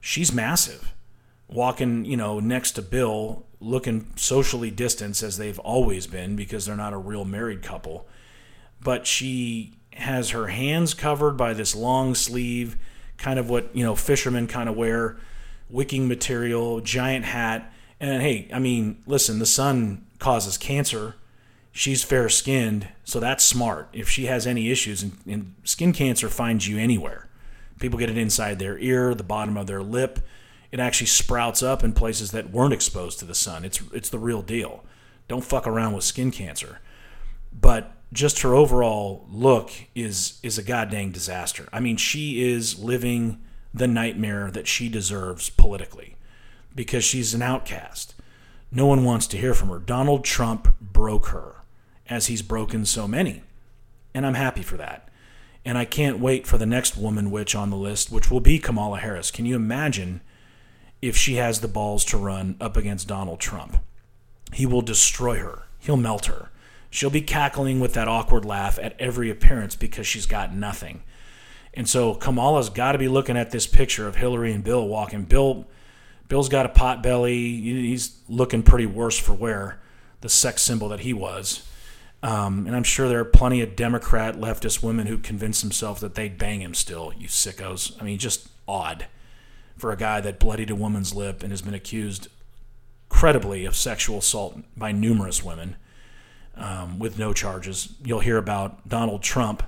she's 0.00 0.32
massive. 0.32 0.94
Walking, 1.48 2.04
you 2.04 2.16
know, 2.16 2.40
next 2.40 2.72
to 2.72 2.82
Bill, 2.82 3.44
looking 3.60 4.12
socially 4.16 4.70
distanced 4.70 5.22
as 5.22 5.36
they've 5.36 5.58
always 5.58 6.06
been 6.06 6.36
because 6.36 6.64
they're 6.64 6.76
not 6.76 6.92
a 6.92 6.98
real 6.98 7.24
married 7.24 7.62
couple. 7.62 8.08
But 8.82 9.06
she 9.06 9.74
has 9.94 10.30
her 10.30 10.46
hands 10.48 10.94
covered 10.94 11.36
by 11.36 11.52
this 11.52 11.74
long 11.74 12.14
sleeve, 12.14 12.76
kind 13.18 13.38
of 13.38 13.50
what, 13.50 13.74
you 13.76 13.84
know, 13.84 13.94
fishermen 13.94 14.46
kind 14.46 14.68
of 14.68 14.76
wear, 14.76 15.18
wicking 15.68 16.08
material, 16.08 16.80
giant 16.80 17.26
hat. 17.26 17.72
And 17.98 18.22
hey, 18.22 18.48
I 18.52 18.58
mean, 18.58 19.02
listen, 19.06 19.38
the 19.38 19.46
sun 19.46 20.06
causes 20.18 20.56
cancer. 20.56 21.16
She's 21.72 22.02
fair 22.02 22.28
skinned, 22.28 22.88
so 23.04 23.20
that's 23.20 23.44
smart. 23.44 23.88
If 23.92 24.08
she 24.08 24.26
has 24.26 24.46
any 24.46 24.70
issues, 24.70 25.02
and, 25.02 25.18
and 25.26 25.54
skin 25.64 25.92
cancer 25.92 26.28
finds 26.28 26.66
you 26.66 26.78
anywhere. 26.78 27.28
People 27.80 27.98
get 27.98 28.10
it 28.10 28.16
inside 28.16 28.58
their 28.58 28.78
ear, 28.78 29.14
the 29.14 29.24
bottom 29.24 29.56
of 29.56 29.66
their 29.66 29.82
lip. 29.82 30.20
It 30.70 30.78
actually 30.78 31.08
sprouts 31.08 31.62
up 31.62 31.82
in 31.82 31.92
places 31.92 32.30
that 32.30 32.50
weren't 32.50 32.72
exposed 32.72 33.18
to 33.18 33.24
the 33.24 33.34
sun. 33.34 33.64
It's 33.64 33.80
it's 33.92 34.10
the 34.10 34.18
real 34.18 34.42
deal. 34.42 34.84
Don't 35.26 35.44
fuck 35.44 35.66
around 35.66 35.94
with 35.94 36.04
skin 36.04 36.30
cancer. 36.30 36.78
But 37.52 37.92
just 38.12 38.42
her 38.42 38.54
overall 38.54 39.26
look 39.28 39.72
is 39.94 40.38
is 40.42 40.58
a 40.58 40.62
goddamn 40.62 41.10
disaster. 41.10 41.68
I 41.72 41.80
mean, 41.80 41.96
she 41.96 42.48
is 42.48 42.78
living 42.78 43.40
the 43.72 43.88
nightmare 43.88 44.50
that 44.50 44.68
she 44.68 44.88
deserves 44.88 45.50
politically 45.50 46.16
because 46.74 47.04
she's 47.04 47.34
an 47.34 47.42
outcast. 47.42 48.14
No 48.72 48.86
one 48.86 49.04
wants 49.04 49.26
to 49.28 49.36
hear 49.36 49.54
from 49.54 49.68
her. 49.68 49.78
Donald 49.78 50.24
Trump 50.24 50.74
broke 50.80 51.28
her 51.28 51.56
as 52.08 52.26
he's 52.26 52.42
broken 52.42 52.84
so 52.84 53.08
many. 53.08 53.42
And 54.14 54.26
I'm 54.26 54.34
happy 54.34 54.62
for 54.62 54.76
that. 54.76 55.08
And 55.64 55.76
I 55.76 55.84
can't 55.84 56.18
wait 56.18 56.46
for 56.46 56.58
the 56.58 56.66
next 56.66 56.96
woman 56.96 57.30
witch 57.30 57.54
on 57.54 57.70
the 57.70 57.76
list, 57.76 58.10
which 58.10 58.30
will 58.30 58.40
be 58.40 58.58
Kamala 58.58 58.98
Harris. 58.98 59.30
Can 59.30 59.44
you 59.44 59.56
imagine 59.56 60.22
if 61.02 61.16
she 61.16 61.34
has 61.34 61.60
the 61.60 61.68
balls 61.68 62.04
to 62.06 62.16
run 62.16 62.56
up 62.60 62.76
against 62.76 63.08
Donald 63.08 63.40
Trump? 63.40 63.78
He 64.52 64.66
will 64.66 64.82
destroy 64.82 65.38
her, 65.38 65.64
he'll 65.78 65.96
melt 65.96 66.26
her. 66.26 66.50
She'll 66.90 67.10
be 67.10 67.20
cackling 67.20 67.78
with 67.78 67.94
that 67.94 68.08
awkward 68.08 68.44
laugh 68.44 68.78
at 68.82 68.96
every 68.98 69.30
appearance 69.30 69.76
because 69.76 70.08
she's 70.08 70.26
got 70.26 70.52
nothing. 70.52 71.04
And 71.72 71.88
so 71.88 72.14
Kamala's 72.14 72.68
got 72.68 72.92
to 72.92 72.98
be 72.98 73.06
looking 73.06 73.36
at 73.36 73.52
this 73.52 73.68
picture 73.68 74.08
of 74.08 74.16
Hillary 74.16 74.52
and 74.52 74.64
Bill 74.64 74.86
walking. 74.86 75.22
Bill, 75.22 75.68
Bill's 76.26 76.48
got 76.48 76.66
a 76.66 76.70
pot 76.70 77.00
belly. 77.00 77.36
He's 77.36 78.18
looking 78.28 78.64
pretty 78.64 78.86
worse 78.86 79.16
for 79.16 79.34
wear, 79.34 79.80
the 80.20 80.28
sex 80.28 80.62
symbol 80.62 80.88
that 80.88 81.00
he 81.00 81.12
was. 81.12 81.64
Um, 82.22 82.66
and 82.66 82.76
I'm 82.76 82.82
sure 82.82 83.08
there 83.08 83.20
are 83.20 83.24
plenty 83.24 83.62
of 83.62 83.76
Democrat 83.76 84.36
leftist 84.36 84.82
women 84.82 85.06
who 85.06 85.16
convince 85.18 85.62
themselves 85.62 86.00
that 86.02 86.14
they'd 86.14 86.36
bang 86.36 86.60
him 86.60 86.74
still, 86.74 87.12
you 87.16 87.28
sickos. 87.28 88.00
I 88.00 88.04
mean, 88.04 88.18
just 88.18 88.48
odd 88.68 89.06
for 89.78 89.90
a 89.90 89.96
guy 89.96 90.20
that 90.20 90.38
bloodied 90.38 90.70
a 90.70 90.74
woman's 90.74 91.14
lip 91.14 91.42
and 91.42 91.50
has 91.50 91.62
been 91.62 91.74
accused 91.74 92.28
credibly 93.08 93.64
of 93.64 93.74
sexual 93.74 94.18
assault 94.18 94.58
by 94.76 94.92
numerous 94.92 95.42
women 95.42 95.76
um, 96.56 96.98
with 96.98 97.18
no 97.18 97.32
charges. 97.32 97.94
You'll 98.04 98.20
hear 98.20 98.36
about 98.36 98.86
Donald 98.86 99.22
Trump, 99.22 99.62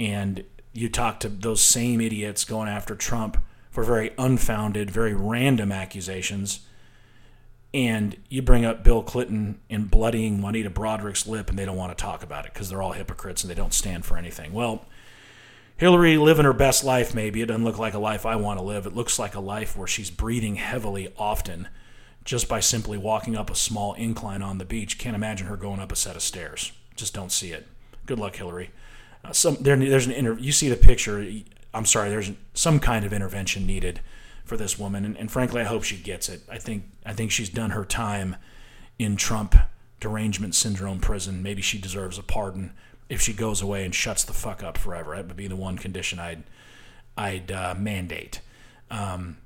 and 0.00 0.44
you 0.72 0.88
talk 0.88 1.20
to 1.20 1.28
those 1.28 1.62
same 1.62 2.00
idiots 2.00 2.44
going 2.44 2.68
after 2.68 2.96
Trump 2.96 3.38
for 3.70 3.84
very 3.84 4.10
unfounded, 4.18 4.90
very 4.90 5.14
random 5.14 5.70
accusations 5.70 6.60
and 7.74 8.16
you 8.28 8.42
bring 8.42 8.64
up 8.64 8.82
Bill 8.82 9.02
Clinton 9.02 9.60
and 9.68 9.90
bloodying 9.90 10.40
Juanita 10.40 10.70
Broaddrick's 10.70 11.26
lip, 11.26 11.50
and 11.50 11.58
they 11.58 11.64
don't 11.64 11.76
want 11.76 11.96
to 11.96 12.02
talk 12.02 12.22
about 12.22 12.46
it 12.46 12.54
because 12.54 12.70
they're 12.70 12.82
all 12.82 12.92
hypocrites 12.92 13.42
and 13.42 13.50
they 13.50 13.54
don't 13.54 13.74
stand 13.74 14.04
for 14.04 14.16
anything. 14.16 14.52
Well, 14.52 14.86
Hillary 15.76 16.16
living 16.16 16.46
her 16.46 16.54
best 16.54 16.84
life, 16.84 17.14
maybe. 17.14 17.42
It 17.42 17.46
doesn't 17.46 17.64
look 17.64 17.78
like 17.78 17.92
a 17.94 17.98
life 17.98 18.24
I 18.24 18.36
want 18.36 18.58
to 18.58 18.64
live. 18.64 18.86
It 18.86 18.96
looks 18.96 19.18
like 19.18 19.34
a 19.34 19.40
life 19.40 19.76
where 19.76 19.86
she's 19.86 20.10
breathing 20.10 20.56
heavily 20.56 21.12
often 21.18 21.68
just 22.24 22.48
by 22.48 22.60
simply 22.60 22.96
walking 22.96 23.36
up 23.36 23.50
a 23.50 23.54
small 23.54 23.92
incline 23.94 24.42
on 24.42 24.58
the 24.58 24.64
beach. 24.64 24.98
Can't 24.98 25.14
imagine 25.14 25.46
her 25.46 25.56
going 25.56 25.78
up 25.78 25.92
a 25.92 25.96
set 25.96 26.16
of 26.16 26.22
stairs. 26.22 26.72
Just 26.96 27.14
don't 27.14 27.30
see 27.30 27.52
it. 27.52 27.66
Good 28.06 28.18
luck, 28.18 28.36
Hillary. 28.36 28.70
Uh, 29.22 29.32
some 29.32 29.58
there, 29.60 29.76
there's 29.76 30.06
an 30.06 30.12
inter- 30.12 30.38
you 30.38 30.50
see 30.50 30.68
the 30.68 30.76
picture. 30.76 31.24
I'm 31.74 31.84
sorry. 31.84 32.08
There's 32.08 32.30
some 32.54 32.80
kind 32.80 33.04
of 33.04 33.12
intervention 33.12 33.66
needed 33.66 34.00
for 34.46 34.56
this 34.56 34.78
woman, 34.78 35.04
and, 35.04 35.16
and 35.18 35.30
frankly, 35.30 35.60
I 35.60 35.64
hope 35.64 35.82
she 35.82 35.96
gets 35.96 36.28
it. 36.28 36.42
I 36.48 36.58
think 36.58 36.84
I 37.04 37.12
think 37.12 37.30
she's 37.30 37.50
done 37.50 37.70
her 37.70 37.84
time 37.84 38.36
in 38.98 39.16
Trump 39.16 39.56
derangement 40.00 40.54
syndrome 40.54 41.00
prison. 41.00 41.42
Maybe 41.42 41.60
she 41.60 41.78
deserves 41.78 42.18
a 42.18 42.22
pardon 42.22 42.72
if 43.08 43.20
she 43.20 43.32
goes 43.32 43.60
away 43.60 43.84
and 43.84 43.94
shuts 43.94 44.24
the 44.24 44.32
fuck 44.32 44.62
up 44.62 44.78
forever. 44.78 45.14
That 45.16 45.26
would 45.26 45.36
be 45.36 45.48
the 45.48 45.56
one 45.56 45.76
condition 45.76 46.18
I'd 46.18 46.44
I'd 47.16 47.50
uh, 47.50 47.74
mandate. 47.76 48.40
Um, 48.90 49.38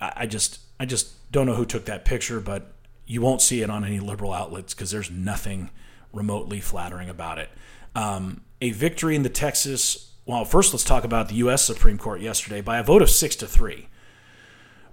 I, 0.00 0.12
I 0.16 0.26
just 0.26 0.60
I 0.80 0.86
just 0.86 1.30
don't 1.30 1.46
know 1.46 1.54
who 1.54 1.66
took 1.66 1.84
that 1.84 2.04
picture, 2.04 2.40
but 2.40 2.72
you 3.06 3.20
won't 3.20 3.42
see 3.42 3.62
it 3.62 3.70
on 3.70 3.84
any 3.84 4.00
liberal 4.00 4.32
outlets 4.32 4.74
because 4.74 4.90
there's 4.90 5.10
nothing 5.10 5.70
remotely 6.12 6.60
flattering 6.60 7.08
about 7.08 7.38
it. 7.38 7.50
Um, 7.94 8.42
a 8.60 8.70
victory 8.70 9.16
in 9.16 9.22
the 9.22 9.28
Texas. 9.28 10.11
Well, 10.24 10.44
first 10.44 10.72
let's 10.72 10.84
talk 10.84 11.02
about 11.02 11.28
the 11.28 11.34
U.S. 11.36 11.64
Supreme 11.64 11.98
Court 11.98 12.20
yesterday 12.20 12.60
by 12.60 12.78
a 12.78 12.84
vote 12.84 13.02
of 13.02 13.10
six 13.10 13.34
to 13.36 13.46
three, 13.46 13.88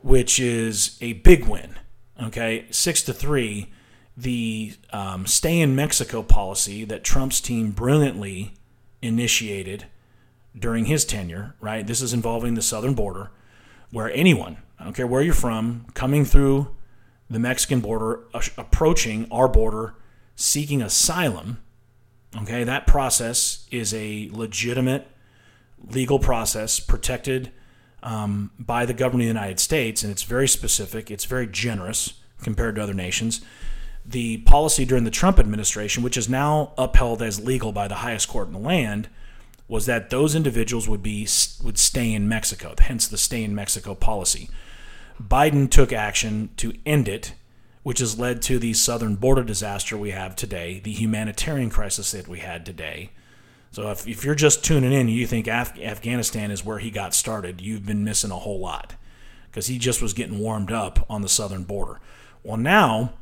which 0.02 0.40
is 0.40 0.98
a 1.02 1.14
big 1.14 1.46
win. 1.46 1.76
Okay, 2.22 2.66
six 2.72 3.04
to 3.04 3.14
three. 3.14 3.72
The 4.18 4.74
um, 4.92 5.28
stay 5.28 5.60
in 5.60 5.76
Mexico 5.76 6.24
policy 6.24 6.84
that 6.86 7.04
Trump's 7.04 7.40
team 7.42 7.70
brilliantly 7.72 8.56
initiated 9.04 9.86
during 10.58 10.86
his 10.86 11.06
tenure, 11.06 11.56
right? 11.62 11.86
This 11.86 12.02
is 12.02 12.12
involving 12.12 12.56
the 12.56 12.64
southern 12.64 12.96
border, 12.96 13.30
where 13.92 14.12
anyone, 14.12 14.58
I 14.80 14.84
don't 14.84 14.96
care 14.96 15.08
where 15.08 15.22
you're 15.22 15.36
from, 15.36 15.86
coming 15.94 16.26
through 16.26 16.76
the 17.30 17.40
Mexican 17.40 17.82
border, 17.82 18.22
approaching 18.58 19.28
our 19.32 19.48
border, 19.48 19.94
seeking 20.36 20.82
asylum, 20.82 21.60
okay, 22.36 22.64
that 22.64 22.88
process 22.88 23.68
is 23.72 23.94
a 23.94 24.30
legitimate 24.34 25.08
legal 25.90 26.20
process 26.20 26.80
protected 26.80 27.52
um, 28.02 28.52
by 28.58 28.86
the 28.86 28.94
government 28.94 29.30
of 29.30 29.34
the 29.34 29.40
United 29.40 29.60
States, 29.60 30.04
and 30.04 30.12
it's 30.12 30.24
very 30.24 30.48
specific, 30.48 31.12
it's 31.12 31.26
very 31.26 31.48
generous 31.48 32.14
compared 32.42 32.76
to 32.76 32.84
other 32.84 32.94
nations. 32.94 33.42
The 34.06 34.38
policy 34.40 34.86
during 34.86 35.04
the 35.04 35.12
Trump 35.12 35.40
administration, 35.40 36.04
which 36.04 36.18
is 36.18 36.30
now 36.30 36.74
upheld 36.78 37.22
as 37.22 37.44
legal 37.44 37.72
by 37.72 37.88
the 37.88 37.96
highest 37.96 38.28
court 38.28 38.48
in 38.48 38.54
the 38.54 38.60
land, 38.60 39.10
was 39.68 39.86
that 39.86 40.10
those 40.10 40.34
individuals 40.34 40.90
would 40.90 41.04
be 41.04 41.28
would 41.64 41.78
stay 41.78 42.14
in 42.14 42.28
Mexico, 42.28 42.74
hence 42.80 43.08
the 43.08 43.18
stay 43.18 43.44
in 43.44 43.54
Mexico 43.54 43.94
policy. 43.94 44.50
Biden 45.22 45.70
took 45.70 45.94
action 45.94 46.50
to 46.58 46.74
end 46.86 47.08
it, 47.08 47.34
which 47.84 48.00
has 48.00 48.18
led 48.18 48.42
to 48.44 48.58
the 48.58 48.74
southern 48.74 49.16
border 49.16 49.44
disaster 49.44 49.96
we 49.96 50.12
have 50.12 50.36
today, 50.36 50.80
the 50.84 50.94
humanitarian 50.94 51.70
crisis 51.70 52.12
that 52.12 52.28
we 52.28 52.40
had 52.40 52.66
today. 52.66 53.12
So 53.72 53.90
if, 53.92 54.08
if 54.08 54.24
you're 54.24 54.36
just 54.36 54.64
tuning 54.64 54.92
in 54.92 55.08
you 55.08 55.28
think 55.28 55.48
Af- 55.48 55.78
Afghanistan 55.80 56.52
is 56.52 56.66
where 56.66 56.80
he 56.80 56.90
got 56.90 57.14
started, 57.14 57.62
you've 57.62 57.86
been 57.86 58.04
missing 58.04 58.32
a 58.32 58.40
whole 58.40 58.60
lot 58.60 58.96
because 59.50 59.68
he 59.68 59.78
just 59.78 60.02
was 60.02 60.14
getting 60.14 60.40
warmed 60.40 60.72
up 60.72 61.06
on 61.10 61.22
the 61.22 61.30
southern 61.30 61.64
border. 61.64 62.00
Well, 62.44 62.58
now 62.58 63.14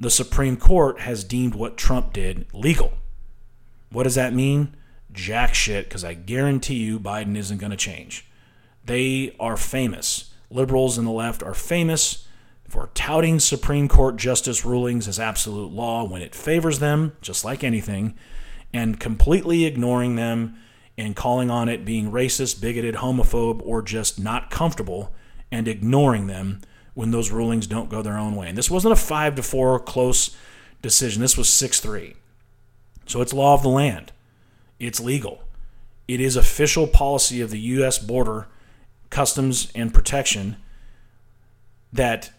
the 0.00 0.10
Supreme 0.10 0.56
Court 0.56 1.00
has 1.00 1.24
deemed 1.24 1.54
what 1.54 1.76
Trump 1.76 2.12
did 2.12 2.46
legal. 2.52 2.94
What 3.90 4.04
does 4.04 4.14
that 4.16 4.34
mean? 4.34 4.74
jack 5.12 5.54
shit 5.54 5.88
because 5.88 6.04
I 6.04 6.14
guarantee 6.14 6.76
you 6.76 6.98
Biden 6.98 7.36
isn't 7.36 7.58
going 7.58 7.70
to 7.70 7.76
change. 7.76 8.26
They 8.84 9.36
are 9.38 9.56
famous. 9.56 10.32
Liberals 10.50 10.98
and 10.98 11.06
the 11.06 11.12
left 11.12 11.42
are 11.42 11.54
famous 11.54 12.26
for 12.68 12.90
touting 12.94 13.38
Supreme 13.38 13.88
Court 13.88 14.16
justice 14.16 14.64
rulings 14.64 15.06
as 15.06 15.20
absolute 15.20 15.72
law 15.72 16.04
when 16.04 16.22
it 16.22 16.34
favors 16.34 16.78
them, 16.78 17.16
just 17.20 17.44
like 17.44 17.62
anything, 17.62 18.14
and 18.72 18.98
completely 18.98 19.64
ignoring 19.64 20.16
them 20.16 20.56
and 20.98 21.16
calling 21.16 21.50
on 21.50 21.68
it 21.68 21.84
being 21.84 22.10
racist, 22.10 22.60
bigoted, 22.60 22.96
homophobe, 22.96 23.60
or 23.64 23.82
just 23.82 24.20
not 24.20 24.50
comfortable 24.50 25.12
and 25.50 25.68
ignoring 25.68 26.26
them 26.26 26.60
when 26.94 27.10
those 27.10 27.30
rulings 27.30 27.66
don't 27.66 27.90
go 27.90 28.02
their 28.02 28.18
own 28.18 28.36
way. 28.36 28.48
And 28.48 28.58
this 28.58 28.70
wasn't 28.70 28.92
a 28.92 28.96
5 28.96 29.36
to 29.36 29.42
4 29.42 29.80
close 29.80 30.36
decision. 30.82 31.22
This 31.22 31.36
was 31.36 31.48
6-3. 31.48 32.14
So 33.06 33.20
it's 33.20 33.32
law 33.32 33.54
of 33.54 33.62
the 33.62 33.68
land. 33.68 34.12
It's 34.78 35.00
legal. 35.00 35.42
It 36.08 36.20
is 36.20 36.36
official 36.36 36.86
policy 36.86 37.40
of 37.40 37.50
the 37.50 37.60
U.S. 37.60 37.98
Border 37.98 38.48
Customs 39.10 39.70
and 39.74 39.94
Protection 39.94 40.56
that 41.92 42.30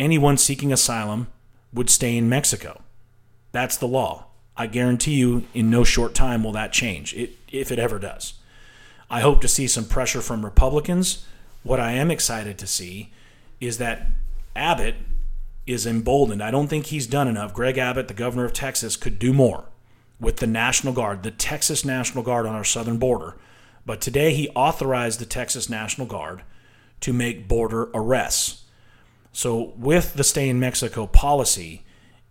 anyone 0.00 0.36
seeking 0.36 0.72
asylum 0.72 1.28
would 1.72 1.90
stay 1.90 2.16
in 2.16 2.28
Mexico. 2.28 2.82
That's 3.52 3.76
the 3.76 3.88
law. 3.88 4.26
I 4.56 4.66
guarantee 4.66 5.14
you, 5.14 5.44
in 5.52 5.70
no 5.70 5.84
short 5.84 6.14
time 6.14 6.44
will 6.44 6.52
that 6.52 6.72
change, 6.72 7.14
if 7.52 7.72
it 7.72 7.78
ever 7.78 7.98
does. 7.98 8.34
I 9.10 9.20
hope 9.20 9.40
to 9.40 9.48
see 9.48 9.66
some 9.66 9.84
pressure 9.84 10.20
from 10.20 10.44
Republicans. 10.44 11.26
What 11.62 11.80
I 11.80 11.92
am 11.92 12.10
excited 12.10 12.58
to 12.58 12.66
see 12.66 13.12
is 13.60 13.78
that 13.78 14.06
Abbott 14.54 14.96
is 15.66 15.86
emboldened. 15.86 16.42
I 16.42 16.50
don't 16.50 16.68
think 16.68 16.86
he's 16.86 17.06
done 17.06 17.28
enough. 17.28 17.54
Greg 17.54 17.78
Abbott, 17.78 18.08
the 18.08 18.14
governor 18.14 18.44
of 18.44 18.52
Texas, 18.52 18.96
could 18.96 19.18
do 19.18 19.32
more 19.32 19.64
with 20.20 20.36
the 20.36 20.46
National 20.46 20.92
Guard, 20.92 21.22
the 21.22 21.30
Texas 21.30 21.84
National 21.84 22.22
Guard 22.22 22.46
on 22.46 22.54
our 22.54 22.64
southern 22.64 22.98
border. 22.98 23.34
But 23.86 24.00
today 24.00 24.34
he 24.34 24.48
authorized 24.50 25.20
the 25.20 25.26
Texas 25.26 25.68
National 25.68 26.06
Guard 26.06 26.42
to 27.00 27.12
make 27.12 27.48
border 27.48 27.90
arrests. 27.94 28.64
So, 29.32 29.72
with 29.76 30.14
the 30.14 30.24
stay 30.24 30.48
in 30.48 30.60
Mexico 30.60 31.06
policy, 31.06 31.84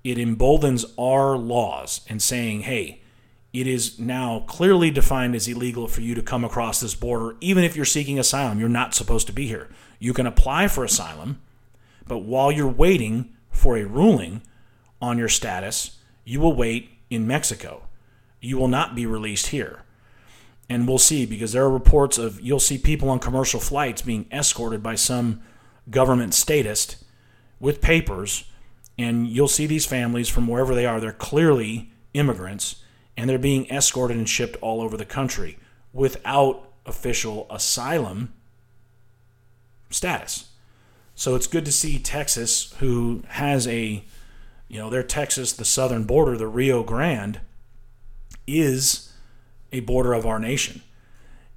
it 0.03 0.17
emboldens 0.17 0.85
our 0.97 1.37
laws 1.37 2.01
and 2.09 2.21
saying, 2.21 2.61
hey, 2.61 3.01
it 3.53 3.67
is 3.67 3.99
now 3.99 4.43
clearly 4.47 4.89
defined 4.89 5.35
as 5.35 5.47
illegal 5.47 5.87
for 5.87 6.01
you 6.01 6.15
to 6.15 6.21
come 6.21 6.43
across 6.43 6.79
this 6.79 6.95
border, 6.95 7.37
even 7.39 7.63
if 7.63 7.75
you're 7.75 7.85
seeking 7.85 8.17
asylum. 8.17 8.59
You're 8.59 8.67
not 8.67 8.95
supposed 8.95 9.27
to 9.27 9.33
be 9.33 9.47
here. 9.47 9.69
You 9.99 10.13
can 10.13 10.25
apply 10.25 10.67
for 10.67 10.83
asylum, 10.83 11.39
but 12.07 12.19
while 12.19 12.51
you're 12.51 12.67
waiting 12.67 13.33
for 13.51 13.77
a 13.77 13.85
ruling 13.85 14.41
on 15.01 15.17
your 15.17 15.29
status, 15.29 15.99
you 16.25 16.39
will 16.39 16.55
wait 16.55 16.89
in 17.09 17.27
Mexico. 17.27 17.83
You 18.41 18.57
will 18.57 18.67
not 18.67 18.95
be 18.95 19.05
released 19.05 19.47
here. 19.47 19.83
And 20.69 20.87
we'll 20.87 20.97
see 20.97 21.25
because 21.25 21.53
there 21.53 21.63
are 21.63 21.69
reports 21.69 22.17
of 22.17 22.41
you'll 22.41 22.59
see 22.59 22.77
people 22.77 23.09
on 23.09 23.19
commercial 23.19 23.59
flights 23.59 24.01
being 24.01 24.25
escorted 24.31 24.81
by 24.81 24.95
some 24.95 25.41
government 25.89 26.33
statist 26.33 27.03
with 27.59 27.81
papers. 27.81 28.45
And 28.97 29.27
you'll 29.27 29.47
see 29.47 29.65
these 29.65 29.85
families 29.85 30.29
from 30.29 30.47
wherever 30.47 30.75
they 30.75 30.85
are, 30.85 30.99
they're 30.99 31.11
clearly 31.11 31.91
immigrants 32.13 32.83
and 33.17 33.29
they're 33.29 33.39
being 33.39 33.69
escorted 33.69 34.17
and 34.17 34.29
shipped 34.29 34.57
all 34.61 34.81
over 34.81 34.97
the 34.97 35.05
country 35.05 35.57
without 35.91 36.71
official 36.85 37.47
asylum 37.49 38.33
status. 39.89 40.49
So 41.15 41.35
it's 41.35 41.47
good 41.47 41.65
to 41.65 41.71
see 41.71 41.99
Texas, 41.99 42.73
who 42.79 43.23
has 43.29 43.67
a 43.67 44.03
you 44.73 44.79
know, 44.79 44.89
they're 44.89 45.03
Texas, 45.03 45.53
the 45.53 45.65
southern 45.65 46.05
border, 46.05 46.35
the 46.35 46.47
Rio 46.47 46.81
Grande, 46.81 47.41
is 48.47 49.13
a 49.71 49.81
border 49.81 50.13
of 50.13 50.25
our 50.25 50.39
nation. 50.39 50.81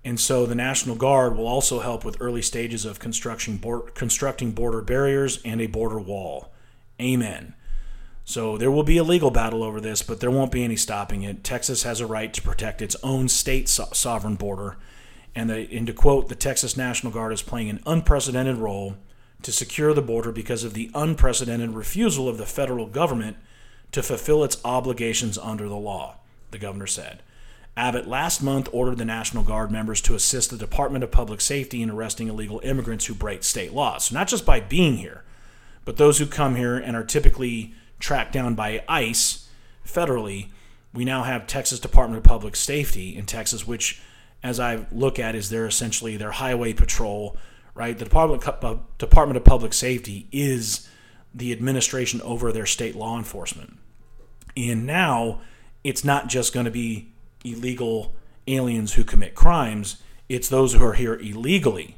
And 0.04 0.20
so 0.20 0.44
the 0.44 0.54
National 0.54 0.96
Guard 0.96 1.34
will 1.34 1.46
also 1.46 1.80
help 1.80 2.04
with 2.04 2.18
early 2.20 2.42
stages 2.42 2.84
of 2.84 2.98
construction, 2.98 3.58
constructing 3.94 4.52
border 4.52 4.82
barriers 4.82 5.40
and 5.46 5.62
a 5.62 5.66
border 5.66 5.98
wall. 5.98 6.52
Amen. 7.00 7.54
So 8.24 8.58
there 8.58 8.70
will 8.70 8.82
be 8.82 8.98
a 8.98 9.04
legal 9.04 9.30
battle 9.30 9.62
over 9.62 9.80
this, 9.80 10.02
but 10.02 10.20
there 10.20 10.30
won't 10.30 10.50
be 10.50 10.64
any 10.64 10.76
stopping 10.76 11.22
it. 11.22 11.44
Texas 11.44 11.84
has 11.84 12.00
a 12.00 12.06
right 12.06 12.34
to 12.34 12.42
protect 12.42 12.82
its 12.82 12.96
own 13.02 13.28
state 13.28 13.68
so- 13.68 13.88
sovereign 13.92 14.34
border. 14.34 14.76
And, 15.34 15.50
and 15.50 15.86
to 15.86 15.92
quote, 15.92 16.28
the 16.28 16.34
Texas 16.34 16.76
National 16.76 17.12
Guard 17.12 17.32
is 17.32 17.42
playing 17.42 17.70
an 17.70 17.82
unprecedented 17.86 18.56
role 18.56 18.96
to 19.42 19.52
secure 19.52 19.94
the 19.94 20.02
border 20.02 20.32
because 20.32 20.64
of 20.64 20.74
the 20.74 20.90
unprecedented 20.94 21.70
refusal 21.70 22.28
of 22.28 22.38
the 22.38 22.46
federal 22.46 22.86
government 22.86 23.36
to 23.92 24.02
fulfill 24.02 24.42
its 24.42 24.58
obligations 24.64 25.38
under 25.38 25.68
the 25.68 25.76
law, 25.76 26.16
the 26.50 26.58
governor 26.58 26.86
said. 26.86 27.22
Abbott 27.76 28.08
last 28.08 28.42
month 28.42 28.68
ordered 28.72 28.96
the 28.96 29.04
National 29.04 29.44
Guard 29.44 29.70
members 29.70 30.00
to 30.00 30.14
assist 30.14 30.50
the 30.50 30.56
Department 30.56 31.04
of 31.04 31.10
Public 31.10 31.42
Safety 31.42 31.82
in 31.82 31.90
arresting 31.90 32.28
illegal 32.28 32.60
immigrants 32.64 33.04
who 33.04 33.14
break 33.14 33.44
state 33.44 33.72
laws. 33.72 34.06
So, 34.06 34.14
not 34.14 34.28
just 34.28 34.46
by 34.46 34.60
being 34.60 34.96
here, 34.96 35.22
but 35.86 35.96
those 35.96 36.18
who 36.18 36.26
come 36.26 36.56
here 36.56 36.76
and 36.76 36.94
are 36.94 37.04
typically 37.04 37.72
tracked 37.98 38.32
down 38.32 38.54
by 38.54 38.84
ICE 38.86 39.48
federally. 39.86 40.50
We 40.92 41.06
now 41.06 41.22
have 41.22 41.46
Texas 41.46 41.80
Department 41.80 42.18
of 42.18 42.24
Public 42.24 42.56
Safety 42.56 43.16
in 43.16 43.24
Texas, 43.24 43.66
which, 43.66 44.02
as 44.42 44.60
I 44.60 44.86
look 44.92 45.18
at, 45.18 45.34
is 45.34 45.48
their 45.48 45.66
essentially 45.66 46.18
their 46.18 46.32
highway 46.32 46.74
patrol 46.74 47.38
right? 47.76 47.96
The 47.96 48.04
Department 48.04 48.42
Department 48.98 49.36
of 49.36 49.44
Public 49.44 49.72
Safety 49.72 50.26
is 50.32 50.88
the 51.32 51.52
administration 51.52 52.20
over 52.22 52.50
their 52.50 52.66
state 52.66 52.96
law 52.96 53.18
enforcement. 53.18 53.76
And 54.56 54.86
now 54.86 55.40
it's 55.84 56.02
not 56.02 56.28
just 56.28 56.54
going 56.54 56.64
to 56.64 56.72
be 56.72 57.12
illegal 57.44 58.14
aliens 58.48 58.94
who 58.94 59.04
commit 59.04 59.34
crimes, 59.34 60.02
it's 60.28 60.48
those 60.48 60.72
who 60.72 60.84
are 60.84 60.94
here 60.94 61.14
illegally 61.14 61.96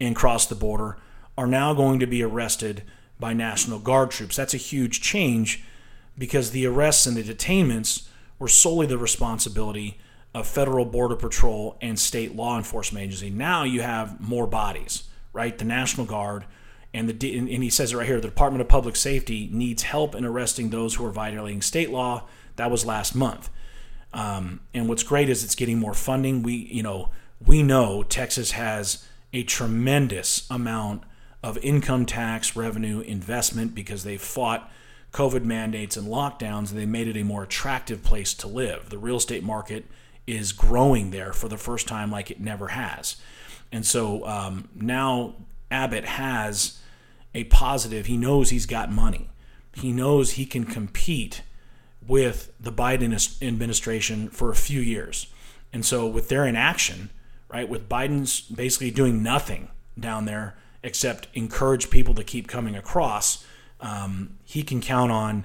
and 0.00 0.16
cross 0.16 0.46
the 0.46 0.54
border 0.56 0.98
are 1.38 1.46
now 1.46 1.72
going 1.72 2.00
to 2.00 2.06
be 2.06 2.22
arrested 2.22 2.82
by 3.22 3.32
National 3.32 3.78
Guard 3.78 4.10
troops. 4.10 4.36
That's 4.36 4.52
a 4.52 4.58
huge 4.58 5.00
change 5.00 5.64
because 6.18 6.50
the 6.50 6.66
arrests 6.66 7.06
and 7.06 7.16
the 7.16 7.22
detainments 7.22 8.06
were 8.38 8.48
solely 8.48 8.84
the 8.84 8.98
responsibility 8.98 9.98
of 10.34 10.46
federal 10.46 10.84
border 10.84 11.16
patrol 11.16 11.78
and 11.80 11.98
state 11.98 12.36
law 12.36 12.58
enforcement 12.58 13.04
agency. 13.04 13.30
Now 13.30 13.64
you 13.64 13.80
have 13.80 14.20
more 14.20 14.46
bodies 14.46 15.04
right? 15.32 15.56
The 15.56 15.64
National 15.64 16.06
Guard, 16.06 16.44
and 16.94 17.08
the 17.08 17.38
and 17.38 17.48
he 17.48 17.70
says 17.70 17.92
it 17.92 17.96
right 17.96 18.06
here: 18.06 18.20
the 18.20 18.28
Department 18.28 18.60
of 18.60 18.68
Public 18.68 18.96
Safety 18.96 19.48
needs 19.52 19.82
help 19.82 20.14
in 20.14 20.24
arresting 20.24 20.70
those 20.70 20.94
who 20.94 21.06
are 21.06 21.10
violating 21.10 21.62
state 21.62 21.90
law. 21.90 22.26
That 22.56 22.70
was 22.70 22.84
last 22.84 23.14
month. 23.14 23.48
Um, 24.12 24.60
and 24.74 24.88
what's 24.88 25.02
great 25.02 25.30
is 25.30 25.42
it's 25.42 25.54
getting 25.54 25.78
more 25.78 25.94
funding. 25.94 26.42
We, 26.42 26.54
you 26.54 26.82
know, 26.82 27.08
we 27.44 27.62
know 27.62 28.02
Texas 28.02 28.52
has 28.52 29.06
a 29.32 29.42
tremendous 29.42 30.46
amount 30.50 31.04
of 31.42 31.58
income 31.58 32.06
tax 32.06 32.54
revenue 32.54 33.00
investment 33.00 33.74
because 33.74 34.04
they 34.04 34.16
fought 34.16 34.70
COVID 35.12 35.44
mandates 35.44 35.96
and 35.96 36.08
lockdowns, 36.08 36.70
and 36.70 36.78
they 36.78 36.86
made 36.86 37.08
it 37.08 37.16
a 37.16 37.24
more 37.24 37.42
attractive 37.42 38.02
place 38.02 38.32
to 38.34 38.48
live. 38.48 38.88
The 38.88 38.98
real 38.98 39.16
estate 39.16 39.42
market 39.42 39.84
is 40.26 40.52
growing 40.52 41.10
there 41.10 41.32
for 41.32 41.48
the 41.48 41.58
first 41.58 41.86
time 41.86 42.10
like 42.10 42.30
it 42.30 42.40
never 42.40 42.68
has. 42.68 43.16
And 43.70 43.84
so 43.84 44.26
um, 44.26 44.68
now 44.74 45.34
Abbott 45.70 46.04
has 46.04 46.78
a 47.34 47.44
positive. 47.44 48.06
He 48.06 48.16
knows 48.16 48.50
he's 48.50 48.66
got 48.66 48.90
money. 48.90 49.28
He 49.74 49.92
knows 49.92 50.32
he 50.32 50.46
can 50.46 50.64
compete 50.64 51.42
with 52.06 52.52
the 52.60 52.72
Biden 52.72 53.42
administration 53.42 54.28
for 54.28 54.50
a 54.50 54.56
few 54.56 54.80
years. 54.80 55.28
And 55.72 55.84
so 55.84 56.06
with 56.06 56.28
their 56.28 56.44
inaction, 56.46 57.10
right, 57.48 57.68
with 57.68 57.88
Biden's 57.88 58.40
basically 58.42 58.90
doing 58.90 59.22
nothing 59.22 59.68
down 59.98 60.26
there 60.26 60.56
except 60.82 61.28
encourage 61.34 61.90
people 61.90 62.14
to 62.14 62.24
keep 62.24 62.48
coming 62.48 62.76
across, 62.76 63.44
um, 63.80 64.38
he 64.44 64.62
can 64.62 64.80
count 64.80 65.12
on, 65.12 65.44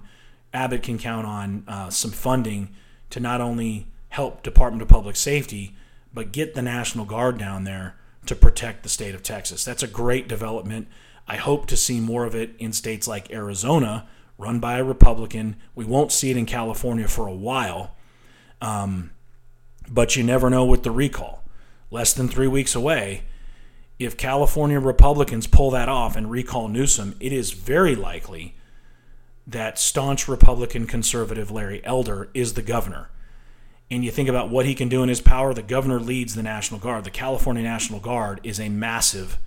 Abbott 0.54 0.84
can 0.84 0.98
count 0.98 1.28
on 1.28 1.64
uh, 1.68 1.90
some 1.90 2.12
funding 2.12 2.70
to 3.10 3.20
not 3.20 3.42
only 3.42 3.88
help 4.10 4.44
Department 4.44 4.82
of 4.82 4.88
Public 4.88 5.16
Safety, 5.16 5.76
but 6.14 6.32
get 6.32 6.56
the 6.56 6.62
National 6.62 7.06
Guard 7.06 7.38
down 7.38 7.64
there 7.64 7.96
to 8.26 8.36
protect 8.36 8.84
the 8.84 8.90
state 8.90 9.16
of 9.16 9.24
Texas. 9.24 9.64
That's 9.64 9.84
a 9.84 9.88
great 9.88 10.28
development. 10.28 10.88
I 11.28 11.38
hope 11.38 11.68
to 11.68 11.78
see 11.78 12.00
more 12.00 12.26
of 12.26 12.36
it 12.36 12.52
in 12.58 12.74
states 12.74 13.08
like 13.08 13.32
Arizona, 13.32 14.08
run 14.38 14.60
by 14.60 14.78
a 14.78 14.84
Republican. 14.84 15.58
We 15.76 15.86
won't 15.86 16.12
see 16.12 16.32
it 16.32 16.38
in 16.38 16.46
California 16.46 17.08
for 17.08 17.28
a 17.28 17.34
while, 17.34 17.96
um, 18.62 19.12
but 19.90 20.16
you 20.16 20.24
never 20.24 20.50
know 20.50 20.66
with 20.66 20.84
the 20.84 20.92
recall. 20.92 21.44
Less 21.90 22.14
than 22.14 22.28
three 22.28 22.48
weeks 22.48 22.76
away. 22.76 23.24
If 24.00 24.18
California 24.18 24.80
Republicans 24.80 25.48
pull 25.48 25.72
that 25.72 25.90
off 25.90 26.16
and 26.16 26.30
recall 26.30 26.68
Newsom, 26.68 27.16
it 27.20 27.34
is 27.34 27.52
very 27.52 27.96
likely 27.96 28.56
that 29.46 29.80
staunch 29.80 30.28
Republican 30.28 30.86
conservative 30.86 31.50
Larry 31.50 31.84
Elder 31.86 32.30
is 32.34 32.54
the 32.54 32.62
governor 32.62 33.10
and 33.90 34.04
you 34.04 34.12
think 34.12 34.28
about 34.28 34.50
what 34.50 34.66
he 34.66 34.76
can 34.76 34.90
do 34.90 35.02
in 35.02 35.10
his 35.10 35.22
power, 35.22 35.54
the 35.54 35.62
governor 35.62 36.00
leads 36.00 36.36
the 36.36 36.44
National 36.44 36.80
Guard. 36.80 37.06
The 37.06 37.10
California 37.10 37.64
National 37.64 38.00
Guard 38.00 38.42
is 38.44 38.60
a 38.60 38.70
massive 38.70 39.40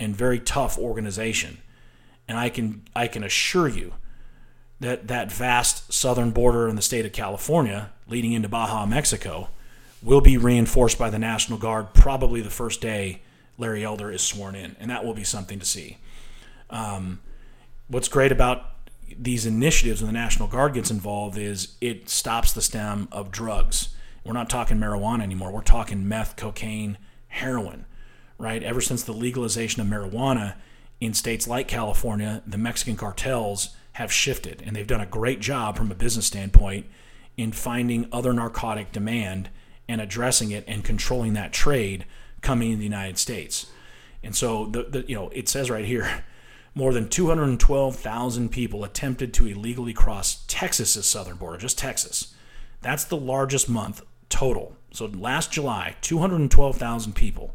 and 0.00 0.16
very 0.16 0.40
tough 0.40 0.78
organization. 0.78 1.58
And 2.26 2.38
I 2.38 2.48
can 2.48 2.82
I 2.96 3.08
can 3.08 3.22
assure 3.22 3.68
you 3.68 3.94
that 4.80 5.08
that 5.08 5.30
vast 5.30 5.92
southern 5.92 6.30
border 6.30 6.66
in 6.66 6.76
the 6.76 6.82
state 6.82 7.04
of 7.04 7.12
California 7.12 7.90
leading 8.08 8.32
into 8.32 8.48
Baja, 8.48 8.86
Mexico, 8.86 9.50
will 10.02 10.22
be 10.22 10.38
reinforced 10.38 10.98
by 10.98 11.10
the 11.10 11.18
National 11.18 11.58
Guard 11.58 11.92
probably 11.92 12.40
the 12.40 12.50
first 12.50 12.80
day 12.80 13.20
Larry 13.58 13.84
Elder 13.84 14.10
is 14.10 14.22
sworn 14.22 14.54
in, 14.54 14.76
and 14.80 14.90
that 14.90 15.04
will 15.04 15.14
be 15.14 15.24
something 15.24 15.58
to 15.58 15.64
see. 15.64 15.98
Um, 16.70 17.20
what's 17.88 18.08
great 18.08 18.32
about 18.32 18.70
these 19.16 19.46
initiatives 19.46 20.02
when 20.02 20.12
the 20.12 20.18
National 20.18 20.48
Guard 20.48 20.74
gets 20.74 20.90
involved 20.90 21.38
is 21.38 21.76
it 21.80 22.08
stops 22.08 22.52
the 22.52 22.62
stem 22.62 23.08
of 23.12 23.30
drugs. 23.30 23.94
We're 24.24 24.32
not 24.32 24.50
talking 24.50 24.78
marijuana 24.78 25.22
anymore. 25.22 25.52
We're 25.52 25.62
talking 25.62 26.08
meth, 26.08 26.36
cocaine, 26.36 26.98
heroin, 27.28 27.84
right? 28.38 28.62
Ever 28.62 28.80
since 28.80 29.02
the 29.02 29.12
legalization 29.12 29.82
of 29.82 29.88
marijuana 29.88 30.54
in 31.00 31.12
states 31.12 31.46
like 31.46 31.68
California, 31.68 32.42
the 32.46 32.58
Mexican 32.58 32.96
cartels 32.96 33.76
have 33.92 34.12
shifted, 34.12 34.62
and 34.64 34.74
they've 34.74 34.86
done 34.86 35.00
a 35.00 35.06
great 35.06 35.40
job 35.40 35.76
from 35.76 35.90
a 35.90 35.94
business 35.94 36.26
standpoint 36.26 36.86
in 37.36 37.52
finding 37.52 38.08
other 38.10 38.32
narcotic 38.32 38.90
demand 38.92 39.50
and 39.88 40.00
addressing 40.00 40.50
it 40.50 40.64
and 40.66 40.84
controlling 40.84 41.34
that 41.34 41.52
trade 41.52 42.06
coming 42.44 42.70
in 42.70 42.78
the 42.78 42.84
United 42.84 43.18
States. 43.18 43.66
And 44.22 44.36
so 44.36 44.66
the, 44.66 44.84
the 44.84 45.04
you 45.08 45.16
know 45.16 45.30
it 45.30 45.48
says 45.48 45.70
right 45.70 45.84
here 45.84 46.24
more 46.74 46.92
than 46.92 47.08
212,000 47.08 48.48
people 48.50 48.84
attempted 48.84 49.32
to 49.34 49.46
illegally 49.46 49.92
cross 49.92 50.44
Texas's 50.46 51.06
southern 51.06 51.36
border, 51.36 51.58
just 51.58 51.78
Texas. 51.78 52.34
That's 52.80 53.04
the 53.04 53.16
largest 53.16 53.68
month 53.68 54.02
total. 54.28 54.76
So 54.92 55.06
last 55.06 55.52
July, 55.52 55.96
212,000 56.00 57.14
people 57.14 57.54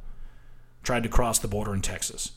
tried 0.83 1.03
to 1.03 1.09
cross 1.09 1.37
the 1.39 1.47
border 1.47 1.73
in 1.73 1.81
Texas. 1.81 2.31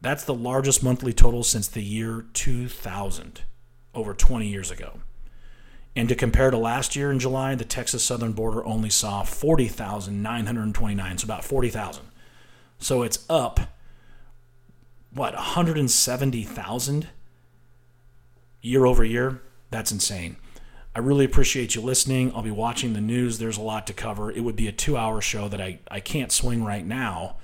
That's 0.00 0.24
the 0.24 0.34
largest 0.34 0.82
monthly 0.82 1.12
total 1.12 1.42
since 1.42 1.66
the 1.66 1.82
year 1.82 2.26
2000, 2.32 3.42
over 3.94 4.14
20 4.14 4.46
years 4.46 4.70
ago. 4.70 5.00
And 5.96 6.08
to 6.10 6.14
compare 6.14 6.50
to 6.50 6.58
last 6.58 6.94
year 6.94 7.10
in 7.10 7.18
July, 7.18 7.54
the 7.54 7.64
Texas 7.64 8.04
southern 8.04 8.32
border 8.32 8.62
only 8.66 8.90
saw 8.90 9.22
40,929, 9.22 11.18
so 11.18 11.24
about 11.24 11.42
40,000. 11.42 12.04
So 12.78 13.02
it's 13.02 13.24
up 13.30 13.60
what 15.10 15.34
170,000 15.34 17.08
year 18.60 18.84
over 18.84 19.02
year. 19.04 19.40
That's 19.70 19.90
insane. 19.90 20.36
I 20.94 20.98
really 20.98 21.24
appreciate 21.24 21.74
you 21.74 21.80
listening. 21.80 22.30
I'll 22.34 22.42
be 22.42 22.50
watching 22.50 22.92
the 22.92 23.00
news. 23.00 23.38
There's 23.38 23.56
a 23.56 23.62
lot 23.62 23.86
to 23.86 23.94
cover. 23.94 24.30
It 24.30 24.40
would 24.40 24.56
be 24.56 24.68
a 24.68 24.72
two 24.72 24.98
hour 24.98 25.22
show 25.22 25.48
that 25.48 25.60
I, 25.60 25.78
I 25.90 26.00
can't 26.00 26.30
swing 26.30 26.62
right 26.62 26.84
now 26.84 27.36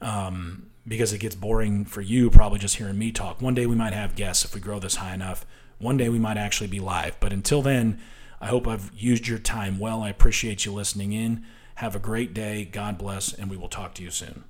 um, 0.00 0.70
because 0.86 1.12
it 1.12 1.18
gets 1.18 1.36
boring 1.36 1.84
for 1.84 2.00
you, 2.00 2.30
probably 2.30 2.58
just 2.58 2.76
hearing 2.76 2.98
me 2.98 3.12
talk. 3.12 3.40
One 3.40 3.54
day 3.54 3.66
we 3.66 3.76
might 3.76 3.92
have 3.92 4.16
guests 4.16 4.44
if 4.44 4.54
we 4.54 4.60
grow 4.60 4.80
this 4.80 4.96
high 4.96 5.14
enough. 5.14 5.46
One 5.82 5.96
day 5.96 6.08
we 6.08 6.20
might 6.20 6.36
actually 6.36 6.68
be 6.68 6.78
live. 6.78 7.18
But 7.18 7.32
until 7.32 7.60
then, 7.60 8.00
I 8.40 8.46
hope 8.46 8.68
I've 8.68 8.92
used 8.96 9.26
your 9.26 9.40
time 9.40 9.80
well. 9.80 10.00
I 10.02 10.10
appreciate 10.10 10.64
you 10.64 10.72
listening 10.72 11.12
in. 11.12 11.44
Have 11.76 11.96
a 11.96 11.98
great 11.98 12.32
day. 12.32 12.64
God 12.64 12.98
bless, 12.98 13.32
and 13.34 13.50
we 13.50 13.56
will 13.56 13.68
talk 13.68 13.92
to 13.94 14.02
you 14.02 14.10
soon. 14.10 14.44